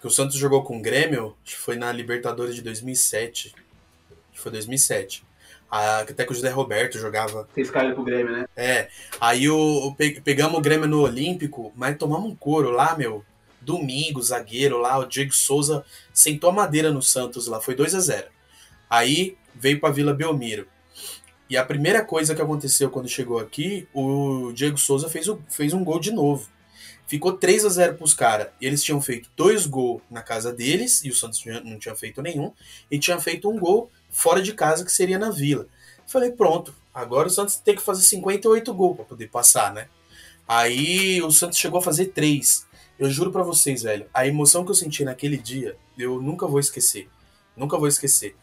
que 0.00 0.06
o 0.06 0.10
Santos 0.10 0.36
jogou 0.36 0.62
com 0.64 0.78
o 0.78 0.82
Grêmio, 0.82 1.36
acho 1.44 1.56
que 1.56 1.60
foi 1.60 1.76
na 1.76 1.92
Libertadores 1.92 2.54
de 2.54 2.62
2007. 2.62 3.54
Acho 3.54 4.32
que 4.32 4.40
foi 4.40 4.50
2007. 4.52 5.24
Ah, 5.70 6.00
até 6.00 6.24
que 6.24 6.32
o 6.32 6.34
José 6.34 6.48
Roberto 6.48 6.98
jogava. 6.98 7.46
Vocês 7.52 7.70
caíram 7.70 7.94
pro 7.94 8.04
Grêmio, 8.04 8.32
né? 8.32 8.46
É. 8.56 8.88
Aí 9.20 9.48
o, 9.50 9.56
o- 9.88 9.94
pe- 9.94 10.20
pegamos 10.22 10.58
o 10.58 10.62
Grêmio 10.62 10.88
no 10.88 11.02
Olímpico, 11.02 11.72
mas 11.76 11.96
tomamos 11.98 12.30
um 12.30 12.34
couro 12.34 12.70
lá, 12.70 12.96
meu. 12.96 13.22
Domingo, 13.60 14.22
zagueiro 14.22 14.78
lá, 14.78 14.96
o 14.98 15.04
Diego 15.04 15.34
Souza 15.34 15.84
sentou 16.12 16.48
a 16.50 16.52
madeira 16.54 16.90
no 16.90 17.02
Santos 17.02 17.46
lá, 17.48 17.60
foi 17.60 17.74
2 17.74 17.94
a 17.94 18.00
0 18.00 18.28
Aí 18.88 19.36
veio 19.60 19.80
pra 19.80 19.90
Vila 19.90 20.12
Belmiro. 20.14 20.66
E 21.50 21.56
a 21.56 21.64
primeira 21.64 22.04
coisa 22.04 22.34
que 22.34 22.42
aconteceu 22.42 22.90
quando 22.90 23.08
chegou 23.08 23.38
aqui, 23.38 23.88
o 23.94 24.52
Diego 24.52 24.76
Souza 24.76 25.08
fez, 25.08 25.28
o- 25.28 25.40
fez 25.48 25.72
um 25.72 25.82
gol 25.82 25.98
de 25.98 26.10
novo. 26.10 26.48
Ficou 27.06 27.32
3 27.32 27.64
a 27.64 27.70
0 27.70 27.94
pros 27.94 28.12
caras. 28.12 28.48
Eles 28.60 28.82
tinham 28.82 29.00
feito 29.00 29.30
dois 29.34 29.64
gols 29.66 30.02
na 30.10 30.20
casa 30.22 30.52
deles, 30.52 31.02
e 31.04 31.08
o 31.08 31.14
Santos 31.14 31.42
não 31.64 31.78
tinha 31.78 31.94
feito 31.96 32.20
nenhum, 32.20 32.52
e 32.90 32.98
tinha 32.98 33.18
feito 33.18 33.48
um 33.50 33.58
gol 33.58 33.90
fora 34.10 34.42
de 34.42 34.52
casa, 34.52 34.84
que 34.84 34.92
seria 34.92 35.18
na 35.18 35.30
Vila. 35.30 35.66
Falei, 36.06 36.30
pronto, 36.32 36.74
agora 36.92 37.28
o 37.28 37.30
Santos 37.30 37.56
tem 37.56 37.74
que 37.74 37.80
fazer 37.82 38.02
58 38.02 38.72
gols 38.74 38.96
pra 38.96 39.04
poder 39.06 39.28
passar, 39.28 39.72
né? 39.72 39.88
Aí 40.46 41.22
o 41.22 41.30
Santos 41.30 41.58
chegou 41.58 41.78
a 41.78 41.82
fazer 41.82 42.06
3. 42.06 42.66
Eu 42.98 43.08
juro 43.10 43.30
pra 43.30 43.42
vocês, 43.42 43.82
velho, 43.82 44.06
a 44.12 44.26
emoção 44.26 44.64
que 44.64 44.70
eu 44.70 44.74
senti 44.74 45.04
naquele 45.04 45.36
dia, 45.38 45.76
eu 45.96 46.20
nunca 46.20 46.46
vou 46.46 46.60
esquecer. 46.60 47.08
Nunca 47.56 47.78
vou 47.78 47.88
esquecer. 47.88 48.36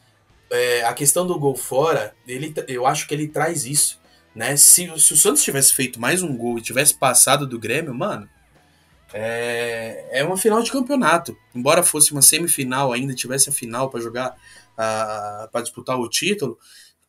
É, 0.52 0.84
a 0.86 0.94
questão 0.94 1.26
do 1.26 1.40
gol 1.40 1.56
fora, 1.56 2.16
ele, 2.28 2.54
eu 2.68 2.86
acho 2.86 3.08
que 3.08 3.14
ele 3.14 3.28
traz 3.28 3.66
isso, 3.66 4.00
né? 4.34 4.56
Se, 4.58 4.92
se 5.00 5.14
o 5.14 5.18
Santos 5.18 5.44
tivesse 5.44 5.74
feito 5.74 6.00
mais 6.00 6.22
um 6.22 6.36
gol 6.38 6.58
e 6.58 6.62
tivesse 6.62 6.94
passado 6.94 7.48
do 7.48 7.60
Grêmio, 7.60 7.94
mano, 7.94 8.30
É, 9.14 10.20
é 10.20 10.24
uma 10.24 10.38
final 10.38 10.62
de 10.62 10.72
campeonato. 10.72 11.38
Embora 11.54 11.84
fosse 11.84 12.12
uma 12.12 12.22
semifinal, 12.22 12.92
ainda 12.92 13.14
tivesse 13.16 13.50
a 13.50 13.54
final 13.54 13.90
para 13.90 14.02
jogar, 14.02 14.36
para 14.76 15.62
disputar 15.62 15.98
o 15.98 16.10
título. 16.10 16.58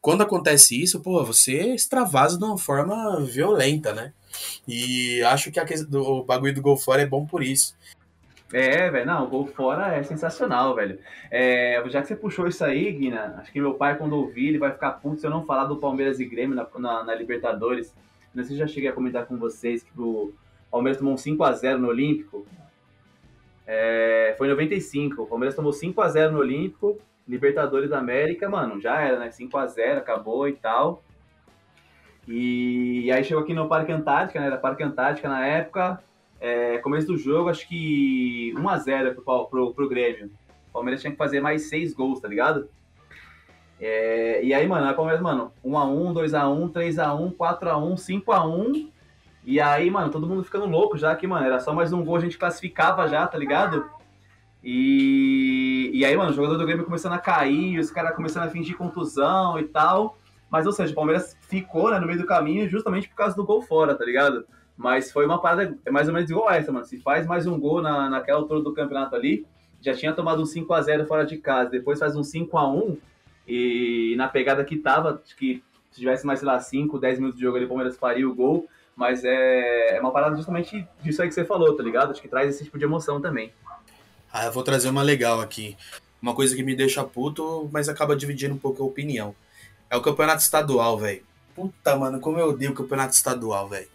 Quando 0.00 0.22
acontece 0.22 0.80
isso, 0.80 1.00
pô, 1.00 1.24
você 1.24 1.74
extravasa 1.74 2.38
de 2.38 2.44
uma 2.44 2.58
forma 2.58 3.20
violenta, 3.24 3.92
né? 3.92 4.12
E 4.68 5.20
acho 5.22 5.50
que 5.50 5.58
a, 5.58 5.66
o 5.94 6.22
bagulho 6.22 6.54
do 6.54 6.62
gol 6.62 6.76
fora 6.76 7.02
é 7.02 7.06
bom 7.06 7.26
por 7.26 7.42
isso. 7.42 7.74
É, 8.58 8.88
velho, 8.88 9.04
não, 9.04 9.24
o 9.24 9.28
gol 9.28 9.46
fora 9.46 9.94
é 9.94 10.02
sensacional, 10.02 10.74
velho. 10.74 10.98
É, 11.30 11.82
já 11.88 12.00
que 12.00 12.08
você 12.08 12.16
puxou 12.16 12.48
isso 12.48 12.64
aí, 12.64 12.90
Guina, 12.90 13.36
acho 13.38 13.52
que 13.52 13.60
meu 13.60 13.74
pai, 13.74 13.98
quando 13.98 14.14
ouvir, 14.16 14.48
ele 14.48 14.58
vai 14.58 14.72
ficar 14.72 14.92
puto 14.92 15.20
se 15.20 15.26
eu 15.26 15.30
não 15.30 15.44
falar 15.44 15.66
do 15.66 15.76
Palmeiras 15.76 16.20
e 16.20 16.24
Grêmio 16.24 16.56
na, 16.56 16.66
na, 16.78 17.04
na 17.04 17.14
Libertadores. 17.14 17.94
Não 18.34 18.42
sei 18.42 18.54
se 18.54 18.58
já 18.58 18.66
cheguei 18.66 18.88
a 18.88 18.94
comentar 18.94 19.26
com 19.26 19.36
vocês 19.36 19.82
que 19.82 19.90
o 20.00 20.32
Palmeiras 20.70 20.96
tomou 20.96 21.12
um 21.12 21.16
5x0 21.16 21.76
no 21.76 21.88
Olímpico. 21.88 22.46
É, 23.66 24.34
foi 24.38 24.46
em 24.46 24.50
95. 24.52 25.24
O 25.24 25.26
Palmeiras 25.26 25.54
tomou 25.54 25.72
5x0 25.72 26.30
no 26.30 26.38
Olímpico, 26.38 26.98
Libertadores 27.28 27.90
da 27.90 27.98
América, 27.98 28.48
mano, 28.48 28.80
já 28.80 29.02
era, 29.02 29.18
né? 29.18 29.28
5x0, 29.28 29.98
acabou 29.98 30.48
e 30.48 30.54
tal. 30.54 31.02
E, 32.26 33.02
e 33.04 33.12
aí 33.12 33.22
chegou 33.22 33.42
aqui 33.42 33.52
no 33.52 33.68
Parque 33.68 33.92
Antártica, 33.92 34.40
né? 34.40 34.46
Era 34.46 34.56
Parque 34.56 34.82
Antártica 34.82 35.28
na 35.28 35.46
época. 35.46 36.02
É, 36.40 36.78
começo 36.78 37.06
do 37.06 37.16
jogo, 37.16 37.48
acho 37.48 37.66
que 37.66 38.52
1x0 38.56 39.14
pro, 39.14 39.46
pro, 39.46 39.74
pro 39.74 39.88
Grêmio. 39.88 40.30
O 40.70 40.72
Palmeiras 40.72 41.00
tinha 41.00 41.10
que 41.10 41.16
fazer 41.16 41.40
mais 41.40 41.68
6 41.68 41.94
gols, 41.94 42.20
tá 42.20 42.28
ligado? 42.28 42.68
É, 43.80 44.42
e 44.42 44.54
aí, 44.54 44.66
mano, 44.66 44.90
o 44.90 44.94
Palmeiras, 44.94 45.22
mano, 45.22 45.52
1x1, 45.64 46.12
2x1, 46.12 46.72
3x1, 46.72 47.36
4x1, 47.36 48.24
5x1. 48.24 48.90
E 49.44 49.60
aí, 49.60 49.90
mano, 49.90 50.10
todo 50.10 50.26
mundo 50.26 50.42
ficando 50.42 50.66
louco 50.66 50.98
já 50.98 51.14
que, 51.14 51.26
mano, 51.26 51.46
era 51.46 51.60
só 51.60 51.72
mais 51.72 51.92
um 51.92 52.04
gol, 52.04 52.16
a 52.16 52.20
gente 52.20 52.38
classificava 52.38 53.06
já, 53.08 53.26
tá 53.26 53.38
ligado? 53.38 53.88
E, 54.62 55.90
e 55.94 56.04
aí, 56.04 56.16
mano, 56.16 56.30
o 56.30 56.34
jogador 56.34 56.56
do 56.56 56.66
Grêmio 56.66 56.84
começando 56.84 57.12
a 57.12 57.18
cair, 57.18 57.78
os 57.78 57.90
caras 57.90 58.16
começando 58.16 58.44
a 58.44 58.50
fingir 58.50 58.76
contusão 58.76 59.58
e 59.58 59.64
tal. 59.64 60.18
Mas, 60.50 60.66
ou 60.66 60.72
seja, 60.72 60.92
o 60.92 60.94
Palmeiras 60.96 61.36
ficou 61.42 61.90
né, 61.90 61.98
no 61.98 62.06
meio 62.06 62.18
do 62.18 62.26
caminho 62.26 62.68
justamente 62.68 63.08
por 63.08 63.14
causa 63.14 63.36
do 63.36 63.44
gol 63.44 63.62
fora, 63.62 63.94
tá 63.94 64.04
ligado? 64.04 64.44
Mas 64.76 65.10
foi 65.10 65.24
uma 65.24 65.40
parada 65.40 65.76
é 65.84 65.90
mais 65.90 66.08
ou 66.08 66.14
menos 66.14 66.28
igual 66.28 66.50
essa, 66.50 66.70
mano. 66.70 66.84
Se 66.84 66.98
faz 66.98 67.26
mais 67.26 67.46
um 67.46 67.58
gol 67.58 67.80
na, 67.80 68.10
naquela 68.10 68.40
altura 68.40 68.60
do 68.60 68.74
campeonato 68.74 69.14
ali, 69.14 69.46
já 69.80 69.94
tinha 69.94 70.12
tomado 70.12 70.42
um 70.42 70.44
5x0 70.44 71.06
fora 71.06 71.24
de 71.24 71.38
casa, 71.38 71.70
depois 71.70 71.98
faz 71.98 72.14
um 72.16 72.20
5x1 72.20 72.98
e 73.46 74.14
na 74.16 74.28
pegada 74.28 74.64
que 74.64 74.76
tava, 74.76 75.22
que 75.38 75.62
se 75.90 76.00
tivesse 76.00 76.26
mais, 76.26 76.40
sei 76.40 76.46
lá, 76.46 76.60
5, 76.60 76.98
10 76.98 77.18
minutos 77.18 77.38
de 77.38 77.44
jogo 77.44 77.56
ali, 77.56 77.64
o 77.64 77.68
Palmeiras 77.68 77.96
faria 77.96 78.28
o 78.28 78.34
gol. 78.34 78.68
Mas 78.94 79.24
é, 79.24 79.96
é 79.96 80.00
uma 80.00 80.10
parada 80.10 80.36
justamente 80.36 80.86
disso 81.02 81.20
aí 81.20 81.28
que 81.28 81.34
você 81.34 81.44
falou, 81.44 81.76
tá 81.76 81.82
ligado? 81.82 82.10
Acho 82.10 82.22
que 82.22 82.28
traz 82.28 82.54
esse 82.54 82.64
tipo 82.64 82.78
de 82.78 82.84
emoção 82.84 83.20
também. 83.20 83.52
Ah, 84.32 84.46
eu 84.46 84.52
vou 84.52 84.62
trazer 84.62 84.88
uma 84.88 85.02
legal 85.02 85.40
aqui. 85.40 85.76
Uma 86.20 86.34
coisa 86.34 86.56
que 86.56 86.62
me 86.62 86.74
deixa 86.74 87.04
puto, 87.04 87.68
mas 87.70 87.88
acaba 87.88 88.16
dividindo 88.16 88.54
um 88.54 88.58
pouco 88.58 88.82
a 88.82 88.86
opinião. 88.86 89.34
É 89.90 89.96
o 89.96 90.02
campeonato 90.02 90.42
estadual, 90.42 90.98
velho. 90.98 91.22
Puta, 91.54 91.94
mano, 91.94 92.20
como 92.20 92.38
eu 92.38 92.48
odeio 92.48 92.72
o 92.72 92.74
campeonato 92.74 93.14
estadual, 93.14 93.68
velho. 93.68 93.88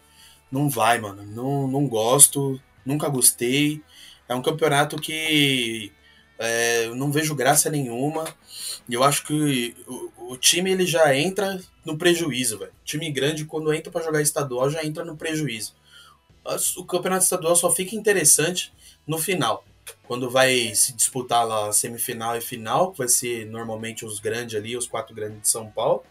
Não 0.52 0.68
vai, 0.68 1.00
mano. 1.00 1.24
Não, 1.24 1.66
não 1.66 1.88
gosto. 1.88 2.60
Nunca 2.84 3.08
gostei. 3.08 3.82
É 4.28 4.34
um 4.34 4.42
campeonato 4.42 4.96
que 4.96 5.90
é, 6.38 6.86
eu 6.86 6.94
não 6.94 7.10
vejo 7.10 7.34
graça 7.34 7.70
nenhuma. 7.70 8.24
E 8.86 8.92
eu 8.92 9.02
acho 9.02 9.24
que 9.24 9.74
o, 9.86 10.32
o, 10.32 10.36
time 10.36 10.70
ele 10.70 10.84
já 10.84 11.16
entra 11.16 11.58
no 11.84 11.96
prejuízo, 11.96 12.58
velho. 12.58 12.72
Time 12.84 13.10
grande, 13.10 13.46
quando 13.46 13.72
entra 13.72 13.90
para 13.90 14.04
jogar 14.04 14.20
estadual, 14.20 14.68
já 14.68 14.84
entra 14.84 15.04
no 15.04 15.16
prejuízo. 15.16 15.74
O 16.76 16.84
campeonato 16.84 17.24
estadual 17.24 17.56
só 17.56 17.70
fica 17.70 17.96
interessante 17.96 18.72
no 19.06 19.16
final. 19.18 19.64
Quando 20.06 20.28
vai 20.28 20.74
se 20.74 20.92
disputar 20.92 21.46
lá 21.46 21.72
semifinal 21.72 22.36
e 22.36 22.40
final, 22.40 22.92
que 22.92 22.98
vai 22.98 23.08
ser 23.08 23.46
normalmente 23.46 24.04
os 24.04 24.20
grandes 24.20 24.56
ali, 24.56 24.76
os 24.76 24.86
quatro 24.86 25.14
grandes 25.14 25.42
de 25.42 25.48
São 25.48 25.70
Paulo. 25.70 26.02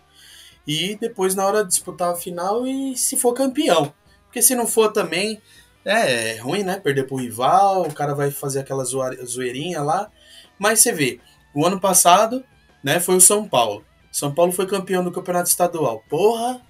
E 0.65 0.95
depois 0.95 1.35
na 1.35 1.45
hora 1.45 1.63
de 1.63 1.69
disputar 1.69 2.13
a 2.13 2.15
final 2.15 2.65
e 2.65 2.95
se 2.95 3.17
for 3.17 3.33
campeão. 3.33 3.93
Porque 4.31 4.41
se 4.41 4.55
não 4.55 4.65
for 4.65 4.93
também, 4.93 5.41
é, 5.83 6.35
é 6.35 6.37
ruim, 6.37 6.63
né? 6.63 6.79
Perder 6.79 7.05
pro 7.05 7.17
rival, 7.17 7.81
o 7.81 7.93
cara 7.93 8.15
vai 8.15 8.31
fazer 8.31 8.61
aquela 8.61 8.85
zoeirinha 8.85 9.81
lá. 9.81 10.09
Mas 10.57 10.79
você 10.79 10.93
vê, 10.93 11.19
o 11.53 11.65
ano 11.65 11.81
passado, 11.81 12.41
né, 12.81 12.97
foi 13.01 13.15
o 13.15 13.21
São 13.21 13.45
Paulo. 13.45 13.83
São 14.09 14.33
Paulo 14.33 14.53
foi 14.53 14.65
campeão 14.65 15.03
do 15.03 15.11
campeonato 15.11 15.49
estadual. 15.49 16.01
Porra, 16.09 16.61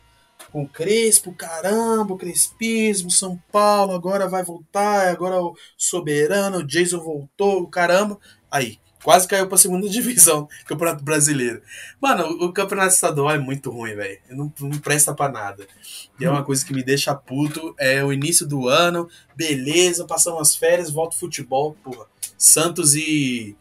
com 0.52 0.68
Crespo, 0.68 1.36
caramba, 1.36 2.16
o 2.16 2.18
Crespismo, 2.18 3.12
São 3.12 3.40
Paulo, 3.52 3.94
agora 3.94 4.28
vai 4.28 4.44
voltar, 4.44 5.10
agora 5.10 5.40
o 5.40 5.56
Soberano, 5.78 6.58
o 6.58 6.66
Jason 6.66 7.00
voltou, 7.00 7.68
caramba. 7.68 8.18
Aí, 8.50 8.80
Quase 9.04 9.28
caiu 9.28 9.48
pra 9.48 9.58
segunda 9.58 9.88
divisão, 9.90 10.48
Campeonato 10.66 11.04
Brasileiro. 11.04 11.62
Mano, 12.00 12.26
o 12.44 12.52
Campeonato 12.52 12.94
Estadual 12.94 13.32
é 13.32 13.40
muito 13.40 13.72
ruim, 13.72 13.96
velho. 13.96 14.20
Não, 14.30 14.54
não 14.60 14.80
presta 14.80 15.14
pra 15.14 15.30
nada. 15.30 15.68
E 16.20 16.26
é 16.26 16.30
uma 16.30 16.44
coisa 16.44 16.66
que 16.66 16.74
me 16.74 16.84
deixa 16.84 17.14
puto. 17.16 17.76
É 17.80 18.04
o 18.04 18.14
início 18.14 18.46
do 18.48 18.68
ano, 18.68 19.10
beleza, 19.36 20.06
passamos 20.06 20.42
as 20.42 20.56
férias, 20.56 20.92
volta 20.92 21.16
futebol, 21.16 21.76
porra. 21.84 22.06
Santos 22.38 22.96
e. 22.96 23.56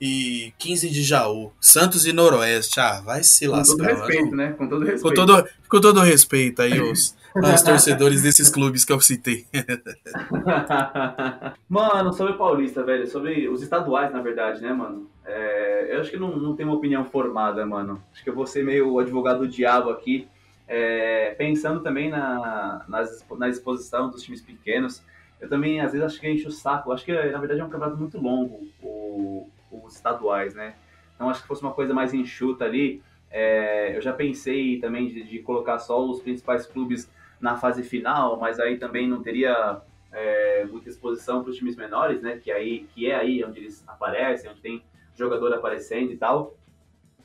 E 0.00 0.52
15 0.58 0.90
de 0.90 1.02
Jaú. 1.02 1.52
Santos 1.60 2.04
e 2.04 2.12
Noroeste. 2.12 2.78
Ah, 2.78 3.00
vai 3.00 3.22
se 3.22 3.46
lascar. 3.46 3.76
Com 3.76 3.78
todo 3.78 4.00
respeito, 4.00 4.36
né? 4.36 4.52
Com 4.52 4.68
todo 4.68 4.84
respeito. 4.84 5.02
Com 5.02 5.14
todo, 5.14 5.48
com 5.68 5.80
todo 5.80 6.00
respeito 6.00 6.62
aí, 6.62 6.80
os, 6.80 7.14
os 7.34 7.62
torcedores 7.62 8.22
desses 8.22 8.48
clubes 8.48 8.84
que 8.84 8.92
eu 8.92 9.00
citei. 9.00 9.46
mano, 11.68 12.12
sobre 12.12 12.34
Paulista, 12.34 12.84
velho, 12.84 13.06
sobre 13.06 13.48
os 13.48 13.62
estaduais, 13.62 14.12
na 14.12 14.20
verdade, 14.20 14.62
né, 14.62 14.72
mano? 14.72 15.10
É, 15.24 15.94
eu 15.94 16.00
acho 16.00 16.10
que 16.10 16.16
não, 16.16 16.36
não 16.36 16.54
tenho 16.54 16.68
uma 16.68 16.76
opinião 16.76 17.04
formada, 17.04 17.64
mano. 17.66 18.02
Acho 18.12 18.22
que 18.22 18.30
eu 18.30 18.34
vou 18.34 18.46
ser 18.46 18.64
meio 18.64 18.92
o 18.92 18.98
advogado 18.98 19.40
do 19.40 19.48
diabo 19.48 19.90
aqui. 19.90 20.28
É, 20.66 21.34
pensando 21.36 21.80
também 21.80 22.08
na, 22.08 22.84
na 22.88 23.48
exposição 23.48 24.10
dos 24.10 24.22
times 24.22 24.40
pequenos, 24.40 25.02
eu 25.40 25.48
também, 25.48 25.80
às 25.80 25.92
vezes, 25.92 26.06
acho 26.06 26.20
que 26.20 26.30
enche 26.30 26.46
o 26.46 26.52
saco. 26.52 26.92
Acho 26.92 27.04
que, 27.04 27.12
na 27.12 27.38
verdade, 27.38 27.60
é 27.60 27.64
um 27.64 27.68
campeonato 27.68 27.98
muito 27.98 28.18
longo, 28.18 28.66
o, 28.82 29.48
os 29.70 29.94
estaduais, 29.94 30.54
né? 30.54 30.74
Então, 31.14 31.28
acho 31.28 31.42
que 31.42 31.48
fosse 31.48 31.62
uma 31.62 31.72
coisa 31.72 31.92
mais 31.92 32.14
enxuta 32.14 32.64
ali. 32.64 33.02
É, 33.30 33.96
eu 33.96 34.00
já 34.00 34.12
pensei 34.12 34.78
também 34.78 35.08
de, 35.08 35.24
de 35.24 35.38
colocar 35.40 35.78
só 35.78 36.04
os 36.08 36.20
principais 36.20 36.66
clubes 36.66 37.10
na 37.44 37.58
fase 37.58 37.82
final, 37.82 38.38
mas 38.38 38.58
aí 38.58 38.78
também 38.78 39.06
não 39.06 39.22
teria 39.22 39.82
é, 40.10 40.64
muita 40.64 40.88
exposição 40.88 41.42
para 41.42 41.50
os 41.50 41.58
times 41.58 41.76
menores, 41.76 42.22
né? 42.22 42.40
Que, 42.42 42.50
aí, 42.50 42.86
que 42.94 43.10
é 43.10 43.14
aí 43.14 43.44
onde 43.44 43.58
eles 43.60 43.84
aparecem, 43.86 44.50
onde 44.50 44.62
tem 44.62 44.82
jogador 45.14 45.52
aparecendo 45.52 46.10
e 46.10 46.16
tal. 46.16 46.56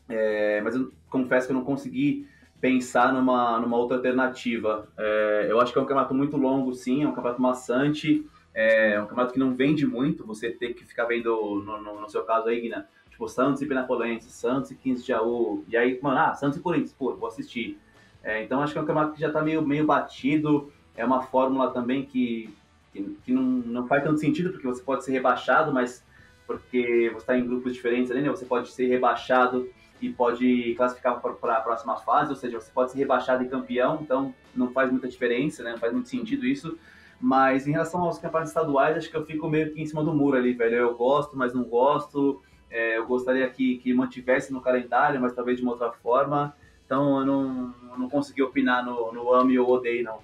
É, 0.09 0.59
mas 0.59 0.75
eu 0.75 0.91
confesso 1.09 1.47
que 1.47 1.53
eu 1.53 1.57
não 1.57 1.63
consegui 1.63 2.27
pensar 2.59 3.13
numa, 3.13 3.61
numa 3.61 3.77
outra 3.77 3.95
alternativa. 3.95 4.89
É, 4.97 5.47
eu 5.49 5.61
acho 5.61 5.71
que 5.71 5.79
é 5.79 5.81
um 5.81 5.85
campeonato 5.85 6.13
muito 6.13 6.35
longo, 6.35 6.73
sim, 6.73 7.01
é 7.01 7.07
um 7.07 7.13
campeonato 7.13 7.41
maçante, 7.41 8.27
é 8.53 8.99
um 8.99 9.05
campeonato 9.05 9.31
que 9.31 9.39
não 9.39 9.55
vende 9.55 9.87
muito, 9.87 10.25
você 10.25 10.51
ter 10.51 10.73
que 10.73 10.83
ficar 10.83 11.05
vendo, 11.05 11.33
no, 11.65 11.81
no, 11.81 12.01
no 12.01 12.09
seu 12.09 12.23
caso 12.23 12.49
aí, 12.49 12.59
Guina, 12.59 12.89
tipo 13.09 13.25
Santos 13.29 13.61
e 13.61 13.65
Penapolense, 13.65 14.29
Santos 14.29 14.69
e 14.71 14.75
15 14.75 15.01
de 15.01 15.07
Jaú, 15.07 15.63
e 15.69 15.77
aí, 15.77 15.97
mano, 16.01 16.19
ah, 16.19 16.33
Santos 16.33 16.59
e 16.59 16.61
Corinthians, 16.61 16.91
pô, 16.91 17.15
vou 17.15 17.29
assistir. 17.29 17.79
É, 18.23 18.43
então 18.43 18.61
acho 18.61 18.73
que 18.73 18.79
é 18.79 18.81
um 18.81 18.85
campeonato 18.85 19.13
que 19.13 19.21
já 19.21 19.27
está 19.27 19.41
meio, 19.41 19.61
meio 19.61 19.85
batido, 19.85 20.71
é 20.95 21.05
uma 21.05 21.21
fórmula 21.21 21.71
também 21.71 22.03
que, 22.05 22.53
que, 22.91 23.17
que, 23.25 23.31
não, 23.31 23.41
não 23.41 23.87
faz 23.87 24.03
tanto 24.03 24.19
sentido, 24.19 24.51
porque 24.51 24.67
você 24.67 24.81
pode 24.81 25.05
ser 25.05 25.11
rebaixado, 25.11 25.71
mas 25.71 26.03
porque 26.45 27.09
você 27.13 27.17
está 27.17 27.37
em 27.37 27.45
grupos 27.45 27.73
diferentes 27.73 28.11
ali, 28.11 28.21
né? 28.21 28.29
Você 28.29 28.45
pode 28.45 28.69
ser 28.71 28.87
rebaixado 28.87 29.69
e 30.01 30.09
pode 30.09 30.73
classificar 30.75 31.19
para 31.21 31.57
a 31.57 31.61
próxima 31.61 31.97
fase, 31.97 32.31
ou 32.31 32.35
seja, 32.35 32.59
você 32.59 32.71
pode 32.71 32.91
ser 32.91 32.97
rebaixado 32.97 33.43
e 33.43 33.47
campeão, 33.47 33.99
então 34.01 34.33
não 34.55 34.71
faz 34.71 34.89
muita 34.89 35.07
diferença, 35.07 35.61
né? 35.63 35.71
Não 35.71 35.77
faz 35.77 35.93
muito 35.93 36.09
sentido 36.09 36.45
isso. 36.45 36.77
Mas 37.21 37.67
em 37.67 37.71
relação 37.71 38.01
aos 38.01 38.17
campeonatos 38.17 38.49
estaduais, 38.49 38.97
acho 38.97 39.09
que 39.09 39.17
eu 39.17 39.25
fico 39.25 39.49
meio 39.49 39.73
que 39.73 39.81
em 39.81 39.85
cima 39.85 40.03
do 40.03 40.13
muro 40.13 40.37
ali, 40.37 40.53
velho. 40.53 40.75
Eu 40.75 40.95
gosto, 40.95 41.37
mas 41.37 41.53
não 41.53 41.63
gosto. 41.63 42.41
É, 42.71 42.97
eu 42.97 43.05
gostaria 43.05 43.47
que, 43.49 43.77
que 43.77 43.93
mantivesse 43.93 44.53
no 44.53 44.61
calendário, 44.61 45.19
mas 45.19 45.33
talvez 45.33 45.57
de 45.57 45.63
uma 45.63 45.73
outra 45.73 45.91
forma. 45.91 46.55
Então 46.89 47.19
eu 47.19 47.25
não, 47.27 47.75
não 47.99 48.09
consegui 48.09 48.41
opinar 48.41 48.83
no, 48.83 49.13
no 49.13 49.31
ame 49.31 49.59
ou 49.59 49.69
odeio, 49.69 50.03
não. 50.03 50.17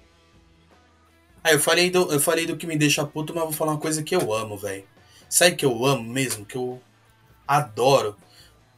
Ah, 1.44 1.52
eu 1.52 1.60
falei, 1.60 1.90
do, 1.90 2.12
eu 2.12 2.18
falei 2.18 2.44
do 2.44 2.56
que 2.56 2.66
me 2.66 2.76
deixa 2.76 3.06
puto, 3.06 3.32
mas 3.32 3.44
vou 3.44 3.52
falar 3.52 3.70
uma 3.70 3.78
coisa 3.78 4.02
que 4.02 4.16
eu 4.16 4.34
amo, 4.34 4.56
velho. 4.56 4.82
Sabe 5.28 5.54
que 5.54 5.64
eu 5.64 5.86
amo 5.86 6.02
mesmo? 6.02 6.44
Que 6.44 6.56
eu 6.56 6.82
adoro? 7.46 8.16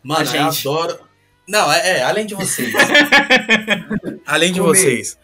Mano, 0.03 0.31
eu 0.31 0.43
adoro. 0.43 1.01
Não, 1.49 1.73
é, 1.73 2.01
é 2.01 2.03
além 2.03 2.27
de 2.27 2.35
vocês. 2.35 2.75
além 4.27 4.53
de 4.53 4.61
vocês. 4.61 5.19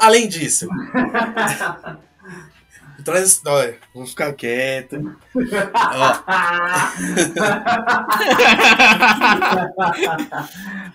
Além 0.00 0.28
disso. 0.28 0.66
Traz 3.06 3.28
história. 3.30 3.78
Vou 3.94 4.06
ficar 4.06 4.32
quieto. 4.34 5.16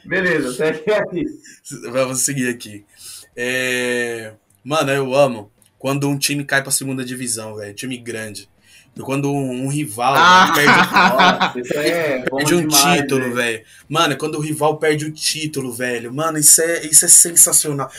Beleza, 0.05 0.53
segue 0.53 0.91
aqui. 0.93 1.24
Vamos 1.91 2.22
seguir 2.22 2.49
aqui. 2.49 2.86
É... 3.36 4.34
Mano, 4.64 4.91
eu 4.91 5.14
amo 5.16 5.51
quando 5.80 6.07
um 6.09 6.18
time 6.18 6.43
cai 6.43 6.62
pra 6.62 6.72
segunda 6.72 7.03
divisão, 7.03 7.55
velho. 7.55 7.74
Time 7.74 7.97
grande. 7.97 8.49
Quando 9.03 9.32
um, 9.32 9.66
um 9.66 9.68
rival 9.70 10.14
Ah! 10.16 10.51
velho, 10.53 10.68
perde, 10.68 10.91
Nossa, 10.93 11.59
isso 11.59 11.74
é 11.78 12.20
perde 12.30 12.55
um 12.55 12.68
demais, 12.68 13.01
título, 13.01 13.22
velho. 13.24 13.36
velho. 13.36 13.64
Mano, 13.88 14.18
quando 14.18 14.36
o 14.36 14.41
rival 14.41 14.78
perde 14.78 15.05
o 15.05 15.12
título, 15.12 15.72
velho. 15.72 16.14
Mano, 16.14 16.38
isso 16.38 16.62
é, 16.62 16.86
isso 16.86 17.05
é 17.05 17.07
sensacional. 17.07 17.89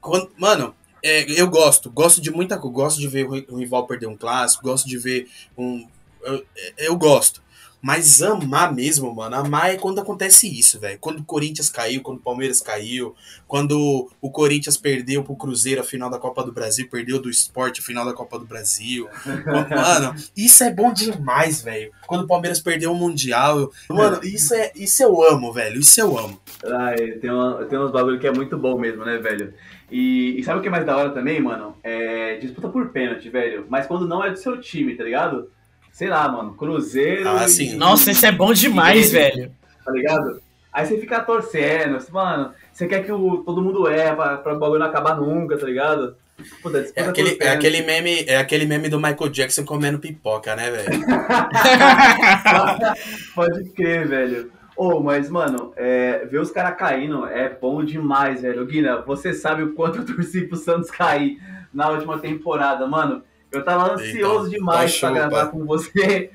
Quando- 0.00 0.30
mano, 0.38 0.74
é, 1.04 1.40
eu 1.40 1.48
gosto. 1.48 1.90
Gosto 1.90 2.20
de 2.20 2.30
muita 2.30 2.56
coisa. 2.58 2.74
Gosto 2.74 3.00
de 3.00 3.08
ver 3.08 3.26
o 3.26 3.32
ri- 3.32 3.46
o 3.50 3.56
rival 3.56 3.86
perder 3.86 4.06
um 4.06 4.16
clássico. 4.16 4.64
Gosto 4.64 4.88
de 4.88 4.98
ver 4.98 5.28
um. 5.56 5.86
Eu, 6.22 6.44
eu 6.78 6.96
gosto. 6.96 7.44
Mas 7.86 8.22
amar 8.22 8.74
mesmo, 8.74 9.14
mano. 9.14 9.36
Amar 9.36 9.68
é 9.74 9.76
quando 9.76 10.00
acontece 10.00 10.48
isso, 10.48 10.80
velho. 10.80 10.98
Quando 10.98 11.18
o 11.20 11.22
Corinthians 11.24 11.68
caiu, 11.68 12.00
quando 12.00 12.16
o 12.16 12.22
Palmeiras 12.22 12.62
caiu, 12.62 13.14
quando 13.46 14.08
o 14.22 14.30
Corinthians 14.30 14.78
perdeu 14.78 15.22
pro 15.22 15.36
Cruzeiro 15.36 15.82
a 15.82 15.84
final 15.84 16.08
da 16.08 16.18
Copa 16.18 16.42
do 16.42 16.50
Brasil, 16.50 16.88
perdeu 16.88 17.20
do 17.20 17.28
esporte 17.28 17.80
a 17.80 17.84
final 17.84 18.06
da 18.06 18.14
Copa 18.14 18.38
do 18.38 18.46
Brasil. 18.46 19.06
Mano, 19.70 20.14
isso 20.34 20.64
é 20.64 20.72
bom 20.72 20.94
demais, 20.94 21.60
velho. 21.60 21.92
Quando 22.06 22.24
o 22.24 22.26
Palmeiras 22.26 22.58
perdeu 22.58 22.90
o 22.90 22.94
Mundial. 22.94 23.70
Mano, 23.90 24.18
isso, 24.24 24.54
é, 24.54 24.72
isso 24.74 25.02
eu 25.02 25.22
amo, 25.22 25.52
velho. 25.52 25.78
Isso 25.78 26.00
eu 26.00 26.18
amo. 26.18 26.40
Ai, 26.64 26.96
tem, 27.20 27.30
uma, 27.30 27.66
tem 27.66 27.78
uns 27.78 27.90
bagulho 27.90 28.18
que 28.18 28.26
é 28.26 28.32
muito 28.32 28.56
bom 28.56 28.78
mesmo, 28.78 29.04
né, 29.04 29.18
velho? 29.18 29.52
E, 29.90 30.38
e 30.38 30.42
sabe 30.44 30.58
o 30.58 30.62
que 30.62 30.68
é 30.68 30.70
mais 30.70 30.84
da 30.86 30.96
hora 30.96 31.10
também, 31.10 31.40
mano? 31.40 31.76
É 31.82 32.36
disputa 32.38 32.68
por 32.68 32.88
pênalti, 32.88 33.28
velho. 33.28 33.66
Mas 33.68 33.86
quando 33.86 34.08
não 34.08 34.24
é 34.24 34.30
do 34.30 34.38
seu 34.38 34.60
time, 34.60 34.94
tá 34.96 35.04
ligado? 35.04 35.50
Sei 35.92 36.08
lá, 36.08 36.26
mano, 36.28 36.54
Cruzeiro. 36.54 37.28
Ah, 37.28 37.44
e- 37.44 37.48
sim. 37.48 37.76
Nossa, 37.76 38.10
isso 38.10 38.26
é 38.26 38.32
bom 38.32 38.52
demais, 38.52 39.12
velho. 39.12 39.52
Tá 39.84 39.92
ligado? 39.92 40.42
Aí 40.72 40.84
você 40.86 40.98
fica 40.98 41.20
torcendo, 41.20 41.96
assim, 41.96 42.10
mano, 42.10 42.52
você 42.72 42.88
quer 42.88 43.04
que 43.04 43.12
o, 43.12 43.44
todo 43.44 43.62
mundo 43.62 43.86
é 43.86 44.12
pra, 44.12 44.38
pra 44.38 44.54
o 44.54 44.58
bagulho 44.58 44.80
não 44.80 44.86
acabar 44.88 45.16
nunca, 45.16 45.56
tá 45.56 45.66
ligado? 45.66 46.16
Puta, 46.60 46.80
disputa 46.82 46.92
É 46.96 47.02
por 47.04 47.10
aquele, 47.10 47.30
é, 47.30 47.34
pênalti. 47.36 47.56
aquele 47.56 47.82
meme, 47.82 48.24
é 48.26 48.36
aquele 48.38 48.66
meme 48.66 48.88
do 48.88 48.98
Michael 48.98 49.28
Jackson 49.30 49.64
comendo 49.64 50.00
pipoca, 50.00 50.56
né, 50.56 50.68
velho? 50.72 50.90
Pode 53.34 53.64
crer, 53.70 54.06
velho. 54.08 54.50
Ô, 54.76 55.00
mas, 55.00 55.30
mano, 55.30 55.72
é, 55.76 56.24
ver 56.26 56.40
os 56.40 56.50
caras 56.50 56.76
caindo 56.76 57.24
é 57.26 57.48
bom 57.48 57.84
demais, 57.84 58.42
velho. 58.42 58.66
Guina, 58.66 59.00
você 59.02 59.32
sabe 59.32 59.62
o 59.62 59.72
quanto 59.74 59.98
eu 59.98 60.06
torci 60.06 60.42
pro 60.48 60.56
Santos 60.56 60.90
cair 60.90 61.38
na 61.72 61.88
última 61.90 62.18
temporada, 62.18 62.86
mano. 62.86 63.22
Eu 63.52 63.64
tava 63.64 63.92
ansioso 63.92 64.48
Então, 64.48 64.50
demais 64.50 64.96
então 64.96 65.12
pra 65.12 65.20
chupa. 65.22 65.28
gravar 65.30 65.46
com 65.52 65.64
você. 65.64 66.30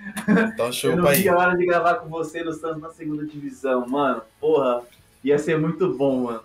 Então 0.54 0.68
Eu 0.68 0.72
chupa 0.74 0.96
não 0.96 1.10
vi 1.12 1.28
a 1.28 1.36
hora 1.38 1.58
de 1.58 1.66
gravar 1.66 1.96
com 1.96 2.08
você 2.08 2.42
no 2.44 2.54
Santos 2.54 2.82
na 2.82 2.90
segunda 2.92 3.26
divisão, 3.26 3.86
mano. 3.86 4.22
Porra, 4.40 4.84
ia 5.22 5.38
ser 5.38 5.60
muito 5.60 5.92
bom, 5.98 6.24
mano. 6.24 6.44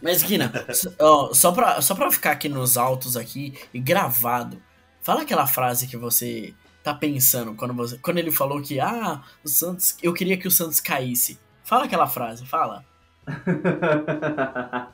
Mas, 0.00 0.22
Guina, 0.22 0.52
s- 0.68 0.88
ó, 1.00 1.32
só, 1.34 1.50
pra, 1.50 1.80
só 1.80 1.92
pra 1.96 2.08
ficar 2.12 2.30
aqui 2.32 2.48
nos 2.48 2.76
altos 2.76 3.16
aqui 3.16 3.54
e 3.74 3.80
gravado, 3.80 4.58
fala 5.02 5.22
aquela 5.22 5.46
frase 5.48 5.88
que 5.88 5.96
você 5.96 6.54
tá 6.86 6.94
pensando 6.94 7.54
quando, 7.54 7.74
você, 7.74 7.98
quando 7.98 8.18
ele 8.18 8.30
falou 8.30 8.60
que, 8.62 8.80
ah, 8.80 9.20
o 9.44 9.48
Santos, 9.48 9.96
eu 10.02 10.12
queria 10.12 10.36
que 10.36 10.48
o 10.48 10.50
Santos 10.50 10.80
caísse. 10.80 11.38
Fala 11.64 11.84
aquela 11.84 12.06
frase, 12.06 12.46
fala. 12.46 12.84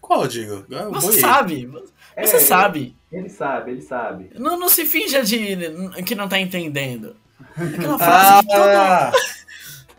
Qual, 0.00 0.26
Digo? 0.26 0.64
Eu 0.70 0.92
Você 0.92 1.06
boiei. 1.06 1.20
sabe, 1.20 1.72
É, 2.16 2.26
você 2.26 2.40
sabe. 2.40 2.96
Ele 3.12 3.28
sabe, 3.28 3.70
ele 3.72 3.82
sabe. 3.82 4.30
Não, 4.38 4.58
não 4.58 4.68
se 4.68 4.84
finja 4.84 5.22
de 5.22 5.56
que 6.04 6.14
não 6.14 6.28
tá 6.28 6.38
entendendo. 6.38 7.16
Aquela 7.56 7.98
frase 8.38 8.46
que. 8.46 8.54
Ah, 8.54 9.12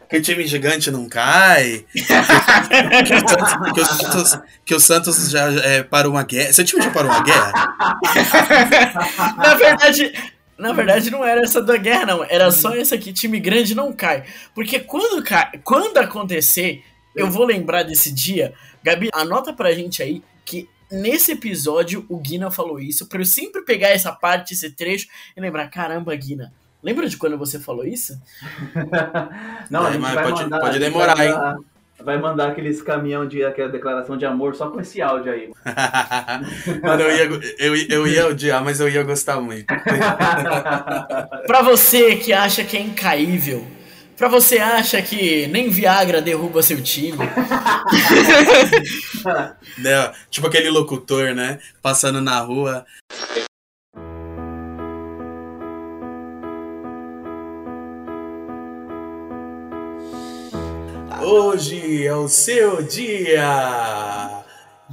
que 0.08 0.18
o 0.18 0.22
time 0.22 0.46
gigante 0.46 0.92
não 0.92 1.10
cai. 1.10 1.84
que, 3.74 3.82
o 3.82 3.86
Santos, 3.86 4.40
que 4.64 4.76
o 4.76 4.80
Santos 4.80 5.30
já 5.30 5.52
é, 5.52 5.84
parou 5.84 6.14
uma 6.14 6.24
guerra. 6.24 6.54
Seu 6.54 6.64
time 6.64 6.82
já 6.84 6.92
parou 6.92 7.12
uma 7.12 7.24
guerra? 7.24 7.52
Na 9.38 9.56
verdade, 9.56 10.14
na 10.58 10.72
verdade 10.74 11.10
não 11.12 11.24
era 11.24 11.42
essa 11.42 11.62
da 11.62 11.78
guerra, 11.78 12.06
não. 12.06 12.24
Era 12.24 12.52
só 12.52 12.76
essa 12.76 12.96
aqui, 12.96 13.12
time 13.14 13.40
grande 13.40 13.76
não 13.76 13.92
cai. 13.94 14.24
Porque 14.54 14.80
quando, 14.80 15.24
cai, 15.24 15.60
quando 15.64 15.98
acontecer, 15.98 16.84
eu 17.16 17.30
vou 17.30 17.46
lembrar 17.46 17.84
desse 17.84 18.12
dia. 18.12 18.54
Gabi, 18.84 19.10
anota 19.14 19.52
pra 19.54 19.72
gente 19.74 20.02
aí 20.04 20.22
que 20.46 20.70
nesse 20.92 21.32
episódio 21.32 22.06
o 22.08 22.18
Guina 22.18 22.52
falou 22.52 22.80
isso, 22.80 23.08
pra 23.08 23.20
eu 23.20 23.26
sempre 23.26 23.64
pegar 23.64 23.90
essa 23.90 24.12
parte, 24.12 24.54
esse 24.54 24.70
trecho, 24.70 25.08
e 25.36 25.42
lembrar, 25.42 25.68
caramba, 25.70 26.16
Guina, 26.16 26.54
lembra 26.84 27.10
de 27.10 27.18
quando 27.18 27.38
você 27.38 27.60
falou 27.60 27.86
isso? 27.86 28.20
Não, 29.70 29.92
gente 29.92 30.00
mas 30.02 30.14
vai 30.14 30.24
pode- 30.26 30.44
mandar, 30.44 30.60
pode 30.60 30.70
a 30.70 30.80
gente 30.80 30.82
demorar, 30.92 31.16
vai 31.16 31.30
mandar- 31.30 31.58
Vai 32.04 32.18
mandar 32.18 32.50
aqueles 32.50 32.82
caminhão 32.82 33.28
de 33.28 33.44
aquela 33.44 33.70
declaração 33.70 34.18
de 34.18 34.26
amor 34.26 34.56
só 34.56 34.70
com 34.70 34.80
esse 34.82 35.02
áudio 35.02 35.32
aí. 35.32 35.50
Mano, 36.84 37.02
eu 37.08 37.16
ia, 37.16 37.24
eu, 37.58 37.76
eu 37.76 38.08
ia 38.08 38.28
odiar, 38.28 38.64
mas 38.64 38.80
eu 38.80 38.90
ia 38.90 39.04
gostar 39.04 39.40
muito. 39.40 39.66
Pra 41.48 41.62
você 41.62 42.16
que 42.18 42.34
acha 42.34 42.64
que 42.64 42.76
é 42.76 42.82
incaível, 42.82 43.66
pra 44.18 44.28
você 44.28 44.58
acha 44.58 45.02
que 45.02 45.48
nem 45.48 45.70
Viagra 45.70 46.22
derruba 46.22 46.62
seu 46.62 46.82
time, 46.82 47.18
Né, 49.78 50.12
Tipo 50.30 50.48
aquele 50.48 50.70
locutor, 50.70 51.34
né? 51.34 51.60
Passando 51.82 52.22
na 52.22 52.40
rua. 52.40 52.86
Hoje 61.22 62.06
é 62.06 62.16
o 62.16 62.28
seu 62.28 62.82
dia! 62.84 64.44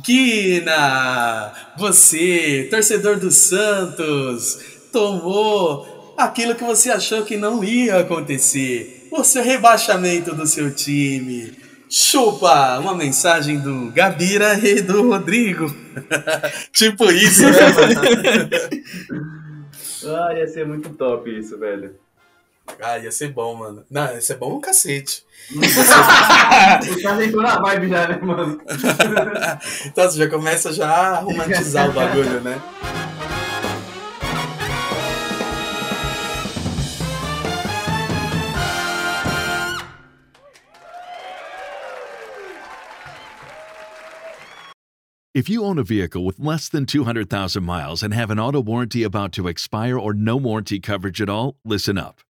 Guina! 0.05 1.53
Você, 1.77 2.69
torcedor 2.71 3.19
do 3.19 3.31
Santos, 3.31 4.59
tomou 4.93 6.15
aquilo 6.17 6.55
que 6.55 6.65
você 6.65 6.91
achou 6.91 7.25
que 7.25 7.37
não 7.37 7.63
ia 7.65 7.99
acontecer. 7.99 9.09
O 9.11 9.25
seu 9.25 9.43
rebaixamento 9.43 10.35
do 10.35 10.47
seu 10.47 10.75
time. 10.75 11.53
Chupa! 11.89 12.79
Uma 12.79 12.95
mensagem 12.95 13.59
do 13.59 13.91
Gabira 13.91 14.55
e 14.59 14.81
do 14.81 15.09
Rodrigo. 15.09 15.67
tipo 16.73 17.11
isso, 17.11 17.45
né, 17.45 17.69
mano? 17.69 19.33
Ah, 20.05 20.35
ia 20.35 20.49
ser 20.49 20.67
muito 20.67 20.89
top 20.91 21.31
isso, 21.31 21.57
velho. 21.57 21.95
Ah, 22.81 22.99
ia 22.99 23.11
ser 23.11 23.33
bom, 23.33 23.55
mano. 23.55 23.85
Não, 23.91 24.13
ia 24.13 24.21
ser 24.21 24.37
bom 24.37 24.57
um 24.57 24.61
cacete. 24.61 25.25
O 25.55 27.03
cara 27.03 27.25
entrou 27.25 27.43
na 27.43 27.61
vibe 27.61 27.89
já, 27.89 28.09
né, 28.09 28.19
mano? 28.23 28.61
então 29.87 30.11
você 30.11 30.19
já 30.19 30.29
começa 30.29 30.73
já 30.73 30.89
a 30.89 31.21
romantizar 31.21 31.91
o 31.91 31.93
bagulho, 31.93 32.41
né? 32.41 32.61
If 45.35 45.49
you 45.49 45.65
own 45.65 45.79
a 45.79 45.83
vehicle 45.83 46.27
with 46.27 46.39
less 46.39 46.69
than 46.69 46.85
200,000 46.85 47.65
miles 47.65 48.03
and 48.03 48.13
have 48.13 48.31
an 48.31 48.39
auto 48.39 48.61
warranty 48.61 49.03
about 49.03 49.33
to 49.33 49.49
expire 49.49 49.99
or 49.99 50.13
no 50.13 50.37
warranty 50.37 50.79
coverage 50.79 51.23
at 51.23 51.31
all, 51.31 51.57
listen 51.65 51.97
up. 51.97 52.21